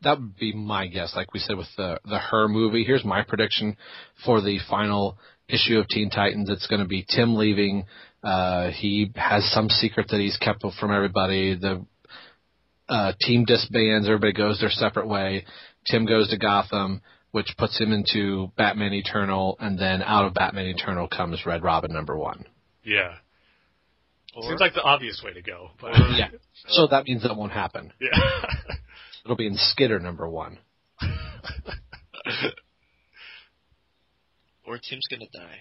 [0.02, 1.14] That would be my guess.
[1.16, 2.84] Like we said with the the Her movie.
[2.84, 3.78] Here's my prediction
[4.26, 5.18] for the final
[5.48, 6.50] issue of Teen Titans.
[6.50, 7.86] It's going to be Tim leaving.
[8.24, 11.56] Uh, he has some secret that he's kept from everybody.
[11.56, 11.86] The
[12.88, 14.08] uh, team disbands.
[14.08, 15.46] Everybody goes their separate way.
[15.86, 17.02] Tim goes to Gotham,
[17.32, 21.92] which puts him into Batman Eternal, and then out of Batman Eternal comes Red Robin
[21.92, 22.46] number one.
[22.84, 23.16] Yeah.
[24.36, 25.72] Or, Seems like the obvious way to go.
[25.80, 26.30] But yeah.
[26.68, 27.92] So that means that won't happen.
[28.00, 28.10] Yeah.
[29.26, 30.58] It'll be in Skidder number one.
[34.66, 35.60] or Tim's gonna die.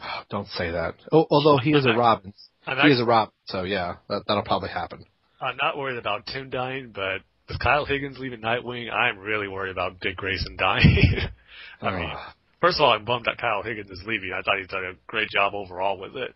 [0.30, 0.94] Don't say that.
[1.10, 2.32] Oh, although he is a Robin.
[2.64, 5.04] he is a Robin, so yeah, that, that'll probably happen.
[5.40, 9.72] I'm not worried about Tim dying, but with Kyle Higgins leaving Nightwing, I'm really worried
[9.72, 11.16] about Dick Grayson dying.
[11.82, 12.34] I mean, ah.
[12.60, 14.32] first of all, I'm bummed that Kyle Higgins is leaving.
[14.32, 16.34] I thought he's done a great job overall with it,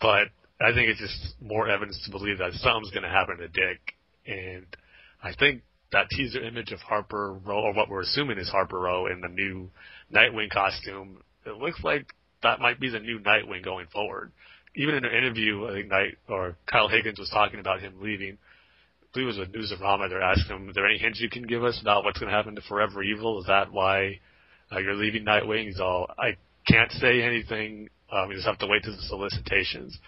[0.00, 0.28] but
[0.60, 3.80] I think it's just more evidence to believe that something's going to happen to Dick,
[4.26, 4.66] and
[5.22, 9.06] I think that teaser image of Harper Row, or what we're assuming is Harper Row
[9.06, 9.70] in the new
[10.14, 12.06] Nightwing costume, it looks like
[12.42, 14.32] that might be the new Nightwing going forward.
[14.74, 18.38] Even in an interview, I think Night or Kyle Higgins was talking about him leaving.
[19.02, 20.08] I believe it was with Newsarama.
[20.08, 22.36] They're asking him, "Is there any hints you can give us about what's going to
[22.36, 23.40] happen to Forever Evil?
[23.40, 24.20] Is that why
[24.70, 26.36] uh, you're leaving Nightwing?" He's all, "I
[26.66, 27.90] can't say anything.
[28.10, 29.98] Um, we just have to wait to the solicitations."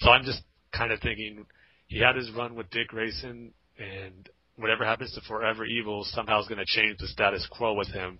[0.00, 0.42] So I'm just
[0.72, 1.46] kind of thinking
[1.86, 6.48] he had his run with Dick Grayson, and whatever happens to Forever Evil somehow is
[6.48, 8.18] going to change the status quo with him.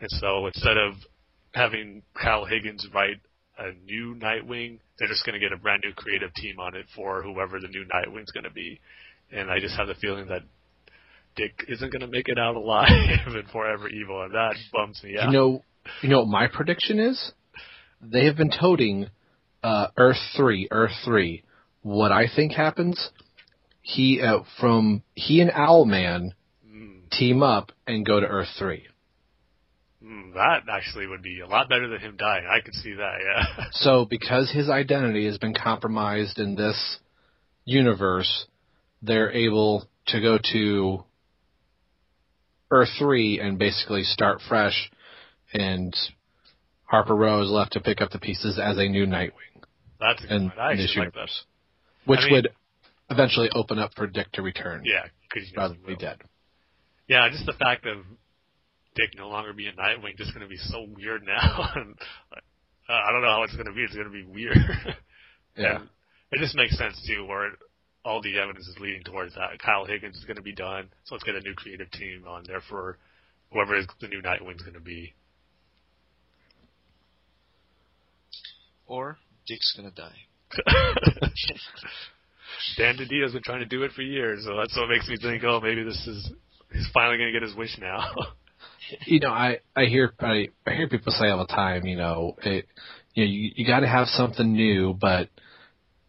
[0.00, 0.94] And so instead of
[1.54, 3.20] having Kyle Higgins write
[3.58, 6.86] a new Nightwing, they're just going to get a brand new creative team on it
[6.94, 8.80] for whoever the new Nightwing's going to be.
[9.30, 10.42] And I just have the feeling that
[11.36, 12.88] Dick isn't going to make it out alive
[13.26, 15.30] in Forever Evil, and that bums me out.
[15.30, 15.64] You know,
[16.02, 17.32] you know what my prediction is?
[18.00, 19.08] They have been toting
[19.62, 21.44] uh, Earth Three, Earth Three.
[21.82, 23.10] What I think happens,
[23.82, 26.30] he uh, from he and Owlman
[26.66, 27.10] mm.
[27.10, 28.86] team up and go to Earth Three.
[30.08, 32.46] Mm, that actually would be a lot better than him dying.
[32.46, 33.64] I could see that, yeah.
[33.72, 36.98] so because his identity has been compromised in this
[37.64, 38.46] universe,
[39.02, 41.04] they're able to go to
[42.70, 44.90] Earth 3 and basically start fresh,
[45.52, 45.94] and
[46.84, 49.32] Harper Row is left to pick up the pieces as a new Nightwing.
[50.00, 51.28] That's a good in, I in this like that.
[52.06, 52.48] Which I mean, would
[53.10, 54.82] eventually open up for Dick to return.
[54.84, 56.18] Yeah, because rather than be dead.
[57.08, 57.98] Yeah, just the fact of
[58.98, 61.70] Dick no longer being Nightwing just going to be so weird now.
[61.76, 61.94] and,
[62.34, 63.82] uh, I don't know how it's going to be.
[63.82, 64.58] It's going to be weird.
[65.56, 65.76] yeah.
[65.76, 65.88] And
[66.32, 67.52] it just makes sense too, where
[68.04, 69.56] all the evidence is leading towards that.
[69.64, 72.42] Kyle Higgins is going to be done, so let's get a new creative team on
[72.46, 72.98] there for
[73.52, 75.14] whoever the new Nightwing's going to be.
[78.86, 80.16] Or Dick's going to die.
[82.76, 85.44] Dan DiDio's been trying to do it for years, so that's what makes me think,
[85.44, 86.32] oh, maybe this is
[86.72, 88.02] he's finally going to get his wish now.
[89.06, 92.36] you know, I I hear I, I hear people say all the time, you know,
[92.42, 92.66] it,
[93.14, 95.28] you know, you, you got to have something new, but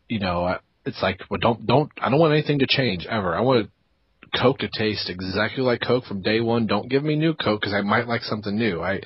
[0.07, 3.35] you know, it's like, well, don't don't I don't want anything to change ever.
[3.35, 3.69] I want
[4.39, 6.67] Coke to taste exactly like Coke from day one.
[6.67, 8.81] Don't give me new Coke because I might like something new.
[8.81, 9.01] I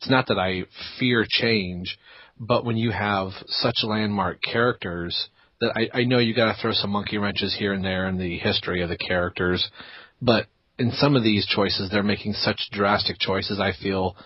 [0.00, 0.64] it's not that I
[0.98, 1.98] fear change,
[2.38, 5.28] but when you have such landmark characters
[5.60, 8.16] that I, I know you got to throw some monkey wrenches here and there in
[8.16, 9.68] the history of the characters,
[10.22, 10.46] but
[10.80, 13.60] in some of these choices, they're making such drastic choices.
[13.60, 14.16] I feel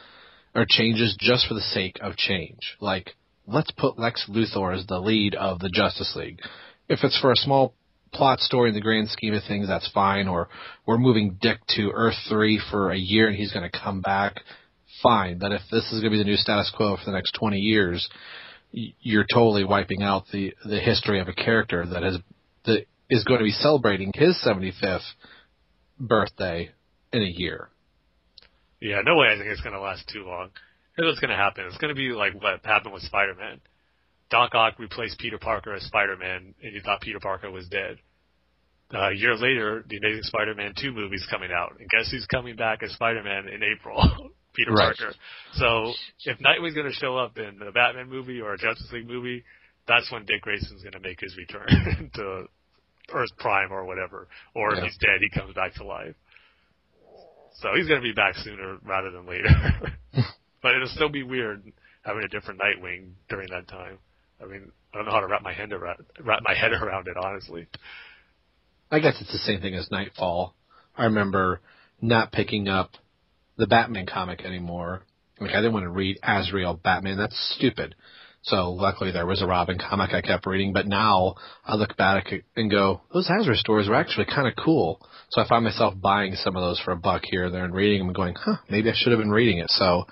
[0.54, 2.76] or changes just for the sake of change.
[2.80, 6.40] Like, let's put Lex Luthor as the lead of the Justice League.
[6.88, 7.74] If it's for a small
[8.12, 10.28] plot story in the grand scheme of things, that's fine.
[10.28, 10.48] Or
[10.86, 14.36] we're moving Dick to Earth 3 for a year and he's going to come back,
[15.02, 15.38] fine.
[15.38, 17.58] But if this is going to be the new status quo for the next 20
[17.58, 18.08] years,
[18.70, 22.18] you're totally wiping out the, the history of a character that has,
[22.66, 25.02] that is going to be celebrating his 75th
[25.98, 26.70] birthday
[27.12, 27.70] in a year.
[28.80, 30.50] Yeah, no way I think it's going to last too long.
[30.96, 31.64] Here's what's going to happen.
[31.66, 33.60] It's going to be like what happened with Spider-Man.
[34.30, 37.98] Doc Ock replaced Peter Parker as Spider-Man, and you thought Peter Parker was dead.
[38.92, 42.56] Uh, a year later, the Amazing Spider-Man 2 movie's coming out, and guess who's coming
[42.56, 44.30] back as Spider-Man in April?
[44.54, 44.96] Peter right.
[44.96, 45.14] Parker.
[45.54, 45.92] So
[46.24, 49.44] if Nightwing's going to show up in the Batman movie or a Justice League movie,
[49.88, 52.44] that's when Dick Grayson's going to make his return to
[53.12, 54.28] Earth Prime or whatever.
[54.54, 54.78] Or yeah.
[54.78, 56.14] if he's dead, he comes back to life.
[57.60, 59.48] So he's going to be back sooner rather than later.
[60.62, 61.62] but it'll still be weird
[62.02, 63.98] having a different Nightwing during that time.
[64.42, 67.08] I mean, I don't know how to wrap my head around wrap my head around
[67.08, 67.66] it honestly.
[68.90, 70.54] I guess it's the same thing as Knightfall.
[70.96, 71.60] I remember
[72.00, 72.90] not picking up
[73.56, 75.02] the Batman comic anymore.
[75.40, 77.16] Like I didn't want to read Azrael Batman.
[77.16, 77.94] That's stupid.
[78.44, 82.26] So luckily there was a Robin comic I kept reading, but now I look back
[82.56, 85.00] and go, those Azrael stories were actually kind of cool.
[85.30, 87.74] So I find myself buying some of those for a buck here and there and
[87.74, 89.70] reading them and going, huh, maybe I should have been reading it.
[89.70, 90.04] So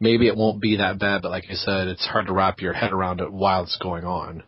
[0.00, 2.72] maybe it won't be that bad, but like I said, it's hard to wrap your
[2.72, 4.42] head around it while it's going on.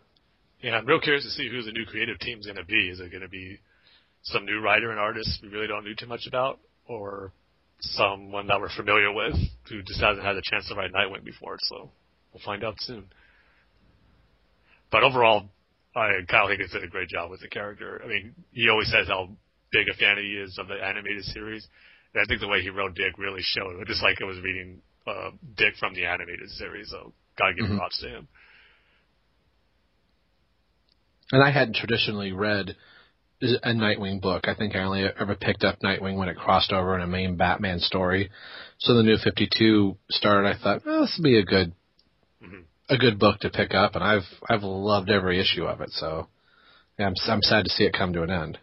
[0.60, 2.88] Yeah, I'm real curious to see who the new creative team's going to be.
[2.88, 3.60] Is it going to be
[4.24, 7.32] some new writer and artist we really don't know too much about, or
[7.80, 9.34] someone that we're familiar with
[9.68, 11.56] who just hasn't had a chance to write Nightwing before?
[11.68, 11.90] So
[12.32, 13.04] we'll find out soon.
[14.90, 15.48] But overall,
[15.96, 18.00] I, Kyle Higgins did a great job with the character.
[18.04, 19.28] I mean, he always says how
[19.72, 21.66] big a fan he is of the animated series.
[22.14, 23.88] And I think the way he wrote Dick really showed, It.
[23.88, 26.90] just like I was reading uh, Dick from the animated series.
[26.90, 27.78] So gotta give mm-hmm.
[27.78, 28.28] props to him.
[31.32, 32.76] And I hadn't traditionally read
[33.40, 34.46] a Nightwing book.
[34.46, 37.36] I think I only ever picked up Nightwing when it crossed over in a main
[37.36, 38.30] Batman story.
[38.78, 40.48] So the new 52 started.
[40.48, 41.72] I thought, well, this would be a good.
[42.88, 45.90] A good book to pick up, and I've I've loved every issue of it.
[45.90, 46.28] So
[46.98, 48.58] yeah, I'm I'm sad to see it come to an end.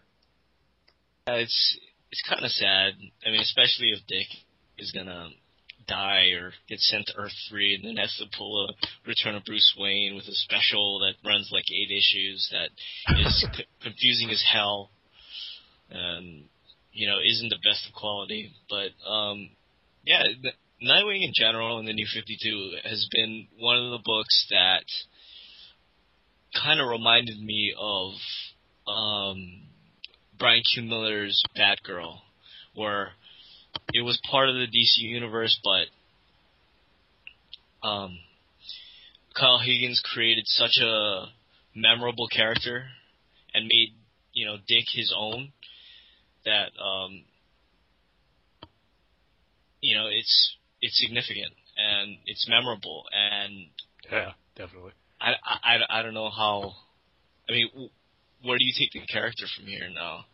[1.27, 1.79] Uh, it's
[2.11, 2.93] it's kind of sad.
[3.25, 4.27] I mean, especially if Dick
[4.77, 5.29] is gonna
[5.87, 9.45] die or get sent to Earth Three, and then has to pull a Return of
[9.45, 12.69] Bruce Wayne with a special that runs like eight issues that
[13.19, 14.91] is c- confusing as hell,
[15.89, 16.45] and
[16.93, 18.51] you know isn't the best of quality.
[18.69, 19.49] But um,
[20.03, 20.23] yeah,
[20.83, 24.83] Nightwing in general and the New Fifty Two has been one of the books that
[26.55, 28.13] kind of reminded me of
[28.87, 29.63] um,
[30.37, 30.83] Bryan Q.
[30.83, 32.19] Miller's Batgirl,
[32.75, 33.09] where
[33.93, 35.87] it was part of the DC universe, but
[37.85, 38.17] um,
[39.37, 41.25] Kyle Higgins created such a
[41.75, 42.85] memorable character
[43.53, 43.93] and made
[44.31, 45.51] you know Dick his own
[46.45, 47.23] that um,
[49.81, 53.67] you know it's it's significant and it's memorable and
[54.11, 56.73] yeah definitely I I, I don't know how
[57.49, 57.89] I mean
[58.43, 60.25] where do you take the character from here now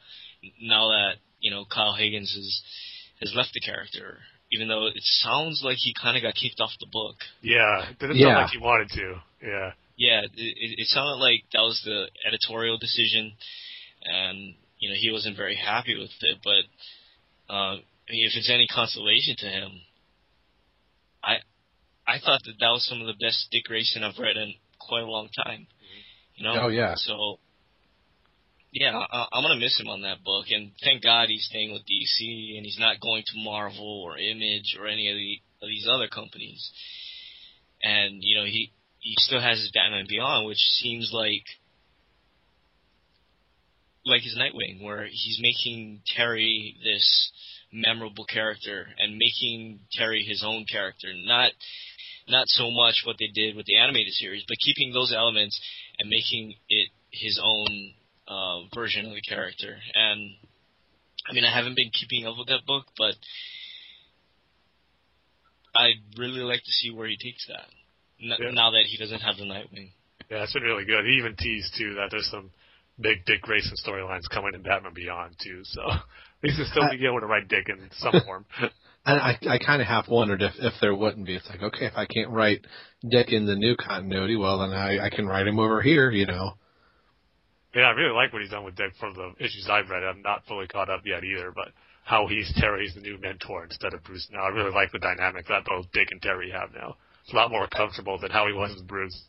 [0.62, 2.62] now that you know Kyle Higgins is
[3.22, 4.20] has left the character,
[4.52, 7.16] even though it sounds like he kind of got kicked off the book.
[7.42, 8.28] Yeah, it didn't yeah.
[8.28, 9.22] sound like he wanted to.
[9.42, 9.72] Yeah.
[9.98, 13.32] Yeah, it, it sounded like that was the editorial decision,
[14.04, 16.38] and you know he wasn't very happy with it.
[16.44, 17.76] But uh,
[18.08, 19.72] if it's any consolation to him,
[21.26, 21.38] I
[22.08, 25.04] I thought that that was some of the best Dick Grayson I've read in quite
[25.04, 25.68] a long time.
[26.36, 26.56] You know?
[26.64, 26.94] Oh yeah.
[26.96, 27.40] So
[28.72, 31.84] yeah, I, I'm gonna miss him on that book, and thank God he's staying with
[31.84, 35.88] DC and he's not going to Marvel or Image or any of the of these
[35.90, 36.70] other companies.
[37.82, 41.46] And you know he he still has his Batman Beyond, which seems like
[44.06, 47.32] like his Nightwing, where he's making Terry this
[47.72, 51.52] memorable character and making Terry his own character, not
[52.28, 55.60] not so much what they did with the animated series, but keeping those elements
[56.00, 57.94] and making it his own
[58.28, 59.78] uh, version of the character.
[59.94, 60.32] And
[61.30, 63.16] I mean, I haven't been keeping up with that book, but
[65.76, 67.70] I'd really like to see where he takes that.
[68.22, 68.52] N- yeah.
[68.52, 69.92] Now that he doesn't have the Nightwing.
[70.30, 71.06] Yeah, it's been really good.
[71.06, 72.50] He even teased too that there's some
[73.00, 75.62] big Dick Grayson storylines coming in Batman Beyond too.
[75.64, 75.82] So
[76.44, 78.46] least he's still be able to write Dick in some form.
[78.60, 78.72] And
[79.06, 81.36] I, I kind of half wondered if if there wouldn't be.
[81.36, 82.66] It's like, okay, if I can't write
[83.08, 86.26] Dick in the new continuity, well then I I can write him over here, you
[86.26, 86.54] know.
[87.76, 90.04] Yeah, I really like what he's done with Dick from the issues I've read.
[90.04, 91.70] I'm not fully caught up yet either, but
[92.06, 94.46] how he's Terry's the new mentor instead of Bruce now.
[94.46, 96.96] I really like the dynamic that both Dick and Terry have now.
[97.24, 99.20] It's a lot more comfortable than how he was with Bruce.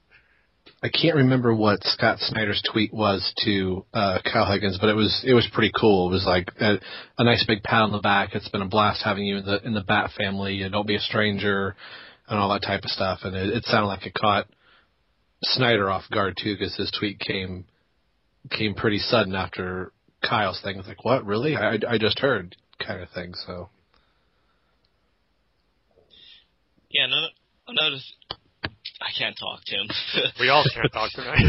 [0.82, 5.24] I can't remember what Scott Snyder's tweet was to uh, Kyle Higgins, but it was
[5.26, 6.08] it was pretty cool.
[6.08, 6.78] It was like a,
[7.18, 8.34] a nice big pat on the back.
[8.34, 10.62] It's been a blast having you in the in the Bat family.
[10.62, 11.74] And don't be a stranger,
[12.28, 13.20] and all that type of stuff.
[13.22, 14.46] And it, it sounded like it caught
[15.42, 17.64] Snyder off guard too, because his tweet came
[18.50, 20.78] came pretty sudden after Kyle's thing.
[20.78, 21.56] It's like, what, really?
[21.56, 23.34] I, I just heard, kind of thing.
[23.46, 23.70] So.
[26.90, 27.28] Yeah, another,
[27.68, 27.96] another
[29.06, 29.86] I can't talk, Tim.
[30.40, 31.40] we all can't talk tonight.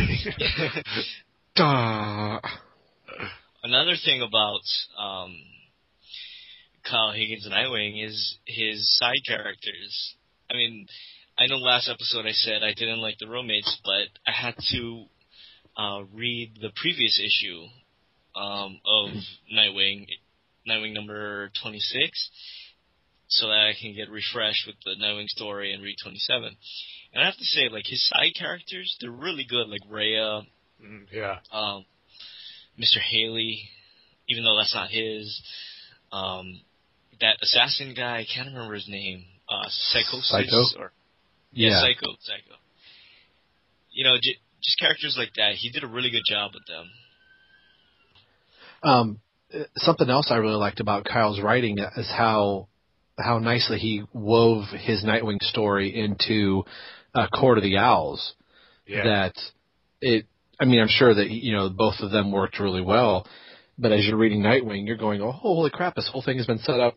[1.55, 2.39] Duh.
[3.63, 4.61] another thing about
[4.99, 5.35] um,
[6.88, 10.15] Kyle Higgins and Nightwing is his side characters.
[10.51, 10.85] I mean,
[11.39, 15.05] I know last episode I said I didn't like the roommates, but I had to
[15.75, 17.63] uh, read the previous issue
[18.35, 19.09] um, of
[19.51, 20.05] Nightwing,
[20.69, 22.29] Nightwing number 26,
[23.30, 26.56] so that I can get refreshed with the Nightwing story and read 27.
[27.14, 29.68] And I have to say, like his side characters, they're really good.
[29.70, 30.41] Like Rhea,
[30.84, 31.40] Mm, yeah.
[31.52, 31.86] um,
[32.80, 32.99] Mr.
[33.02, 33.58] Haly,
[34.30, 35.41] even though that's not his.
[36.12, 36.62] Um,
[37.20, 39.26] that assassin guy, I can't remember his name.
[39.49, 40.80] Uh, Psychosis Psycho?
[40.84, 40.91] or
[41.52, 41.82] Yeah.
[41.82, 42.56] Psycho, Psycho.
[43.91, 45.56] You know, j- just characters like that.
[45.56, 46.90] He did a really good job with them.
[48.84, 49.20] Um,
[49.78, 52.68] something else I really liked about Kyle's writing is how
[53.18, 56.64] how nicely he wove his Nightwing story into
[57.14, 58.34] uh, Court of the Owls.
[58.85, 59.03] Yeah.
[59.03, 59.34] That
[60.02, 60.26] it,
[60.60, 63.27] I mean, I'm sure that you know both of them worked really well,
[63.77, 65.95] but as you're reading Nightwing, you're going, "Oh, holy crap!
[65.95, 66.95] This whole thing has been set up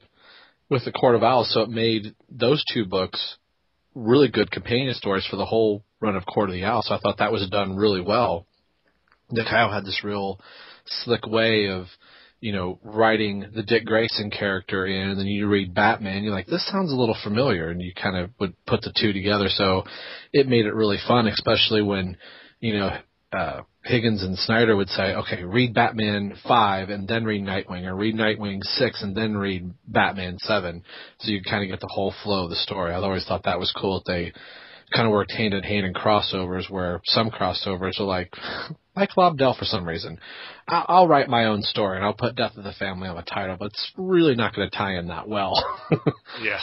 [0.68, 3.36] with the Court of Owls." So it made those two books
[3.94, 6.86] really good companion stories for the whole run of Court of the Owls.
[6.86, 8.47] So I thought that was done really well.
[9.30, 10.40] That Kyle had this real
[10.86, 11.86] slick way of
[12.40, 16.46] you know, writing the Dick Grayson character in, and then you read Batman, you're like,
[16.46, 19.48] this sounds a little familiar, and you kind of would put the two together.
[19.48, 19.84] So
[20.32, 22.16] it made it really fun, especially when,
[22.60, 22.98] you know,
[23.32, 27.94] uh, Higgins and Snyder would say, okay, read Batman 5 and then read Nightwing, or
[27.94, 30.82] read Nightwing 6 and then read Batman 7.
[31.20, 32.92] So you kind of get the whole flow of the story.
[32.92, 34.32] I always thought that was cool that they
[34.92, 38.32] kind of worked hand in hand in crossovers where some crossovers are like,
[38.96, 40.18] like Lobdell for some reason.
[40.68, 43.22] I- I'll write my own story and I'll put Death of the Family on the
[43.22, 45.54] title, but it's really not going to tie in that well.
[46.42, 46.58] Yeah.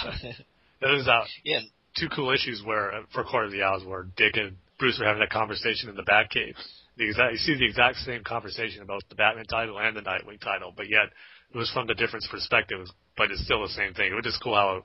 [0.82, 1.60] There's uh, Yeah,
[1.98, 5.06] two cool issues where uh, for Court of the Owls where Dick and Bruce were
[5.06, 6.56] having a conversation in the Batcave.
[6.98, 10.40] The exact, you see the exact same conversation about the Batman title and the Nightwing
[10.42, 11.10] title, but yet
[11.54, 14.12] it was from the different perspectives, but it's still the same thing.
[14.12, 14.84] It was just cool how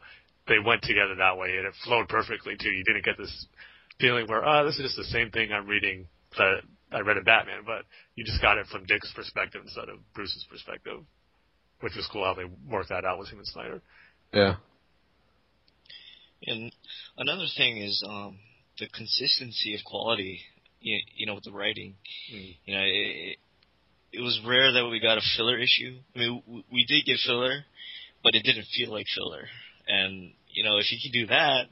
[0.49, 2.71] they went together that way, and it flowed perfectly too.
[2.71, 3.47] You didn't get this
[4.01, 6.61] feeling where, oh, this is just the same thing I'm reading that
[6.91, 7.85] I read in Batman, but
[8.17, 11.01] you just got it from Dick's perspective instead of Bruce's perspective,
[11.81, 13.83] which was cool how they worked that out with him and Snyder.
[14.33, 14.57] yeah.
[16.47, 16.73] and
[17.17, 18.39] another thing is um,
[18.79, 20.41] the consistency of quality.
[20.81, 21.95] You, you know, with the writing.
[22.35, 22.57] Mm.
[22.65, 23.37] You know, it,
[24.15, 25.99] it was rare that we got a filler issue.
[26.17, 27.65] I mean, we, we did get filler,
[28.25, 29.45] but it didn't feel like filler.
[29.93, 31.65] And you know, if you can do that,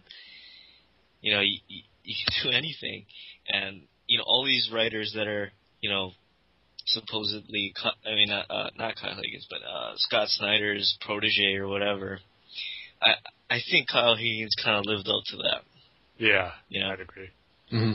[1.21, 3.07] you know, you, you, you can do anything.
[3.49, 6.13] And you know, all these writers that are, you know,
[6.87, 7.73] supposedly,
[8.05, 12.19] I mean, uh, uh, not Kyle Higgins, but uh, Scott Snyder's protege or whatever.
[13.01, 13.13] I
[13.49, 15.63] I think Kyle Higgins kind of lived up to that.
[16.19, 16.91] Yeah, Yeah.
[16.93, 17.31] I'd agree.
[17.71, 17.93] hmm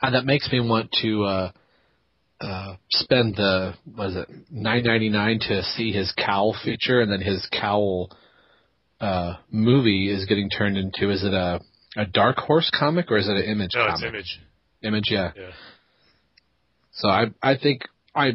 [0.00, 1.52] And that makes me want to uh,
[2.40, 7.10] uh, spend the what is it nine ninety nine to see his cowl feature, and
[7.10, 8.10] then his cowl
[9.00, 11.10] uh, movie is getting turned into.
[11.10, 11.60] Is it a
[11.96, 13.94] a Dark Horse comic or is it an Image No, comic?
[13.94, 14.40] it's Image.
[14.82, 15.30] Image, yeah.
[15.36, 15.50] Yeah.
[16.92, 17.82] So I I think
[18.14, 18.32] I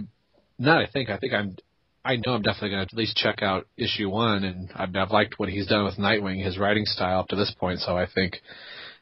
[0.58, 1.56] not I think I think I'm
[2.04, 5.12] I know I'm definitely going to at least check out issue one, and I've, I've
[5.12, 7.80] liked what he's done with Nightwing, his writing style up to this point.
[7.80, 8.38] So I think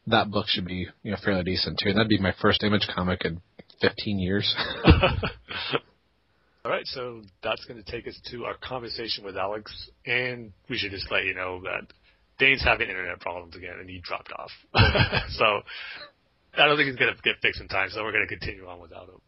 [0.07, 1.90] that book should be you know fairly decent too.
[1.90, 3.41] And that'd be my first Image comic in
[3.82, 4.56] 15 years.
[6.68, 10.78] All right, so that's going to take us to our conversation with Alex, and we
[10.78, 11.94] should just let you know that
[12.40, 14.52] Dane's having internet problems again, and he dropped off.
[15.30, 15.62] so
[16.58, 18.68] I don't think he's going to get fixed in time, so we're going to continue
[18.68, 19.22] on without him.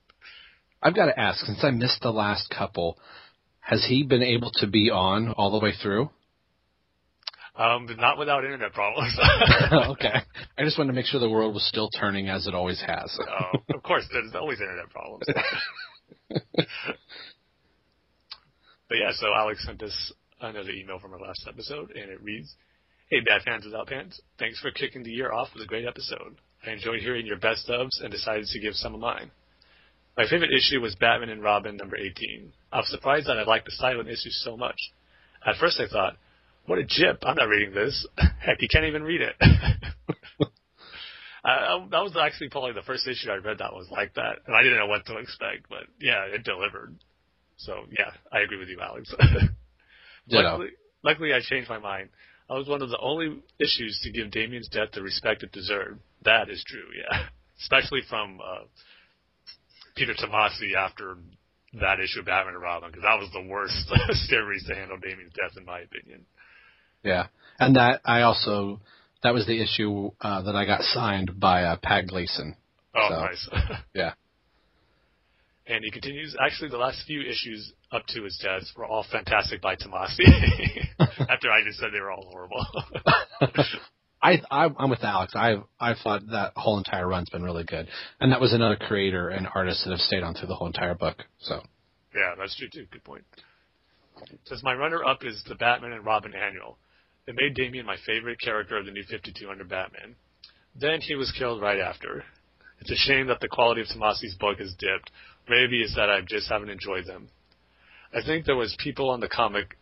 [0.84, 2.98] I've got to ask, since I missed the last couple,
[3.62, 6.10] has he been able to be on all the way through?
[7.60, 9.14] Um, but not without internet problems.
[9.90, 10.14] okay.
[10.58, 13.20] I just wanted to make sure the world was still turning as it always has.
[13.20, 15.26] Oh, of course, there's always internet problems.
[16.56, 16.66] but
[18.92, 22.56] yeah, so Alex sent us another email from our last episode, and it reads,
[23.10, 24.22] Hey, Bad Fans Without Pants.
[24.38, 26.38] Thanks for kicking the year off with a great episode.
[26.66, 29.32] I enjoyed hearing your best ofs and decided to give some of mine.
[30.16, 32.54] My favorite issue was Batman and Robin number 18.
[32.72, 34.78] I was surprised that I liked the silent issue so much.
[35.46, 36.16] At first I thought,
[36.70, 38.08] what a jip, I'm not reading this.
[38.40, 39.36] Heck, you can't even read it.
[41.42, 44.54] Uh, that was actually probably the first issue I read that was like that, and
[44.54, 46.94] I didn't know what to expect, but yeah, it delivered.
[47.56, 49.14] So yeah, I agree with you, Alex.
[50.30, 50.68] Luckily,
[51.02, 52.10] luckily, I changed my mind.
[52.50, 56.02] I was one of the only issues to give Damian's death the respect it deserved.
[56.26, 57.30] That is true, yeah,
[57.62, 58.66] especially from uh,
[59.96, 61.18] Peter Tomasi after
[61.80, 63.90] that issue of Batman and Robin, because that was the worst
[64.28, 66.26] series to handle Damian's death, in my opinion.
[67.04, 67.28] Yeah,
[67.60, 68.80] and that I also
[69.24, 72.56] that was the issue uh, that I got signed by uh, Pat Gleason.
[72.96, 73.50] Oh, So, nice.
[73.94, 74.14] Yeah.
[75.68, 79.62] And he continues, actually the last few issues up to his death were all fantastic
[79.62, 80.26] by Tomasi.
[81.30, 82.66] After I just said they were all horrible.
[84.22, 85.34] I, I I'm with Alex.
[85.36, 87.88] I I thought that whole entire run's been really good,
[88.20, 90.96] and that was another creator and artist that have stayed on through the whole entire
[90.96, 91.24] book.
[91.40, 91.62] So
[92.16, 92.86] yeah, that's true too.
[92.92, 93.24] Good point.
[94.46, 96.78] Since my runner-up is the Batman and Robin annual,
[97.30, 100.16] it made Damian my favorite character of the new 52 under Batman.
[100.76, 102.24] Then he was killed right after.
[102.80, 105.12] It's a shame that the quality of Tomasi's book has dipped.
[105.48, 107.30] Maybe it's that I just haven't enjoyed them.
[108.12, 109.78] I think there was people on the comic.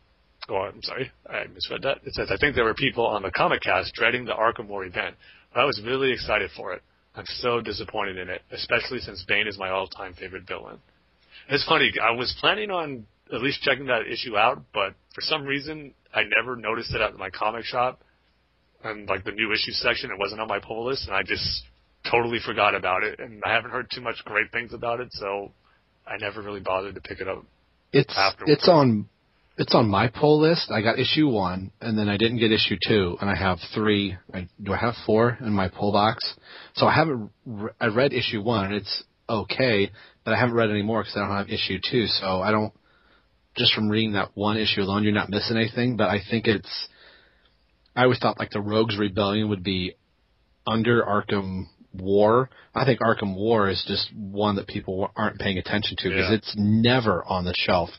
[0.50, 2.00] Oh, I'm sorry, I misread that.
[2.04, 4.84] It says I think there were people on the comic cast dreading the Arkham War
[4.84, 5.16] event,
[5.56, 6.84] I was really excited for it.
[7.16, 10.80] I'm so disappointed in it, especially since Bane is my all-time favorite villain.
[11.50, 11.92] It's funny.
[12.04, 16.24] I was planning on at least checking that issue out, but for some reason I
[16.36, 18.02] never noticed it at my comic shop
[18.84, 20.10] and like the new issue section.
[20.10, 21.64] It wasn't on my pull list, and I just
[22.10, 23.20] totally forgot about it.
[23.20, 25.52] And I haven't heard too much great things about it, so
[26.08, 27.46] I never really bothered to pick it up.
[27.94, 28.52] It's Afterwards.
[28.52, 29.08] it's on
[29.58, 30.72] it's on my pull list.
[30.72, 34.18] I got issue one, and then I didn't get issue two, and I have three.
[34.34, 36.34] I, do I have four in my pull box?
[36.76, 37.30] So I haven't.
[37.46, 39.92] Re- I read issue one, and it's okay,
[40.24, 42.08] but I haven't read any more because I don't have issue two.
[42.08, 42.74] So I don't.
[43.58, 45.98] Just from reading that one issue alone, you're not missing anything.
[45.98, 46.88] But I think it's.
[47.96, 49.96] I always thought like the Rogues Rebellion would be
[50.68, 52.50] under Arkham War.
[52.76, 56.36] I think Arkham War is just one that people aren't paying attention to because Yeah.
[56.36, 57.90] it's never on the shelf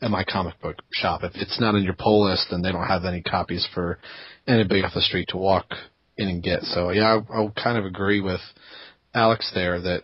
[0.00, 1.24] at my comic book shop.
[1.24, 3.98] If it's not on your pull list, then they don't have any copies for
[4.46, 5.74] anybody off the street to walk
[6.16, 6.62] in and get.
[6.62, 8.40] So yeah, I, I'll kind of agree with
[9.14, 10.02] Alex there that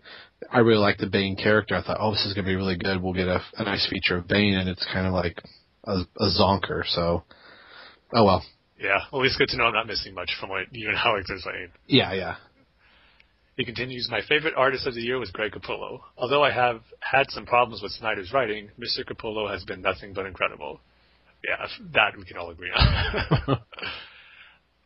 [0.51, 1.75] I really like the Bane character.
[1.75, 3.03] I thought, oh, this is going to be really good.
[3.03, 5.43] We'll get a, a nice feature of Bane, and it's kind of like
[5.85, 6.83] a, a zonker.
[6.87, 7.25] So,
[8.15, 8.45] oh well.
[8.79, 11.31] Yeah, well, least good to know I'm not missing much from what you and Alex
[11.31, 11.69] are saying.
[11.87, 12.37] Yeah, yeah.
[13.57, 16.01] He continues, My favorite artist of the year was Greg Capullo.
[16.19, 19.09] Although I have had some problems with Snyder's writing, Mr.
[19.09, 20.81] Capullo has been nothing but incredible.
[21.45, 23.45] Yeah, that we can all agree on.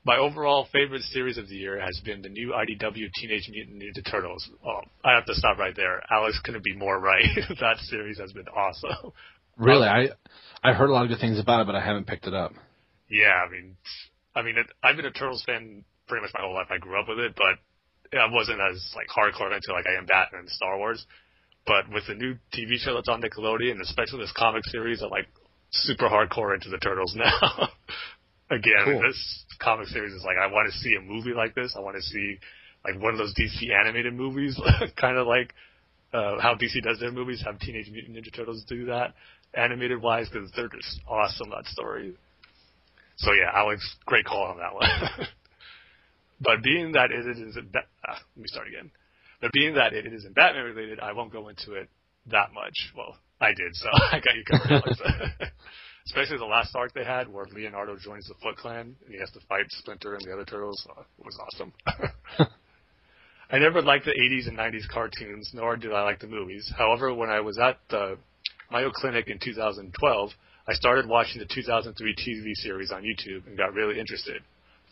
[0.09, 4.11] My overall favorite series of the year has been the new IDW Teenage Mutant Ninja
[4.11, 4.49] Turtles.
[4.65, 6.03] Oh, I have to stop right there.
[6.11, 7.27] Alex couldn't be more right.
[7.61, 9.13] that series has been awesome.
[9.59, 10.09] Really, I
[10.65, 12.55] I've heard a lot of good things about it, but I haven't picked it up.
[13.11, 13.77] Yeah, I mean,
[14.35, 16.69] I mean, it, I've been a Turtles fan pretty much my whole life.
[16.71, 20.07] I grew up with it, but I wasn't as like hardcore into like I am
[20.07, 21.05] Batman and Star Wars.
[21.67, 25.29] But with the new TV show that's on Nickelodeon, especially this comic series, I'm like
[25.69, 27.69] super hardcore into the Turtles now.
[28.51, 29.03] Again, Cool.
[29.03, 31.75] this comic series is like I want to see a movie like this.
[31.77, 32.39] I want to see
[32.85, 34.59] like one of those DC animated movies,
[35.01, 35.55] kind of like
[36.13, 37.43] uh, how DC does their movies.
[37.45, 39.15] Have Teenage Mutant Ninja Turtles do that
[39.55, 42.15] animated wise because they're just awesome that story.
[43.17, 45.29] So yeah, Alex, great call on that one.
[46.41, 48.91] but being that it is, in Ba- uh, let me start again.
[49.41, 51.89] But being that it isn't Batman related, I won't go into it
[52.31, 52.93] that much.
[52.97, 55.01] Well, I did, so I got you covered, Alex.
[56.09, 59.31] Especially the last arc they had, where Leonardo joins the Foot Clan and he has
[59.33, 60.87] to fight Splinter and the other turtles.
[60.91, 61.71] Uh, was awesome.
[63.51, 66.73] I never liked the 80s and 90s cartoons, nor did I like the movies.
[66.77, 68.17] However, when I was at the
[68.73, 70.31] Mayo Clinic in 2012,
[70.67, 74.43] I started watching the 2003 TV series on YouTube and got really interested.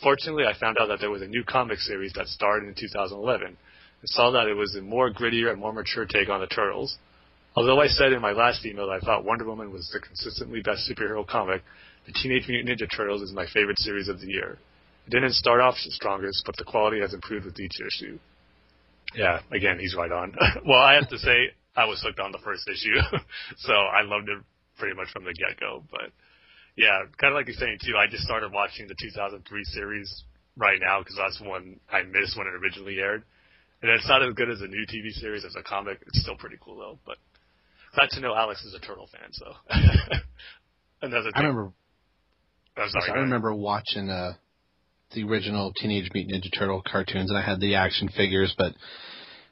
[0.02, 3.46] Fortunately, I found out that there was a new comic series that started in 2011
[3.46, 3.56] and
[4.04, 6.98] saw that it was a more grittier and more mature take on the Turtles.
[7.56, 10.60] Although I said in my last email that I thought Wonder Woman was the consistently
[10.60, 11.62] best superhero comic,
[12.04, 14.58] the Teenage Mutant Ninja Turtles is my favorite series of the year.
[15.06, 18.18] It didn't start off the strongest, but the quality has improved with each issue.
[19.14, 20.36] Yeah, again, he's right on.
[20.66, 23.00] well, I have to say, I was hooked on the first issue,
[23.56, 24.38] so I loved it
[24.78, 25.84] pretty much from the get-go.
[25.90, 26.12] But
[26.76, 30.24] yeah, kind of like you're saying too, I just started watching the 2003 series
[30.58, 33.24] right now because that's one I missed when it originally aired.
[33.80, 36.00] And it's not as good as a new TV series as a comic.
[36.06, 36.98] It's still pretty cool though.
[37.04, 37.16] But
[37.96, 39.32] glad to know Alex is a turtle fan.
[39.32, 39.52] So
[41.02, 41.32] another thing.
[41.34, 41.72] I remember
[42.76, 43.10] I'm sorry.
[43.10, 44.34] I remember watching uh,
[45.12, 48.74] the original Teenage Mutant Ninja Turtle cartoons, and I had the action figures, but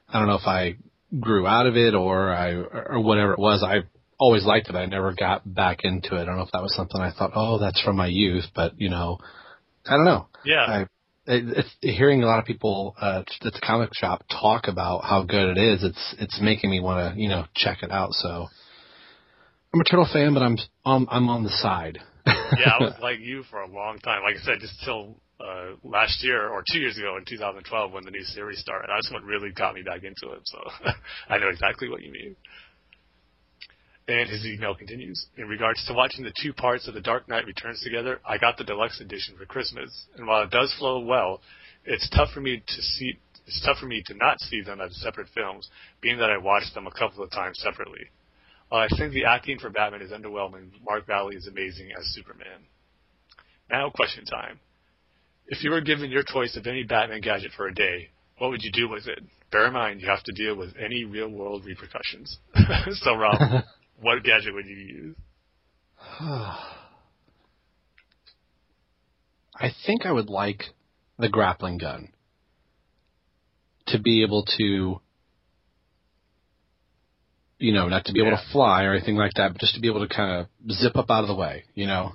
[0.09, 0.75] I don't know if I
[1.19, 3.63] grew out of it or I or whatever it was.
[3.63, 3.87] I
[4.19, 4.75] always liked it.
[4.75, 6.21] I never got back into it.
[6.21, 8.73] I don't know if that was something I thought, oh, that's from my youth, but
[8.77, 9.17] you know,
[9.85, 10.27] I don't know.
[10.45, 10.65] Yeah.
[10.67, 10.85] I,
[11.81, 15.61] hearing a lot of people uh, at the comic shop talk about how good it
[15.61, 15.83] is.
[15.83, 18.13] It's it's making me want to you know check it out.
[18.13, 18.47] So
[19.73, 21.99] I'm a turtle fan, but I'm um, I'm on the side.
[22.27, 24.23] yeah, I was like you for a long time.
[24.23, 28.05] Like I said, just till uh, last year or two years ago in 2012 when
[28.05, 28.87] the new series started.
[28.89, 30.41] That's what really got me back into it.
[30.45, 30.59] So
[31.29, 32.35] I know exactly what you mean.
[34.07, 35.25] And his email continues.
[35.35, 38.57] In regards to watching the two parts of The Dark Knight Returns together, I got
[38.57, 40.05] the deluxe edition for Christmas.
[40.15, 41.41] And while it does flow well,
[41.85, 43.17] it's tough for me to see.
[43.47, 45.69] It's tough for me to not see them as separate films,
[46.01, 48.09] being that I watched them a couple of times separately.
[48.69, 52.65] While I think the acting for Batman is underwhelming, Mark Valley is amazing as Superman.
[53.69, 54.59] Now, question time.
[55.47, 58.09] If you were given your choice of any Batman gadget for a day,
[58.39, 59.23] what would you do with it?
[59.51, 62.39] Bear in mind, you have to deal with any real world repercussions.
[62.93, 63.37] so, Rob,
[63.99, 65.15] what gadget would you use?
[69.57, 70.63] I think I would like
[71.17, 72.09] the grappling gun
[73.87, 74.99] to be able to,
[77.59, 79.81] you know, not to be able to fly or anything like that, but just to
[79.81, 82.13] be able to kind of zip up out of the way, you know.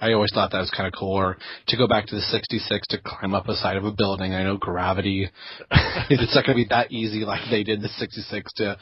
[0.00, 1.12] I always thought that was kind of cool.
[1.12, 1.36] Or
[1.68, 4.32] to go back to the 66 to climb up the side of a building.
[4.32, 5.28] I know gravity,
[5.70, 8.78] it's not going to be that easy like they did the 66 to,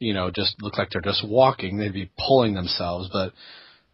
[0.00, 1.78] you know, just look like they're just walking.
[1.78, 3.08] They'd be pulling themselves.
[3.12, 3.32] But,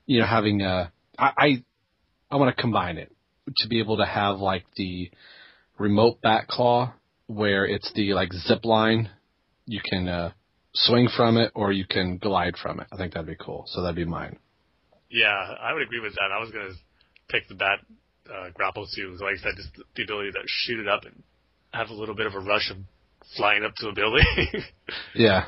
[0.07, 1.65] you know, having a, I, I,
[2.31, 3.13] I want to combine it
[3.59, 5.11] to be able to have like the
[5.79, 6.95] remote back claw
[7.27, 9.11] where it's the like zip line.
[9.67, 10.31] You can, uh,
[10.73, 12.87] swing from it or you can glide from it.
[12.93, 13.65] I think that'd be cool.
[13.69, 14.39] So that'd be mine.
[15.11, 16.31] Yeah, I would agree with that.
[16.33, 16.75] I was gonna
[17.29, 17.81] pick the bat
[18.33, 19.17] uh, grapple too.
[19.21, 21.23] Like I said, just the ability to shoot it up and
[21.73, 22.77] have a little bit of a rush of
[23.37, 24.25] flying up to a building.
[25.15, 25.47] Yeah.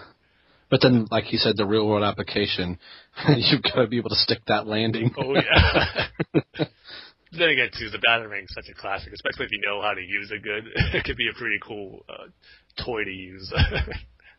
[0.71, 2.79] But then, like you said, the real world application,
[3.37, 5.15] you've got to be able to stick that landing.
[5.19, 6.07] oh yeah.
[7.33, 10.31] then again, too, the Batarangs such a classic, especially if you know how to use
[10.31, 10.65] it good.
[10.95, 12.27] it could be a pretty cool uh,
[12.85, 13.53] toy to use.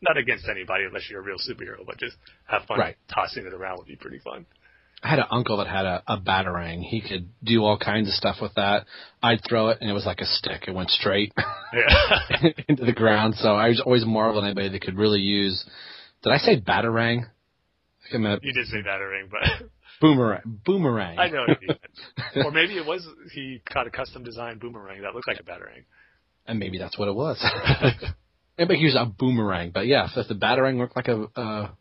[0.02, 2.16] Not against anybody unless you're a real superhero, but just
[2.48, 2.96] have fun Right.
[3.14, 4.46] tossing it around would be pretty fun.
[5.04, 6.82] I had an uncle that had a, a batarang.
[6.84, 8.86] He could do all kinds of stuff with that.
[9.24, 10.66] I'd throw it, and it was like a stick.
[10.68, 11.34] It went straight
[11.74, 12.50] Yeah.
[12.68, 13.36] into the ground.
[13.36, 15.64] So I was always marveling at anybody that could really use.
[16.24, 17.26] Did I say batarang?
[18.14, 19.68] I meant you did say Batarang, but
[20.02, 20.42] boomerang.
[20.66, 21.20] Boomerang.
[21.20, 21.46] I know.
[22.46, 25.84] Or maybe it was he caught a custom designed boomerang that looked like a Batarang.
[26.48, 27.38] and maybe that's what it was.
[28.58, 31.78] Anybody could use a boomerang, but yeah, if the batarang looked like a, a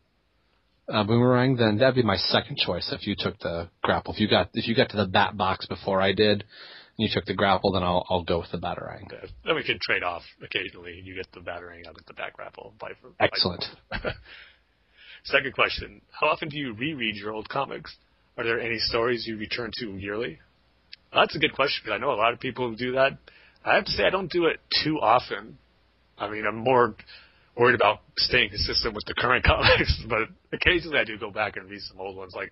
[0.87, 2.89] a boomerang, then that'd be my second choice.
[2.91, 5.65] If you took the grapple, if you got if you got to the bat box
[5.67, 6.43] before I did,
[6.99, 9.11] you took the grapple, then I'll I'll go with the batarang.
[9.11, 9.29] Yeah.
[9.45, 11.01] Then we could trade off occasionally.
[11.03, 12.73] You get the Batarang, I get the bat grapple.
[12.79, 12.95] Versa.
[13.01, 13.63] vice Excellent.
[15.23, 17.95] Second question: How often do you reread your old comics?
[18.37, 20.39] Are there any stories you return to yearly?
[21.11, 23.17] Well, that's a good question because I know a lot of people who do that.
[23.63, 25.57] I have to say I don't do it too often.
[26.17, 26.95] I mean, I'm more
[27.55, 31.69] worried about staying consistent with the current comics, but occasionally I do go back and
[31.69, 32.51] read some old ones like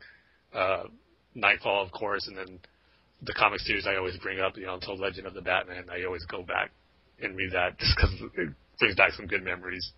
[0.53, 0.83] uh,
[1.35, 2.59] Knightfall, of course, and then
[3.21, 5.85] the comic series I always bring up, you know, Untold Legend of the Batman.
[5.91, 6.71] I always go back
[7.21, 8.49] and read that just because it
[8.79, 9.91] brings back some good memories.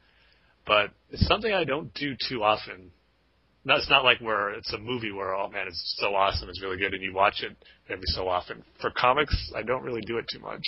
[0.66, 2.92] But it's something I don't do too often.
[3.66, 6.62] No, it's not like where it's a movie where oh man, it's so awesome, it's
[6.62, 7.58] really good, and you watch it
[7.90, 8.64] every so often.
[8.80, 10.62] For comics, I don't really do it too much.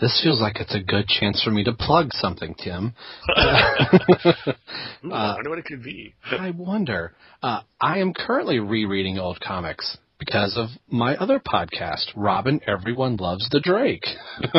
[0.00, 2.94] This feels like it's a good chance for me to plug something, Tim.
[5.04, 6.14] Ooh, Uh, I wonder what it could be.
[6.30, 7.14] I wonder.
[7.42, 13.48] Uh, I am currently rereading old comics because of my other podcast, Robin Everyone Loves
[13.50, 14.06] the Drake.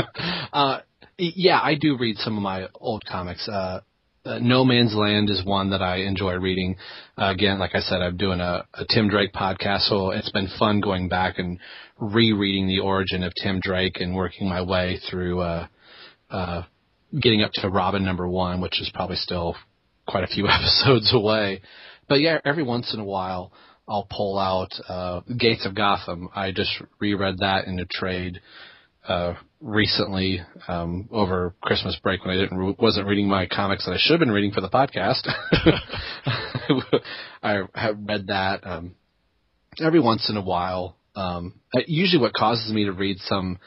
[0.53, 0.79] uh,
[1.17, 3.47] yeah, I do read some of my old comics.
[3.47, 3.81] Uh,
[4.25, 6.75] uh, no Man's Land is one that I enjoy reading.
[7.17, 10.49] Uh, again, like I said, I'm doing a, a Tim Drake podcast, so it's been
[10.59, 11.59] fun going back and
[11.97, 15.67] rereading the origin of Tim Drake and working my way through uh,
[16.29, 16.63] uh,
[17.19, 19.55] getting up to Robin number one, which is probably still
[20.07, 21.61] quite a few episodes away.
[22.09, 23.51] But yeah, every once in a while
[23.87, 26.29] I'll pull out uh Gates of Gotham.
[26.35, 28.41] I just reread that in a trade
[29.07, 33.93] uh recently um over Christmas break when I didn't re- wasn't reading my comics that
[33.93, 35.27] I should have been reading for the podcast.
[37.43, 38.95] I have read that um
[39.83, 40.97] every once in a while.
[41.15, 43.59] Um usually what causes me to read some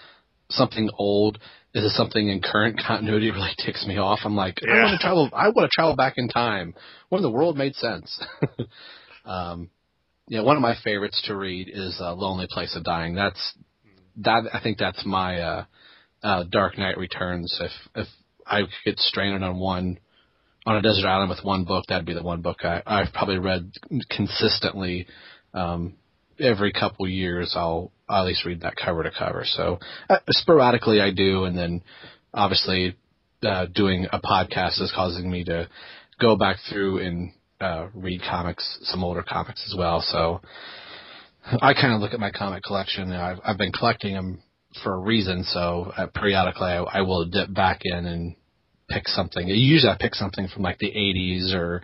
[0.50, 1.38] something old
[1.74, 4.20] is something in current continuity really ticks me off.
[4.24, 5.30] I'm like, I want to travel.
[5.32, 6.74] I want to travel back in time
[7.08, 8.22] when the world made sense.
[9.24, 9.70] um,
[10.30, 13.16] yeah, one of my favorites to read is uh, Lonely Place of Dying.
[13.16, 13.58] That's
[14.18, 14.44] that.
[14.54, 15.64] I think that's my uh,
[16.22, 17.58] uh, Dark Knight Returns.
[17.60, 18.06] If if
[18.46, 19.98] I could get stranded on one
[20.64, 23.38] on a desert island with one book, that'd be the one book I, I've probably
[23.38, 23.72] read
[24.08, 25.08] consistently.
[25.52, 25.94] Um,
[26.38, 29.42] every couple years, I'll, I'll at least read that cover to cover.
[29.44, 31.82] So uh, sporadically, I do, and then
[32.32, 32.96] obviously
[33.42, 35.68] uh, doing a podcast is causing me to
[36.20, 40.00] go back through and uh, read comics, some older comics as well.
[40.00, 40.40] So
[41.60, 43.12] I kind of look at my comic collection.
[43.12, 44.42] I've, I've been collecting them
[44.82, 45.44] for a reason.
[45.44, 48.36] So uh, periodically, I, I will dip back in and
[48.88, 49.46] pick something.
[49.48, 51.82] Usually, I pick something from like the '80s or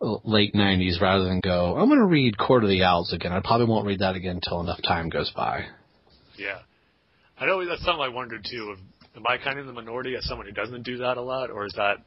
[0.00, 1.76] late '90s rather than go.
[1.76, 3.32] I'm going to read Court of the Owls again.
[3.32, 5.64] I probably won't read that again until enough time goes by.
[6.36, 6.60] Yeah.
[7.40, 8.76] I know that's something I wondered too.
[9.16, 11.66] Am I kind of the minority as someone who doesn't do that a lot, or
[11.66, 11.98] is that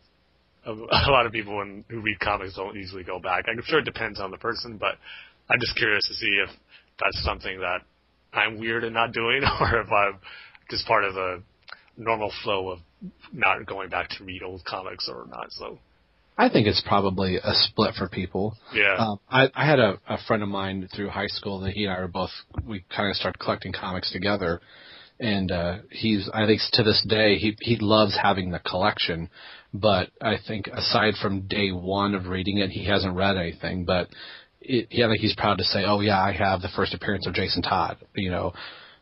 [0.66, 0.72] a,
[1.10, 3.46] a lot of people when, who read comics don't usually go back?
[3.48, 4.96] I'm sure it depends on the person, but
[5.50, 6.50] I'm just curious to see if
[7.00, 7.80] that's something that
[8.34, 10.20] I'm weird in not doing, or if I'm
[10.70, 11.42] just part of a
[11.98, 12.80] normal flow of
[13.34, 15.52] not going back to read old comics or not.
[15.52, 15.80] So
[16.38, 18.56] I I think it's probably a split for people.
[18.74, 18.96] Yeah.
[18.98, 21.94] Um, I, I had a, a friend of mine through high school that he and
[21.94, 22.32] I were both
[22.66, 24.62] we kind of started collecting comics together,
[25.20, 29.30] and uh, he's I think to this day he he loves having the collection,
[29.74, 33.86] but I think aside from day one of reading it, he hasn't read anything.
[33.86, 34.10] But
[34.60, 37.28] it, yeah, I think he's proud to say, oh yeah, I have the first appearance
[37.28, 37.98] of Jason Todd.
[38.16, 38.54] You know,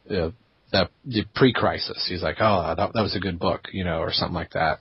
[0.09, 0.29] uh,
[0.71, 2.05] the the pre-crisis.
[2.07, 4.79] He's like, oh, that that was a good book, you know, or something like that.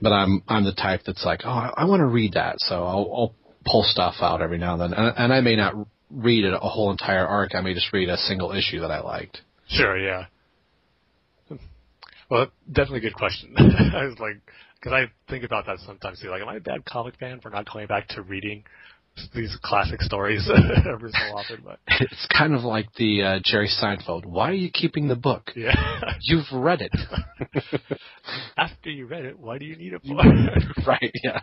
[0.00, 2.84] But I'm I'm the type that's like, oh, I, I want to read that, so
[2.84, 3.34] I'll, I'll
[3.64, 5.74] pull stuff out every now and then, and, and I may not
[6.10, 7.54] read a whole entire arc.
[7.54, 9.40] I may just read a single issue that I liked.
[9.68, 10.26] Sure, yeah.
[12.30, 13.54] Well, definitely a good question.
[13.58, 14.40] I was like,
[14.80, 16.28] because I think about that sometimes too.
[16.28, 18.64] Like, am I a bad comic fan for not going back to reading
[19.34, 20.48] these classic stories
[20.92, 21.62] every so often?
[21.64, 24.24] But It's kind of like the uh, Jerry Seinfeld.
[24.26, 25.52] Why are you keeping the book?
[25.54, 25.72] yeah,
[26.22, 26.92] You've read it,
[28.56, 30.16] after you read it, why do you need it for?
[30.86, 31.12] right?
[31.22, 31.40] Yeah.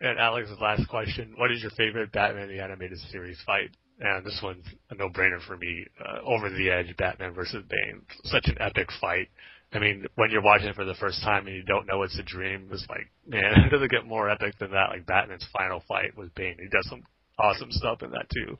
[0.00, 3.70] and Alex's last question: What is your favorite Batman the Animated Series fight?
[4.00, 5.84] And this one's a no-brainer for me.
[6.00, 8.02] Uh, over the edge, Batman versus Bane.
[8.24, 9.28] Such an epic fight.
[9.72, 12.18] I mean, when you're watching it for the first time and you don't know it's
[12.18, 14.90] a dream, it's like, man, it doesn't get more epic than that.
[14.90, 16.56] Like Batman's final fight with Bane.
[16.58, 17.02] He does some
[17.38, 18.56] awesome stuff in that too.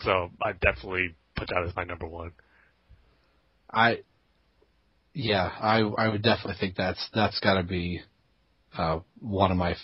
[0.00, 2.32] So I definitely put that as my number one.
[3.70, 4.00] I,
[5.14, 8.00] yeah, I I would definitely think that's that's got to be
[8.76, 9.74] uh, one of my,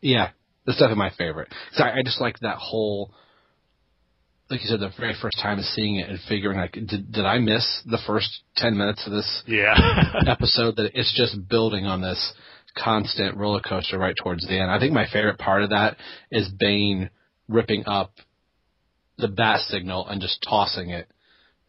[0.00, 0.30] yeah,
[0.64, 1.48] that's definitely my favorite.
[1.70, 3.12] 'Cause I, I just like that whole,
[4.50, 7.24] like you said, the very first time of seeing it and figuring like, did did
[7.24, 9.74] I miss the first ten minutes of this Yeah.
[10.26, 10.76] episode?
[10.76, 12.32] That it's just building on this
[12.76, 14.70] constant roller coaster right towards the end.
[14.70, 15.96] I think my favorite part of that
[16.30, 17.10] is Bane
[17.48, 18.12] ripping up
[19.18, 21.08] the bat signal and just tossing it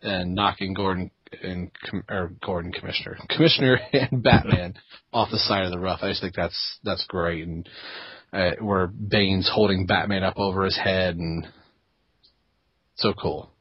[0.02, 1.12] and knocking Gordon
[1.44, 1.72] and
[2.10, 4.76] or Gordon Commissioner, Commissioner and Batman
[5.12, 6.00] off the side of the roof.
[6.02, 7.68] I just think that's that's great, and
[8.34, 11.48] uh, where Bane's holding Batman up over his head and
[12.98, 13.52] so cool.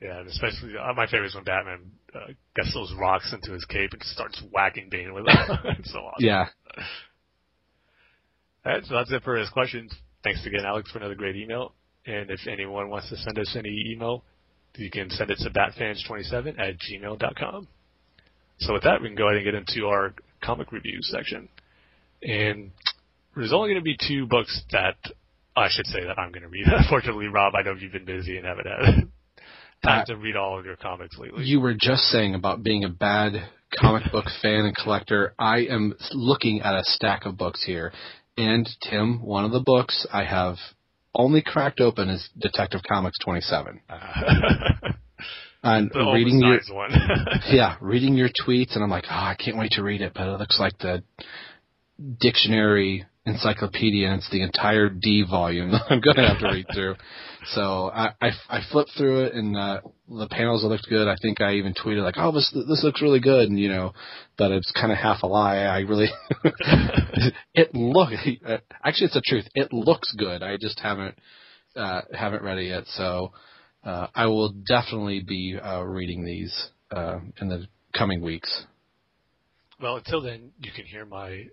[0.00, 3.64] Yeah, and especially uh, my favorite is when Batman uh, gets those rocks into his
[3.64, 5.36] cape and starts whacking Bane with them.
[5.78, 6.24] it's so awesome.
[6.24, 6.46] Yeah,
[8.66, 9.92] All right, so that's it for his questions.
[10.22, 11.74] Thanks again, Alex, for another great email.
[12.06, 14.24] And if anyone wants to send us any email,
[14.76, 17.68] you can send it to batfans27 at gmail.com.
[18.58, 21.48] So with that, we can go ahead and get into our comic review section.
[22.22, 22.70] And
[23.36, 24.96] there's only going to be two books that
[25.56, 26.66] I should say that I'm going to read.
[26.66, 28.80] Unfortunately, Rob, I know you've been busy and haven't had
[29.84, 31.44] time Uh, to read all of your comics lately.
[31.44, 33.32] you were just saying about being a bad
[33.78, 35.34] comic book fan and collector.
[35.38, 37.92] I am looking at a stack of books here,
[38.36, 40.56] and Tim, one of the books I have
[41.14, 43.80] only cracked open is Detective Comics 27.
[43.88, 44.72] Uh,
[45.62, 46.60] And reading your
[47.48, 50.26] yeah, reading your tweets, and I'm like, oh, I can't wait to read it, but
[50.28, 51.02] it looks like the
[52.20, 56.66] dictionary encyclopedia, and it's the entire D volume that I'm going to have to read
[56.74, 56.96] through.
[57.48, 61.08] So I, I, I flipped through it, and uh, the panels looked good.
[61.08, 63.92] I think I even tweeted like, oh, this this looks really good, and you know,
[64.38, 65.58] but it's kind of half a lie.
[65.58, 66.08] I really,
[67.52, 68.12] it look
[68.82, 69.44] actually it's the truth.
[69.54, 70.42] It looks good.
[70.42, 71.18] I just haven't
[71.76, 73.32] uh, haven't read it yet, so.
[73.84, 78.64] Uh, I will definitely be uh, reading these uh, in the coming weeks.
[79.78, 81.48] Well, until then, you can hear my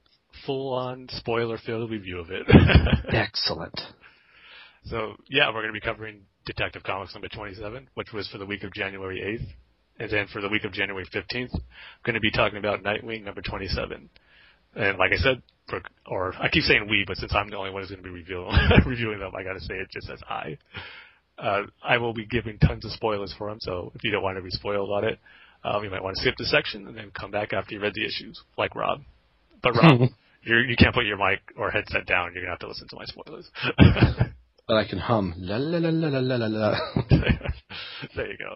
[0.46, 2.46] full-on spoiler-filled review of it.
[3.10, 3.80] Excellent.
[4.86, 8.46] so, yeah, we're going to be covering Detective Comics number 27, which was for the
[8.46, 9.48] week of January 8th.
[10.00, 11.60] And then for the week of January 15th, we're
[12.06, 14.10] going to be talking about Nightwing number 27.
[14.76, 17.72] And like I said, for, or I keep saying we, but since I'm the only
[17.72, 18.52] one who's going to be reviewing,
[18.86, 20.58] reviewing them, I got to say it just as I.
[21.38, 24.38] Uh, I will be giving tons of spoilers for them, so if you don't want
[24.38, 25.20] to be spoiled on it,
[25.64, 27.94] um, you might want to skip the section and then come back after you read
[27.94, 29.02] the issues, like Rob.
[29.62, 30.02] But Rob,
[30.44, 32.34] you're, you can't put your mic or headset down.
[32.34, 33.50] You're gonna have to listen to my spoilers.
[34.68, 36.80] But I can hum la la la la la la la.
[38.16, 38.56] there you go.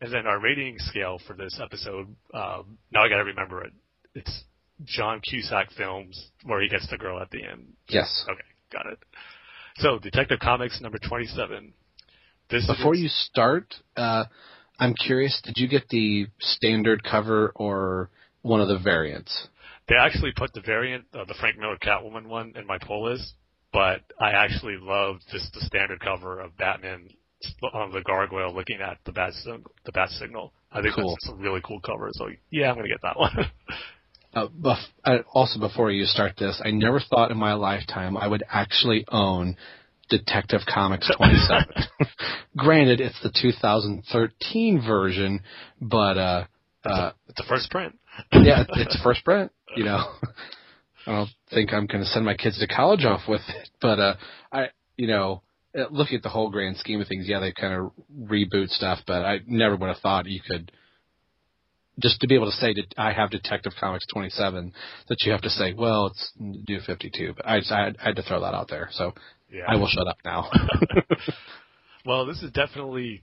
[0.00, 2.08] And then our rating scale for this episode.
[2.34, 3.72] Um, now I got to remember it.
[4.16, 4.42] It's
[4.84, 7.74] John Cusack films where he gets the girl at the end.
[7.88, 8.24] Yes.
[8.28, 8.40] Okay,
[8.72, 8.98] got it.
[9.76, 11.72] So Detective Comics number twenty-seven.
[12.50, 14.24] This Before is, you start, uh,
[14.80, 15.40] I'm curious.
[15.44, 18.10] Did you get the standard cover or
[18.42, 19.46] one of the variants?
[19.88, 23.34] They actually put the variant of the Frank Miller Catwoman one in my pull list,
[23.72, 27.08] but I actually love just the standard cover of Batman
[27.72, 29.32] on the gargoyle looking at the bat
[29.84, 30.52] the bat signal.
[30.70, 31.10] I think Cool.
[31.10, 32.08] that's a really cool cover.
[32.12, 33.32] So yeah, I'm gonna get that one.
[34.34, 38.26] Uh, buff, uh, also, before you start this, I never thought in my lifetime I
[38.26, 39.56] would actually own
[40.08, 41.66] Detective Comics 27.
[42.56, 45.40] Granted, it's the 2013 version,
[45.82, 46.44] but uh,
[46.82, 47.98] uh, it's the first print.
[48.32, 49.52] yeah, it's first print.
[49.76, 50.04] You know,
[51.06, 53.98] I don't think I'm going to send my kids to college off with it, but
[53.98, 54.14] uh,
[54.52, 54.66] I,
[54.96, 55.42] you know,
[55.76, 57.92] uh, looking at the whole grand scheme of things, yeah, they kind of
[58.28, 60.70] reboot stuff, but I never would have thought you could
[61.98, 64.72] just to be able to say that I have Detective Comics 27
[65.08, 68.04] that you have to say, well, it's New 52, but I just I had, I
[68.06, 69.12] had to throw that out there, so
[69.52, 69.64] Yeah.
[69.68, 70.50] I will shut up now.
[72.04, 73.22] Well, this is definitely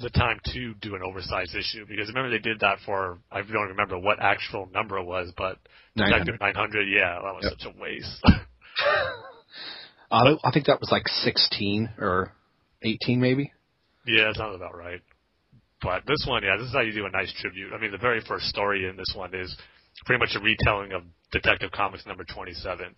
[0.00, 3.68] the time to do an oversized issue because remember they did that for I don't
[3.68, 5.58] remember what actual number it was, but
[5.96, 6.24] 900.
[6.24, 7.52] Detective 900, yeah, that was Yep.
[7.58, 8.22] such a waste.
[10.10, 12.32] Uh, I think that was like 16 or
[12.82, 13.52] 18, maybe.
[14.06, 15.02] yeah, that sounds about right.
[15.82, 17.72] But this one, yeah, this is how you do a nice tribute.
[17.74, 19.54] I mean, the very first story in this one is
[20.06, 22.94] pretty much a retelling of Detective Comics number 27,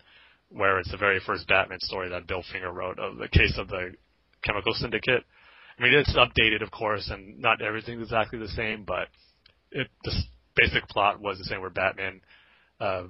[0.50, 3.66] where it's the very first Batman story that Bill Finger wrote of the case of
[3.68, 3.92] the
[4.44, 5.24] Chemical Syndicate.
[5.80, 9.08] I mean, it's updated, of course, and not everything's exactly the same, but
[9.70, 10.12] it, the
[10.54, 12.20] basic plot was the same where Batman
[12.80, 13.04] uh,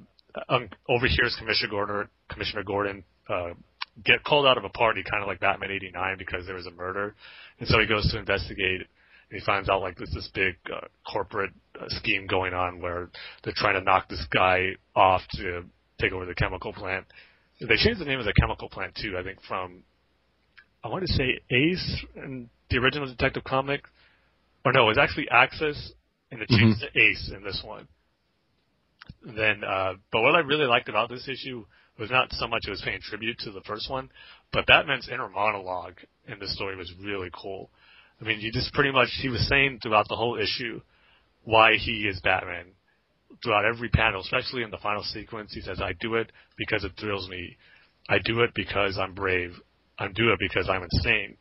[0.48, 3.54] um, overhears Commissioner Gordon, Commissioner Gordon uh,
[4.04, 6.70] get called out of a party, kind of like Batman '89, because there was a
[6.70, 7.16] murder,
[7.58, 8.82] and so he goes to investigate.
[9.30, 13.10] And he finds out like there's this big uh, corporate uh, scheme going on where
[13.42, 15.64] they're trying to knock this guy off to
[16.00, 17.06] take over the chemical plant.
[17.60, 19.82] They changed the name of the chemical plant too, I think from
[20.82, 23.82] I want to say Ace in the original Detective comic,
[24.64, 25.92] or no, it was actually Axis,
[26.30, 27.88] and it changed to Ace in this one.
[29.24, 31.64] Then, uh, but what I really liked about this issue
[31.98, 34.10] was not so much it was paying tribute to the first one,
[34.52, 37.70] but Batman's inner monologue in this story was really cool.
[38.20, 40.80] I mean, he just pretty much he was saying throughout the whole issue
[41.44, 42.66] why he is Batman.
[43.42, 46.92] Throughout every panel, especially in the final sequence, he says, "I do it because it
[46.98, 47.56] thrills me.
[48.08, 49.54] I do it because I'm brave.
[49.98, 51.36] I do it because I'm insane.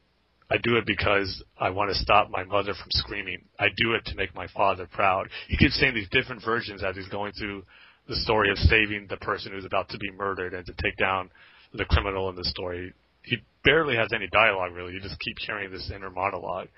[0.52, 3.44] I do it because I want to stop my mother from screaming.
[3.60, 5.30] I do it to make my father proud.
[5.48, 7.64] He keeps saying these different versions as he's going through
[8.08, 11.30] the story of saving the person who's about to be murdered and to take down
[11.74, 12.94] the criminal in the story.
[13.22, 14.94] He barely has any dialogue really.
[14.94, 16.70] You just keep hearing this inner monologue.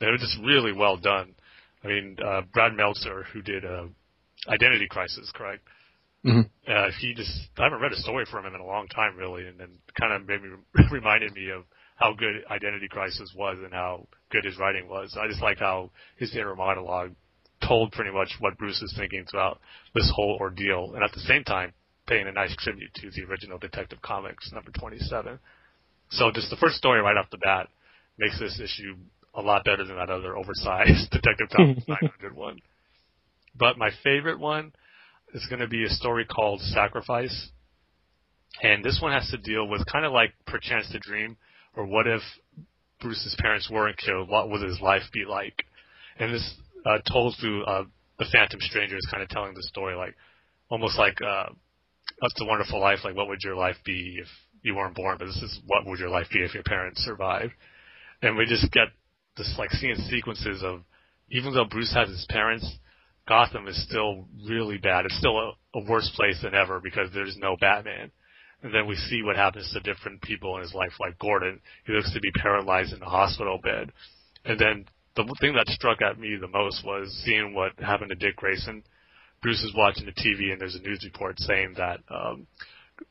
[0.00, 1.34] And it was just really well done.
[1.82, 3.86] I mean, uh, Brad Meltzer, who did uh,
[4.48, 5.62] Identity Crisis, correct?
[6.22, 9.16] hmm uh, he just I haven't read a story from him in a long time
[9.16, 9.68] really, and then
[9.98, 10.48] kind of made me
[10.90, 11.62] reminded me of
[11.96, 15.16] how good Identity Crisis was and how good his writing was.
[15.20, 17.12] I just like how his inner monologue
[17.66, 19.60] told pretty much what Bruce is thinking throughout
[19.94, 21.72] this whole ordeal, and at the same time
[22.06, 25.38] paying a nice tribute to the original Detective Comics number 27.
[26.10, 27.68] So just the first story right off the bat
[28.18, 28.94] makes this issue
[29.34, 32.58] a lot better than that other oversized Detective Comics 900 one.
[33.58, 34.72] But my favorite one
[35.34, 37.50] is going to be a story called Sacrifice.
[38.62, 41.36] And this one has to deal with kind of like Perchance to Dream,
[41.76, 42.22] or what if
[43.00, 44.28] Bruce's parents weren't killed?
[44.28, 45.64] What would his life be like?
[46.18, 46.54] And this
[46.84, 47.84] uh, told through uh,
[48.18, 50.14] the Phantom Stranger is kind of telling the story like
[50.70, 51.50] almost like uh,
[52.20, 53.00] That's a Wonderful Life.
[53.04, 54.28] Like, what would your life be if
[54.62, 55.16] you weren't born?
[55.18, 57.52] But this is what would your life be if your parents survived?
[58.22, 58.88] And we just get
[59.36, 60.80] this like seeing sequences of
[61.30, 62.66] even though Bruce has his parents,
[63.28, 65.04] Gotham is still really bad.
[65.04, 68.10] It's still a, a worse place than ever because there's no Batman.
[68.62, 71.60] And then we see what happens to different people in his life, like Gordon.
[71.86, 73.92] He looks to be paralyzed in a hospital bed.
[74.44, 78.16] And then the thing that struck at me the most was seeing what happened to
[78.16, 78.82] Dick Grayson.
[79.42, 82.46] Bruce is watching the TV and there's a news report saying that um,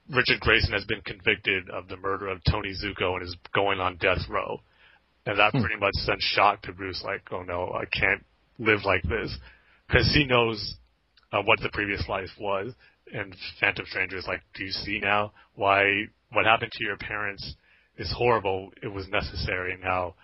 [0.09, 3.97] Richard Grayson has been convicted of the murder of Tony Zucco and is going on
[3.97, 4.59] death row.
[5.26, 8.23] And that pretty much sent shock to Bruce, like, oh no, I can't
[8.59, 9.35] live like this.
[9.88, 10.76] Because he knows
[11.31, 12.73] uh, what the previous life was.
[13.15, 17.55] And Phantom Stranger is like, do you see now why what happened to your parents
[17.97, 18.71] is horrible?
[18.83, 20.15] It was necessary, and how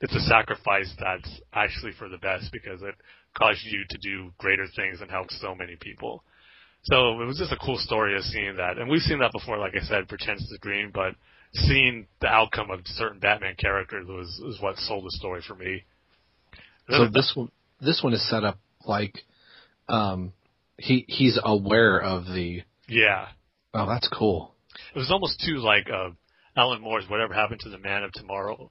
[0.00, 2.94] it's a sacrifice that's actually for the best because it
[3.36, 6.22] caused you to do greater things and help so many people.
[6.84, 9.58] So it was just a cool story of seeing that, and we've seen that before.
[9.58, 11.14] Like I said, Perchance to Dream, but
[11.54, 15.84] seeing the outcome of certain Batman characters was is what sold the story for me.
[16.88, 17.50] So this one,
[17.80, 19.18] this one is set up like,
[19.88, 20.32] um,
[20.82, 22.62] he he's aware of the.
[22.88, 23.28] yeah,
[23.74, 24.54] Oh, that's cool.
[24.94, 26.10] it was almost too like uh,
[26.56, 28.70] Alan Moore's "Whatever Happened to the Man of Tomorrow."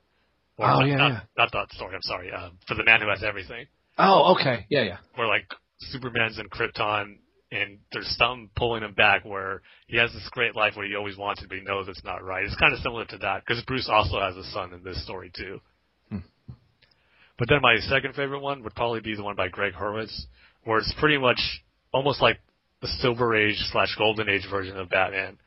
[0.58, 1.20] Or Oh, not, yeah, not, yeah.
[1.38, 1.96] not that story.
[1.96, 2.32] I'm sorry.
[2.32, 3.66] Uh, for the man who has everything,
[3.98, 4.66] Oh, okay.
[4.70, 4.98] Yeah, yeah.
[5.16, 5.46] where like
[5.80, 7.18] Superman's in Krypton,
[7.52, 9.24] and there's something pulling him back.
[9.26, 12.24] Where he has this great life where he always wanted, but he knows it's not
[12.24, 12.44] right.
[12.46, 15.32] It's kind of similar to that because Bruce also has a son in this story
[15.36, 15.60] too.
[16.10, 16.18] Hmm.
[17.40, 20.26] But then my second favorite one would probably be the one by Gregg Hurwitz,
[20.66, 21.40] where it's pretty much
[21.92, 22.40] almost like
[22.82, 25.38] the Silver Age slash Golden Age version of Batman.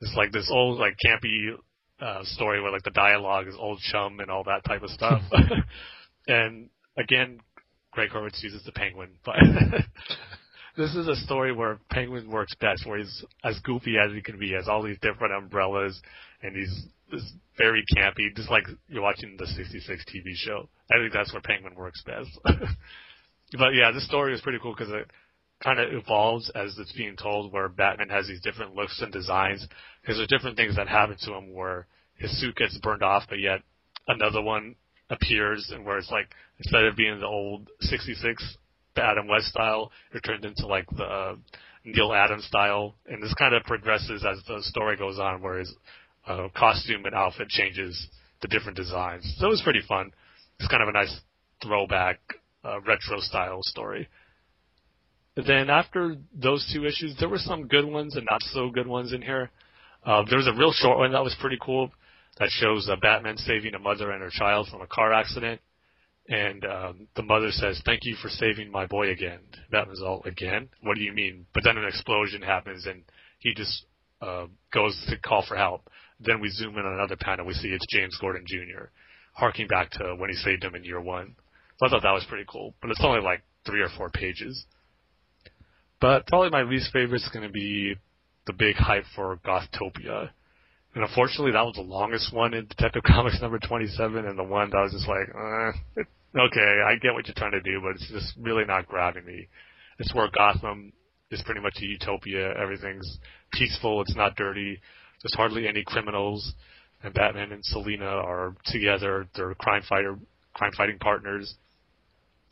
[0.00, 1.54] It's like this old like campy
[2.00, 5.22] uh, story where like the dialogue is old chum and all that type of stuff.
[6.28, 6.68] and
[6.98, 7.40] again,
[7.92, 9.36] Gregg Hurwitz uses the penguin, but
[10.76, 14.38] this is a story where Penguin works best, where he's as goofy as he can
[14.38, 16.00] be, has all these different umbrellas,
[16.42, 17.22] and he's this
[17.56, 20.68] very campy, just like you're watching the 66 TV show.
[20.90, 22.30] I think that's where Penguin works best.
[22.44, 25.08] but yeah, this story is pretty cool because it
[25.62, 29.66] kind of evolves as it's being told, where Batman has these different looks and designs,
[30.00, 31.86] because there's different things that happen to him where
[32.16, 33.60] his suit gets burned off, but yet
[34.08, 34.74] another one
[35.10, 36.28] appears, and where it's like
[36.58, 38.56] instead of being the old 66
[38.96, 41.36] Adam West style, it turned into like the uh,
[41.84, 45.74] Neal Adams style, and this kind of progresses as the story goes on, where his
[46.26, 48.08] uh, costume and outfit changes
[48.40, 49.34] to different designs.
[49.38, 50.12] So it was pretty fun.
[50.58, 51.20] It's kind of a nice
[51.62, 52.20] throwback,
[52.64, 54.08] uh, retro style story.
[55.36, 59.12] Then after those two issues, there were some good ones and not so good ones
[59.12, 59.50] in here.
[60.04, 61.90] Uh, there was a real short one that was pretty cool
[62.38, 65.60] that shows uh, Batman saving a mother and her child from a car accident.
[66.28, 69.40] And um, the mother says, "Thank you for saving my boy again."
[69.70, 70.70] Batman's all, "Again?
[70.82, 73.02] What do you mean?" But then an explosion happens, and
[73.40, 73.84] he just
[74.22, 75.90] uh, goes to call for help.
[76.20, 77.44] Then we zoom in on another panel.
[77.44, 78.86] We see it's James Gordon Jr.
[79.34, 81.36] harking back to when he saved him in year one.
[81.78, 82.74] So I thought that was pretty cool.
[82.80, 84.64] But it's only like three or four pages.
[86.04, 87.94] But probably my least favorite is going to be
[88.46, 90.28] the big hype for Gothtopia.
[90.94, 94.68] And unfortunately, that was the longest one in Detective Comics number 27, and the one
[94.68, 96.02] that I was just like, eh,
[96.38, 99.48] okay, I get what you're trying to do, but it's just really not grabbing me.
[99.98, 100.92] It's where Gotham
[101.30, 102.52] is pretty much a utopia.
[102.54, 103.18] Everything's
[103.54, 104.02] peaceful.
[104.02, 104.78] It's not dirty.
[105.22, 106.52] There's hardly any criminals.
[107.02, 109.26] And Batman and Selina are together.
[109.34, 110.18] They're crime fighter,
[110.52, 111.54] crime fighting partners.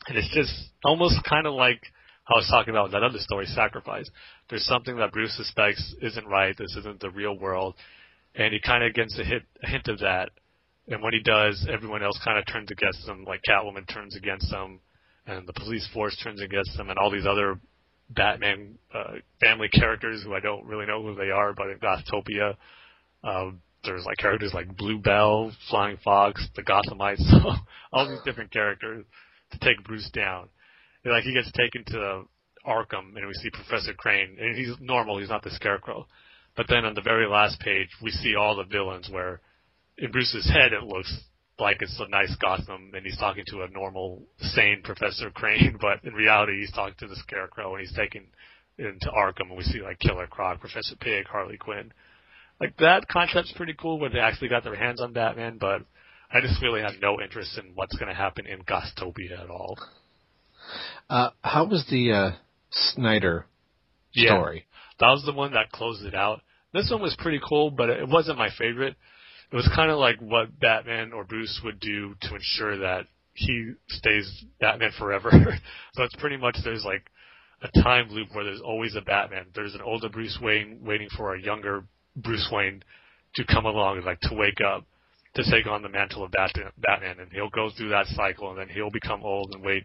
[0.07, 1.83] And it's just almost kind of like
[2.27, 4.09] I was talking about that other story, Sacrifice.
[4.49, 6.55] There's something that Bruce suspects isn't right.
[6.57, 7.75] This isn't the real world
[8.35, 10.31] and he kind of gets a hit a hint of that.
[10.87, 13.23] And when he does, everyone else kind of turns against him.
[13.25, 14.79] Like Catwoman turns against him,
[15.25, 17.59] and the police force turns against him, and all these other
[18.09, 22.55] Batman uh, family characters who I don't really know who they are, but in Gothtopia,
[23.23, 27.23] um, there's like characters like Bluebell, Flying Fox, the Gothamites,
[27.93, 29.05] all these different characters
[29.51, 30.49] to take Bruce down.
[31.05, 32.23] Like he gets taken to
[32.65, 36.07] Arkham, and we see Professor Crane, and he's normal, he's not the Scarecrow.
[36.55, 39.41] But then on the very last page, we see all the villains where
[39.97, 41.13] in Bruce's head it looks
[41.59, 46.03] like it's a nice Gotham and he's talking to a normal, sane Professor Crane, but
[46.03, 48.27] in reality he's talking to the Scarecrow and he's taken
[48.77, 51.91] into Arkham and we see like Killer Croc, Professor Pig, Harley Quinn.
[52.59, 55.81] Like that concept's pretty cool where they actually got their hands on Batman, but
[56.31, 59.77] I just really have no interest in what's going to happen in Gothtopia at all.
[61.09, 62.31] Uh, how was the uh,
[62.71, 63.45] Snyder
[64.11, 64.65] story?
[64.99, 66.41] That was the one that closed it out.
[66.73, 68.95] This one was pretty cool, but it wasn't my favorite.
[69.51, 73.73] It was kind of like what Batman or Bruce would do to ensure that he
[73.89, 75.29] stays Batman forever.
[75.93, 77.05] so it's pretty much there's like
[77.61, 79.47] a time loop where there's always a Batman.
[79.53, 81.83] There's an older Bruce Wayne waiting for a younger
[82.15, 82.83] Bruce Wayne
[83.35, 84.85] to come along and like to wake up
[85.35, 88.69] to take on the mantle of Batman, and he'll go through that cycle, and then
[88.69, 89.83] he'll become old and wait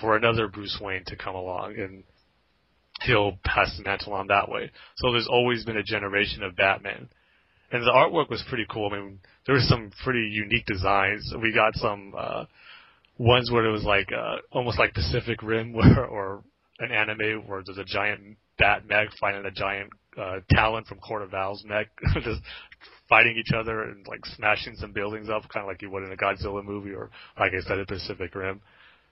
[0.00, 2.04] for another Bruce Wayne to come along, and
[3.02, 4.70] he'll pass the mantle on that way.
[4.96, 7.08] So there's always been a generation of Batman.
[7.70, 8.90] And the artwork was pretty cool.
[8.92, 11.32] I mean, there were some pretty unique designs.
[11.40, 12.44] We got some uh
[13.18, 16.42] ones where it was like uh almost like Pacific Rim where or
[16.78, 21.22] an anime where there's a giant bat mech fighting a giant uh Talon from Court
[21.22, 22.40] of Owls mech just
[23.08, 26.12] fighting each other and like smashing some buildings up, kind of like you would in
[26.12, 28.60] a Godzilla movie or like I said, a Pacific Rim.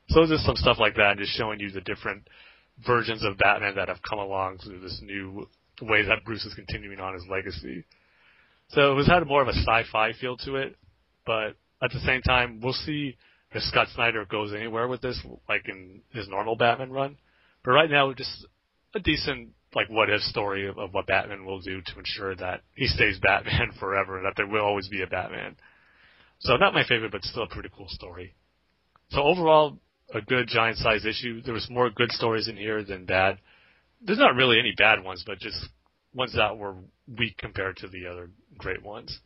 [0.08, 2.28] So just some stuff like that, just showing you the different
[2.86, 5.48] versions of Batman that have come along through this new
[5.82, 7.84] way that Bruce is continuing on his legacy.
[8.68, 10.76] So it was had more of a sci-fi feel to it,
[11.24, 13.16] but at the same time, we'll see
[13.52, 17.16] if Scott Snyder goes anywhere with this, like in his normal Batman run.
[17.64, 18.46] But right now, just
[18.94, 22.62] a decent like what if story of, of what Batman will do to ensure that
[22.74, 25.56] he stays Batman forever, and that there will always be a Batman.
[26.40, 28.34] So not my favorite, but still a pretty cool story.
[29.10, 29.78] So overall,
[30.14, 31.42] a good giant size issue.
[31.42, 33.38] There was more good stories in here than bad.
[34.02, 35.68] There's not really any bad ones, but just
[36.14, 36.74] ones that were
[37.18, 39.18] weak compared to the other great ones.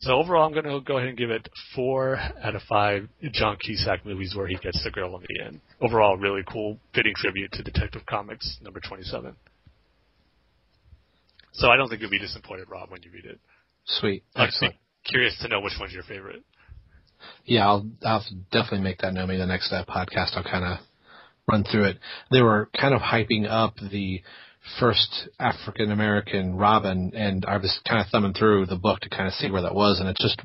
[0.00, 3.56] So overall, I'm going to go ahead and give it four out of five John
[3.56, 5.60] Cusack movies where he gets the girl in the end.
[5.80, 9.34] Overall, really cool, fitting tribute to Detective Comics number 27.
[11.52, 13.40] So I don't think you'll be disappointed, Rob, when you read it.
[13.86, 14.22] Sweet.
[14.36, 14.74] Excellent.
[14.74, 16.44] I'm curious to know which one's your favorite.
[17.44, 19.14] Yeah, I'll I'll definitely make that.
[19.14, 20.78] Maybe the next uh, podcast I'll kind of
[21.50, 21.98] run through it.
[22.30, 24.22] They were kind of hyping up the
[24.78, 29.26] first African American Robin, and I was kind of thumbing through the book to kind
[29.26, 30.40] of see where that was, and it just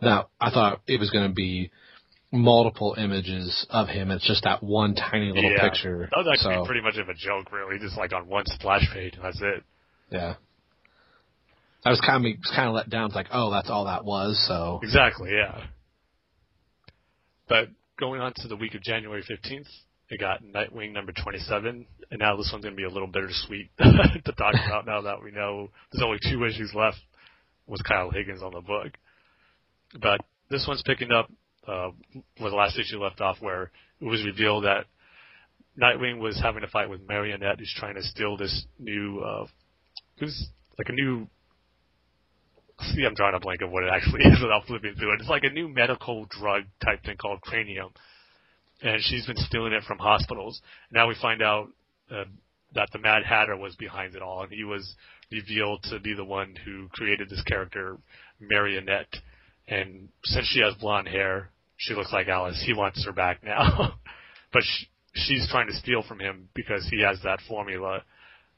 [0.00, 1.70] now I thought it was going to be
[2.32, 4.10] multiple images of him.
[4.10, 5.68] It's just that one tiny little yeah.
[5.68, 6.08] picture.
[6.10, 8.88] That was actually so, pretty much of a joke, really, just like on one splash
[8.92, 9.64] page, and that's it.
[10.10, 10.34] Yeah.
[11.84, 13.06] I was kind of kind of let down.
[13.06, 14.42] It's like, oh, that's all that was.
[14.46, 15.64] So Exactly, yeah.
[17.50, 17.68] But
[17.98, 19.66] going on to the week of January 15th,
[20.08, 23.70] it got Nightwing number 27, and now this one's going to be a little bittersweet
[23.78, 26.98] to talk about now that we know there's only two issues left
[27.66, 28.92] with Kyle Higgins on the book.
[30.00, 31.28] But this one's picking up
[31.66, 31.90] uh,
[32.38, 34.84] where the last issue left off, where it was revealed that
[35.76, 39.46] Nightwing was having a fight with Marionette, who's trying to steal this new, uh,
[40.20, 40.48] who's
[40.78, 41.26] like a new
[42.94, 45.20] see, I'm drawing a blank of what it actually is without flipping through it.
[45.20, 47.90] It's like a new medical drug type thing called cranium,
[48.82, 50.60] and she's been stealing it from hospitals.
[50.90, 51.68] Now we find out
[52.10, 52.24] uh,
[52.74, 54.94] that the Mad Hatter was behind it all, and he was
[55.30, 57.98] revealed to be the one who created this character,
[58.40, 59.14] Marionette.
[59.68, 62.62] And since she has blonde hair, she looks like Alice.
[62.66, 63.94] He wants her back now,
[64.52, 68.02] but she, she's trying to steal from him because he has that formula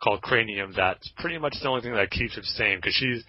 [0.02, 3.22] called cranium that's pretty much the only thing that keeps him sane because she's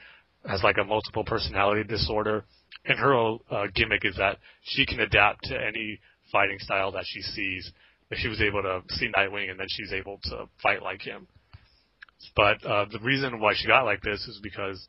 [0.48, 2.46] has like a multiple personality disorder,
[2.86, 6.00] and her uh, gimmick is that she can adapt to any
[6.32, 7.72] fighting style that she sees.
[8.12, 11.28] If she was able to see Nightwing, and then she's able to fight like him.
[12.36, 14.88] But uh, the reason why she got like this is because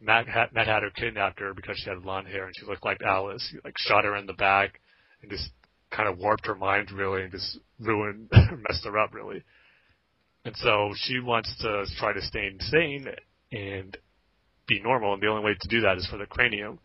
[0.00, 3.02] Matt, had, Mad Hatter kidnapped her because she had blonde hair and she looked like
[3.02, 3.46] Alice.
[3.50, 4.80] He like shot her in the back
[5.22, 5.50] and just
[5.90, 9.42] kind of warped her mind really and just ruined, messed her up really.
[10.44, 13.06] And so she wants to try to stay insane
[13.50, 13.96] and
[14.68, 16.78] be normal, and the only way to do that is for the cranium.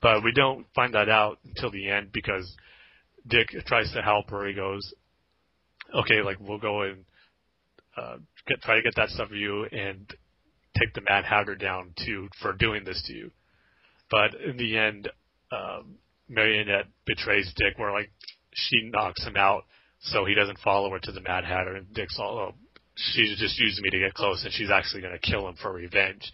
[0.00, 2.54] But we don't find that out until the end because
[3.26, 4.46] Dick tries to help her.
[4.46, 4.92] He goes,
[5.94, 7.04] "Okay, like we'll go and
[7.96, 10.12] uh, get, try to get that stuff for you and
[10.78, 13.30] take the Mad Hatter down too for doing this to you."
[14.10, 15.08] But in the end,
[15.52, 15.96] um,
[16.28, 18.10] Marionette betrays Dick, where like
[18.54, 19.64] she knocks him out,
[20.00, 22.54] so he doesn't follow her to the Mad Hatter, and Dick's all, "Oh,
[22.96, 25.72] she's just using me to get close, and she's actually going to kill him for
[25.72, 26.32] revenge."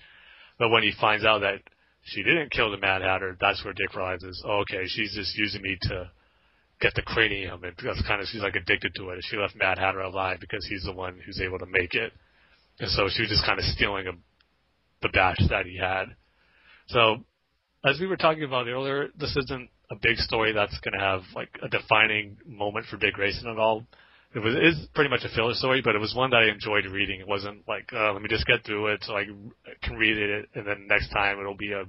[0.59, 1.61] But when he finds out that
[2.03, 5.63] she didn't kill the Mad Hatter, that's where Dick realizes, oh, okay, she's just using
[5.63, 6.11] me to
[6.81, 9.25] get the cranium, and that's kind of she's like addicted to it.
[9.29, 12.13] She left Mad Hatter alive because he's the one who's able to make it,
[12.81, 14.13] and so she was just kind of stealing a,
[15.03, 16.07] the batch that he had.
[16.89, 17.25] So,
[17.85, 21.23] as we were talking about earlier, this isn't a big story that's going to have
[21.35, 23.85] like a defining moment for Dick Grayson at all
[24.35, 26.85] it was is pretty much a filler story, but it was one that I enjoyed
[26.87, 27.21] reading.
[27.21, 29.25] It wasn't like uh, let me just get through it so I
[29.83, 31.85] can read it, and then next time it'll be a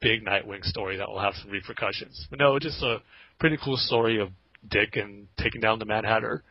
[0.00, 2.26] big Nightwing story that will have some repercussions.
[2.30, 3.02] But no, just a
[3.38, 4.30] pretty cool story of
[4.68, 6.42] Dick and taking down the Mad Hatter.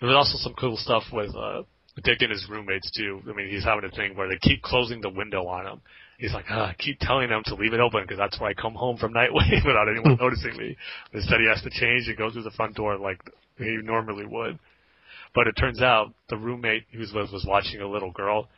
[0.00, 1.62] There was also some cool stuff with uh,
[2.02, 3.20] Dick and his roommates too.
[3.28, 5.80] I mean, he's having a thing where they keep closing the window on him.
[6.18, 8.54] He's like, ah, I keep telling them to leave it open because that's where I
[8.54, 10.76] come home from Nightwing without anyone noticing me.
[11.12, 13.20] Instead, he has to change and go through the front door like
[13.58, 14.58] he normally would.
[15.34, 18.48] But it turns out the roommate he was with was watching a little girl,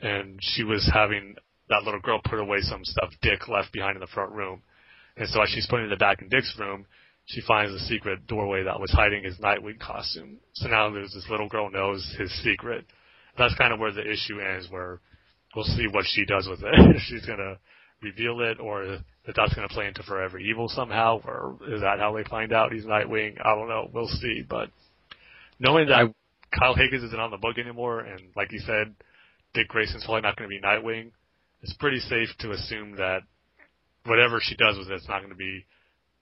[0.00, 1.34] and she was having
[1.68, 4.62] that little girl put away some stuff Dick left behind in the front room.
[5.16, 6.86] And so as she's putting it back in Dick's room,
[7.26, 10.38] she finds a secret doorway that was hiding his Nightwing costume.
[10.54, 12.84] So now there's this little girl knows his secret.
[13.38, 15.00] That's kind of where the issue ends, where
[15.54, 16.74] we'll see what she does with it.
[16.96, 17.58] if she's gonna
[18.02, 22.16] reveal it, or if that's gonna play into Forever Evil somehow, or is that how
[22.16, 23.36] they find out he's Nightwing?
[23.44, 23.88] I don't know.
[23.92, 24.42] We'll see.
[24.48, 24.70] But
[25.60, 28.94] knowing that I, Kyle Higgins isn't on the book anymore, and like you said,
[29.54, 31.12] Dick Grayson's probably not going to be Nightwing.
[31.62, 33.20] It's pretty safe to assume that
[34.06, 35.64] whatever she does with it, it's not going to be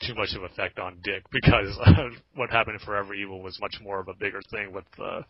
[0.07, 1.79] too much of an effect on Dick because
[2.35, 5.23] what happened in Forever Evil was much more of a bigger thing with uh,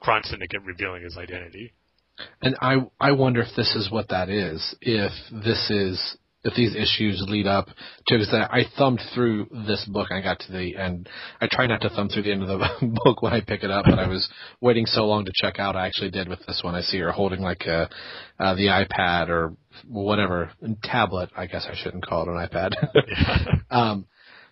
[0.00, 1.72] Crime Syndicate revealing his identity.
[2.42, 4.74] And I I wonder if this is what that is.
[4.80, 10.08] If this is if these issues lead up to because I thumbed through this book
[10.10, 11.08] and I got to the end.
[11.40, 13.70] I try not to thumb through the end of the book when I pick it
[13.70, 14.28] up, but I was
[14.60, 15.74] waiting so long to check out.
[15.74, 16.74] I actually did with this one.
[16.74, 17.88] I see her holding like a,
[18.38, 19.56] uh, the iPad or
[19.86, 20.52] whatever
[20.84, 21.30] tablet.
[21.36, 23.60] I guess I shouldn't call it an iPad.
[23.70, 24.06] um,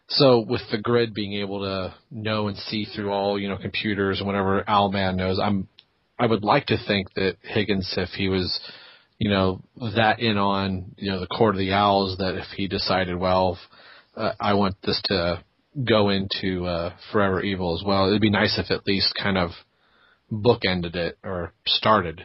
[0.08, 4.18] so with the grid being able to know and see through all you know computers
[4.18, 5.68] and whatever Owlman knows, I'm
[6.18, 8.60] I would like to think that Higgins, if he was
[9.18, 9.62] you know,
[9.94, 13.58] that in on, you know, the court of the owls that if he decided, well,
[14.16, 15.42] uh, I want this to
[15.84, 19.50] go into uh, Forever Evil as well, it'd be nice if at least kind of
[20.30, 22.24] bookended it or started.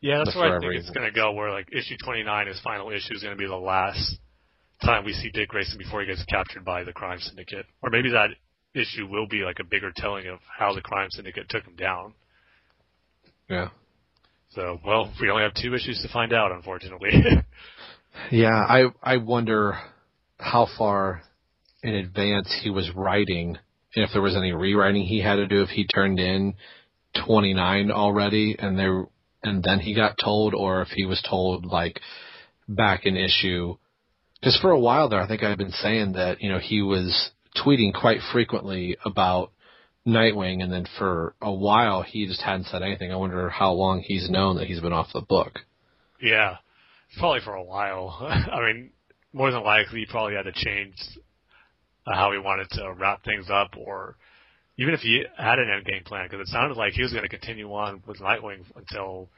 [0.00, 0.80] Yeah, that's where I think Evil.
[0.80, 1.32] it's going to go.
[1.32, 4.16] Where like issue 29, his final issue, is going to be the last
[4.82, 8.10] time we see Dick Grayson before he gets captured by the crime syndicate, or maybe
[8.10, 8.30] that
[8.74, 12.14] issue will be like a bigger telling of how the crime syndicate took him down.
[13.48, 13.68] Yeah.
[14.54, 17.10] So, well, we only have two issues to find out, unfortunately.
[18.32, 19.78] yeah, I I wonder
[20.38, 21.22] how far
[21.84, 23.56] in advance he was writing,
[23.94, 26.54] and if there was any rewriting he had to do, if he turned in
[27.26, 29.04] 29 already, and there,
[29.44, 32.00] and then he got told, or if he was told like
[32.68, 33.76] back in issue.
[34.40, 37.30] Because for a while there, I think I've been saying that you know he was
[37.56, 39.52] tweeting quite frequently about
[40.06, 43.12] Nightwing, and then for a while he just hadn't said anything.
[43.12, 45.60] I wonder how long he's known that he's been off the book.
[46.22, 46.56] Yeah,
[47.18, 48.16] probably for a while.
[48.52, 48.90] I mean,
[49.32, 50.94] more than likely, he probably had to change
[52.06, 54.16] uh, how he wanted to wrap things up, or
[54.78, 57.24] even if he had an end game plan, because it sounded like he was going
[57.24, 59.28] to continue on with Nightwing until,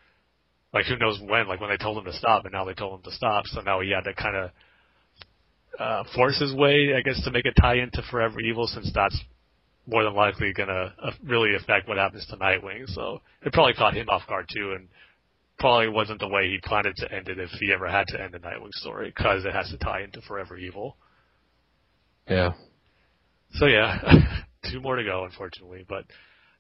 [0.73, 3.01] like, who knows when, like when they told him to stop, and now they told
[3.01, 4.51] him to stop, so now he had to kind of
[5.79, 9.19] uh, force his way, I guess, to make a tie into Forever Evil, since that's
[9.87, 12.87] more than likely going to uh, really affect what happens to Nightwing.
[12.89, 14.89] So it probably caught him off guard too, and
[15.59, 18.21] probably wasn't the way he planned it to end it if he ever had to
[18.21, 20.97] end the Nightwing story, because it has to tie into Forever Evil.
[22.29, 22.53] Yeah.
[23.55, 23.99] So yeah,
[24.71, 25.85] two more to go, unfortunately.
[25.89, 26.05] But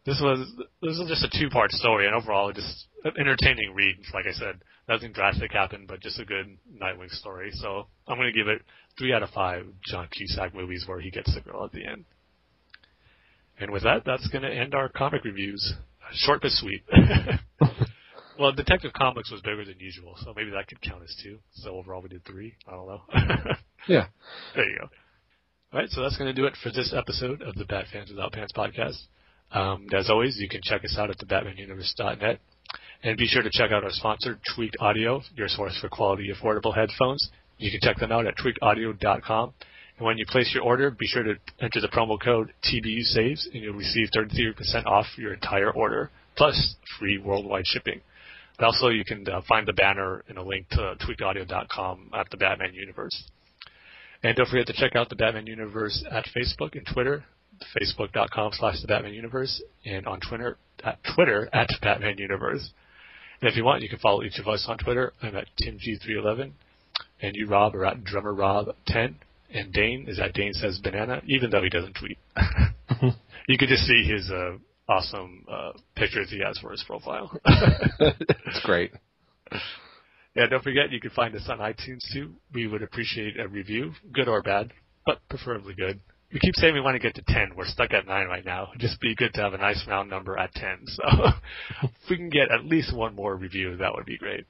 [0.05, 0.47] this was
[0.83, 3.97] this was just a two part story, and overall just an entertaining read.
[4.13, 7.51] Like I said, nothing drastic happened, but just a good Nightwing story.
[7.55, 8.63] So I'm going to give it
[8.99, 12.05] three out of five John Cusack movies where he gets the girl at the end.
[13.63, 15.75] And with that, that's going to end our comic reviews.
[16.15, 16.83] Short but sweet.
[18.39, 21.39] well, Detective Comics was bigger than usual, so maybe that could count as two.
[21.55, 22.55] So overall, we did three.
[22.67, 23.03] I don't know.
[23.89, 24.07] yeah.
[24.57, 24.89] There you go.
[25.73, 28.11] All right, so that's going to do it for this episode of the Bat Fans
[28.11, 28.99] Without Pants podcast.
[29.53, 32.41] Um, as always, you can check us out at thebatmanuniverse.net.
[33.05, 36.75] And be sure to check out our sponsor, Tweaked Audio, your source for quality, affordable
[36.75, 37.31] headphones.
[37.59, 39.55] You can check them out at tweakedaudio.com.
[40.03, 43.63] When you place your order, be sure to enter the promo code TBU Saves, and
[43.63, 48.01] you'll receive 33% off your entire order, plus free worldwide shipping.
[48.59, 52.75] Also, you can uh, find the banner and a link to tweakedaudio.com at the Batman
[52.75, 53.31] Universe.
[54.25, 57.25] And don't forget to check out the Batman Universe at Facebook and Twitter,
[57.81, 62.73] facebook.com slash the Batman Universe, and on Twitter at Twitter at Batman Universe.
[63.41, 65.13] And if you want, you can follow each of us on Twitter.
[65.23, 66.51] I'm at TimG311,
[67.21, 69.15] and you, Rob, are at DrummerRob10,
[69.53, 72.19] and Dane is that Dane Says Banana, even though he doesn't tweet.
[73.49, 74.57] you could just see his uh,
[74.89, 77.31] awesome uh, pictures he has for his profile.
[78.01, 78.93] It's great.
[80.35, 82.33] Yeah, don't forget you can find us on iTunes too.
[82.53, 84.73] We would appreciate a review, good or bad,
[85.07, 86.01] but preferably good.
[86.33, 87.53] We keep saying we want to get to 10.
[87.57, 88.69] We're stuck at 9 right now.
[88.71, 90.79] It'd just be good to have a nice round number at 10.
[90.87, 91.03] So
[91.83, 94.47] if we can get at least one more review, that would be great.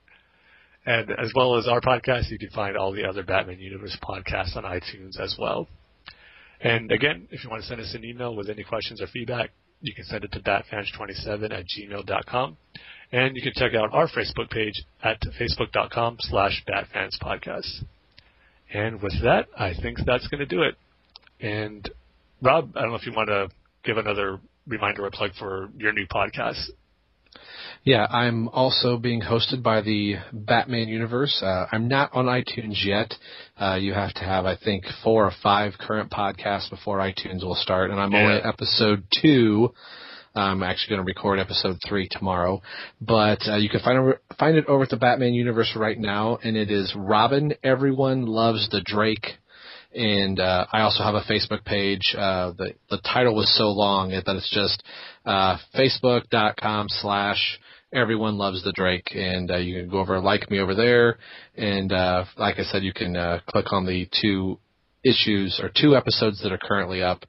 [0.85, 4.57] And as well as our podcast, you can find all the other Batman Universe podcasts
[4.57, 5.69] on iTunes as well.
[6.61, 9.51] And again, if you want to send us an email with any questions or feedback,
[9.81, 12.57] you can send it to batfans27 at gmail.com.
[13.13, 17.85] And you can check out our Facebook page at facebook.com slash batfanspodcast.
[18.73, 20.77] And with that, I think that's going to do it.
[21.41, 21.89] And
[22.41, 23.49] Rob, I don't know if you want to
[23.85, 26.63] give another reminder or plug for your new podcast.
[27.85, 31.43] Yeah, I'm also being hosted by the Batman Universe.
[31.43, 33.13] Uh, I'm not on iTunes yet.
[33.61, 37.57] Uh, you have to have, I think, four or five current podcasts before iTunes will
[37.57, 39.75] start, and I'm only at episode two.
[40.33, 42.63] I'm actually going to record episode three tomorrow,
[43.01, 46.39] but uh, you can find over, find it over at the Batman Universe right now,
[46.43, 47.53] and it is Robin.
[47.65, 49.39] Everyone loves the Drake
[49.95, 52.15] and uh, I also have a Facebook page.
[52.17, 54.83] Uh, the the title was so long that it's just
[55.27, 57.61] uh, facebook.com slash
[57.93, 61.19] everyone loves the Drake, and uh, you can go over like me over there.
[61.57, 64.59] And uh, like I said, you can uh, click on the two
[65.05, 67.25] issues or two episodes that are currently up.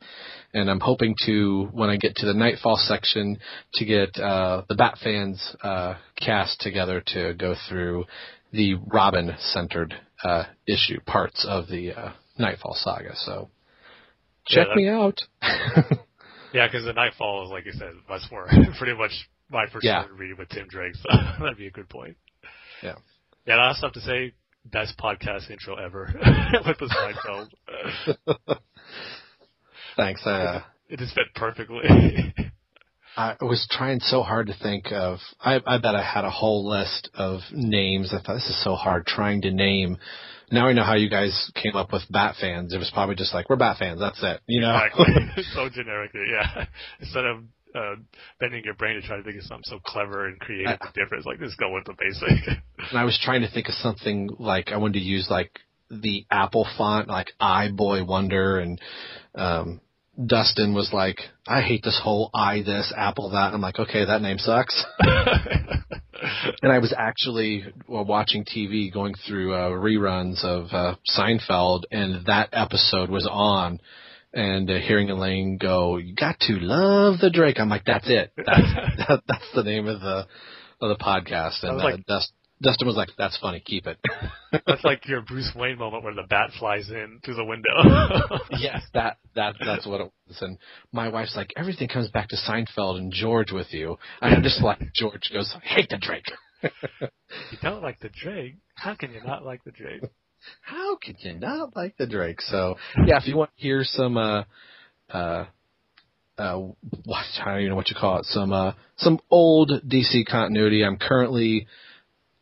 [0.54, 3.40] And I'm hoping to, when I get to the Knightfall section,
[3.76, 8.06] to get uh, the Bat fans uh, cast together to go through
[8.52, 13.16] the Robin-centered uh, issue parts of the uh, Knightfall saga.
[13.16, 13.50] So
[14.48, 15.20] check that- me out.
[16.54, 19.12] Yeah, because the Knightfall is, like you said, much more pretty much
[19.50, 20.06] my first Yeah.
[20.16, 21.10] reading with Tim Drake, so
[21.40, 22.18] that'd be a good point.
[22.82, 22.96] Yeah.
[23.46, 24.34] Yeah, last stuff to say,
[24.66, 26.10] best podcast intro ever
[26.66, 27.50] with the
[28.26, 28.58] Seinfeld.
[29.98, 30.26] Thanks.
[30.26, 31.82] Uh, it just fit perfectly.
[33.16, 35.20] I was trying so hard to think of.
[35.40, 38.12] I, I bet I had a whole list of names.
[38.14, 39.98] I thought this is so hard trying to name.
[40.52, 42.74] Now I know how you guys came up with Bat fans.
[42.74, 44.00] It was probably just like we're Bat fans.
[44.00, 44.42] That's it.
[44.48, 44.76] You know.
[44.76, 45.44] exactly.
[45.54, 46.66] so generically, yeah.
[47.00, 47.44] Instead of
[47.76, 47.96] uh,
[48.40, 51.20] bending your brain to try to think of something so clever and creative and different,
[51.20, 52.60] it's like just go with the basic.
[52.90, 55.58] And I was trying to think of something like I wanted to use like
[55.90, 58.82] the Apple font, like I Boy Wonder, and
[59.36, 59.80] um,
[60.24, 64.06] Dustin was like, "I hate this whole I this Apple that." And I'm like, "Okay,
[64.06, 70.68] that name sucks." and I was actually well, watching TV, going through uh, reruns of
[70.72, 73.80] uh, Seinfeld, and that episode was on.
[74.34, 78.34] And uh, hearing Elaine go, "You got to love the Drake," I'm like, "That's it.
[78.36, 78.48] That's
[79.08, 80.26] that, that's the name of the
[80.82, 83.62] of the podcast." And uh, like, Dust, Dustin was like, "That's funny.
[83.64, 84.00] Keep it."
[84.66, 87.70] that's like your Bruce Wayne moment where the bat flies in through the window.
[88.60, 90.42] yes, that that that's what it was.
[90.42, 90.58] And
[90.92, 93.98] my wife's like, everything comes back to Seinfeld and George with you.
[94.20, 96.32] And I'm just like, George goes, "I hate the Drake.
[96.64, 98.56] you don't like the Drake?
[98.76, 100.02] How can you not like the Drake?
[100.62, 102.42] How could you not like the Drake?
[102.42, 102.76] So
[103.06, 104.44] yeah, if you want to hear some uh
[105.10, 105.46] uh
[106.38, 106.58] uh
[107.06, 110.84] what I don't even know what you call it, some uh some old DC continuity.
[110.84, 111.68] I'm currently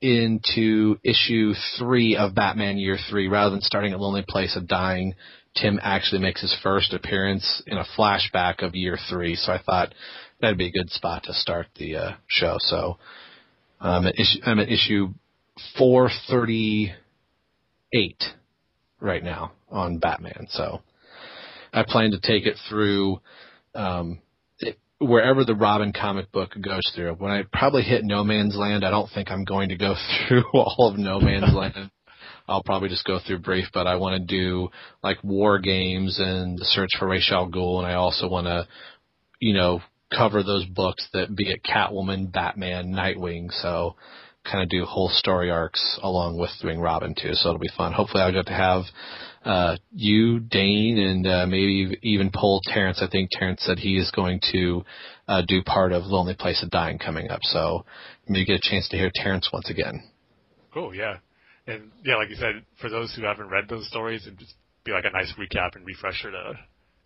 [0.01, 3.27] into issue three of Batman Year Three.
[3.27, 5.13] Rather than starting at Lonely Place of Dying,
[5.55, 9.35] Tim actually makes his first appearance in a flashback of Year Three.
[9.35, 9.93] So I thought
[10.39, 12.55] that'd be a good spot to start the uh, show.
[12.59, 12.97] So
[13.79, 15.09] um, at issue, I'm at issue
[17.91, 18.23] 438
[18.99, 20.47] right now on Batman.
[20.49, 20.81] So
[21.73, 23.21] I plan to take it through
[23.75, 24.19] um,
[24.59, 27.13] it, wherever the Robin comic book goes through.
[27.15, 29.95] When I probably hit No Man's Land, I don't think I'm going to go
[30.27, 31.91] through all of No Man's Land.
[32.47, 34.69] I'll probably just go through brief, but I want to do
[35.03, 38.67] like War Games and The Search for Ra's al Ghul, and I also want to,
[39.39, 39.81] you know,
[40.15, 43.51] cover those books that be it Catwoman, Batman, Nightwing.
[43.61, 43.95] So
[44.43, 47.33] kind of do whole story arcs along with doing Robin too.
[47.33, 47.93] So it'll be fun.
[47.93, 48.83] Hopefully I'll get to have
[49.43, 53.01] uh, you, Dane, and uh, maybe even pull Terrence.
[53.01, 54.83] I think Terrence said he is going to
[55.27, 57.39] uh, do part of Lonely Place of Dying coming up.
[57.43, 57.85] So
[58.27, 60.03] maybe get a chance to hear Terrence once again.
[60.73, 61.17] Cool, yeah.
[61.67, 64.91] And yeah, like you said, for those who haven't read those stories, it'd just be
[64.91, 66.53] like a nice recap and refresher to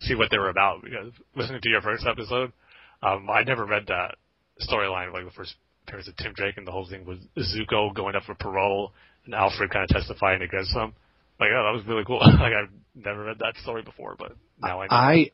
[0.00, 0.82] see what they were about.
[0.82, 2.52] Because listening to your first episode,
[3.02, 4.16] um, I never read that
[4.60, 5.54] storyline, like the first
[5.86, 8.92] appearance of Tim Drake and the whole thing was Zucco going up for parole
[9.24, 10.94] and Alfred kind of testifying against him.
[11.38, 12.18] Like, oh, that was really cool.
[12.20, 14.90] like, I've never read that story before, but now I know.
[14.90, 15.30] I,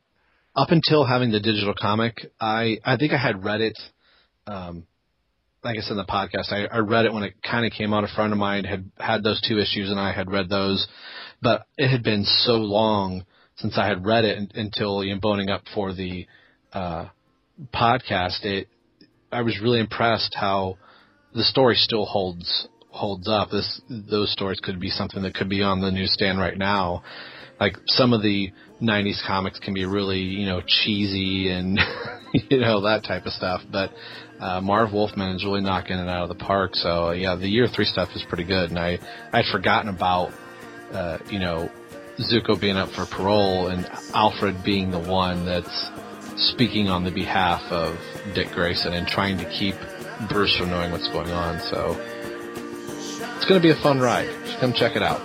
[0.55, 3.79] up until having the digital comic, I, I think I had read it,
[4.47, 4.87] um,
[5.65, 7.95] like I said in the podcast, I, I read it when it kind of came
[7.95, 8.05] out.
[8.05, 10.89] A friend of mine had had those two issues, and I had read those,
[11.41, 13.24] but it had been so long
[13.57, 16.27] since I had read it until you know, boning up for the
[16.73, 17.07] uh,
[17.73, 18.45] podcast.
[18.45, 18.66] It
[19.33, 20.77] I was really impressed how
[21.35, 23.51] the story still holds holds up.
[23.51, 27.03] This those stories could be something that could be on the newsstand right now.
[27.59, 28.53] Like some of the
[28.83, 31.79] '90s comics can be really you know cheesy and
[32.51, 33.93] you know that type of stuff, but
[34.39, 36.75] uh, Marv Wolfman is really knocking it out of the park.
[36.75, 38.99] So yeah, the year three stuff is pretty good, and I
[39.33, 40.33] I'd forgotten about
[40.93, 41.71] uh, you know
[42.21, 45.91] Zucco being up for parole and Alfred being the one that's
[46.37, 47.99] speaking on the behalf of
[48.35, 49.75] Dick Grayson and trying to keep
[50.29, 51.61] Bruce from knowing what's going on.
[51.61, 51.97] So
[53.37, 54.29] it's going to be a fun ride.
[54.45, 55.21] Just come check it out.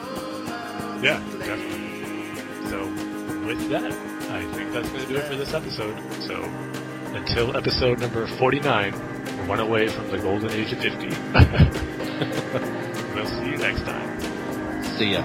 [1.03, 2.69] Yeah, definitely.
[2.69, 2.85] So
[3.45, 3.91] with that,
[4.31, 5.97] I think that's going to do it for this episode.
[6.23, 6.43] So
[7.15, 11.07] until episode number 49, we're one away from the golden age of 50.
[13.15, 14.83] we'll see you next time.
[14.97, 15.23] See ya.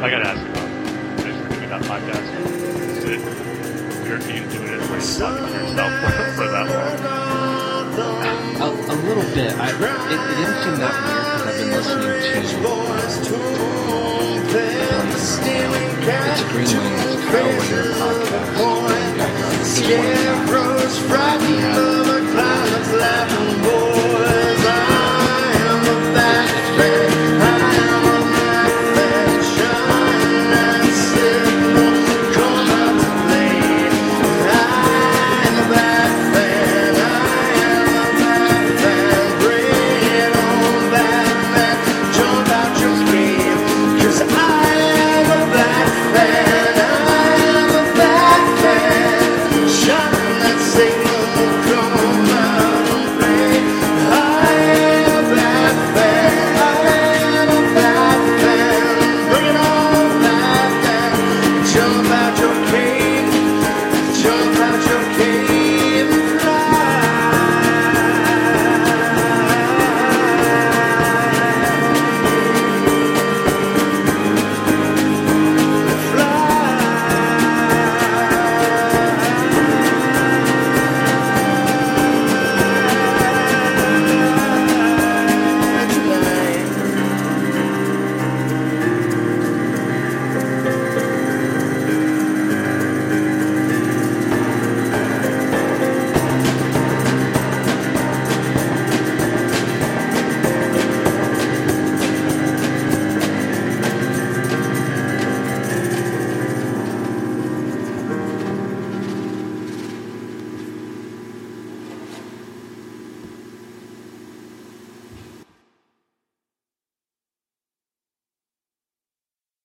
[0.00, 0.67] I gotta ask
[1.78, 2.28] that podcast.
[3.06, 3.20] It,
[4.02, 5.46] we refuse to do it when yourself for,
[6.36, 7.98] for that long.
[8.58, 9.52] A, a little bit.
[9.54, 12.18] I, it, it didn't seem that weird because I've been listening to
[14.88, 15.08] um,
[19.60, 19.78] it's
[22.08, 24.64] a cloud of laughing boys.
[24.66, 27.17] I am a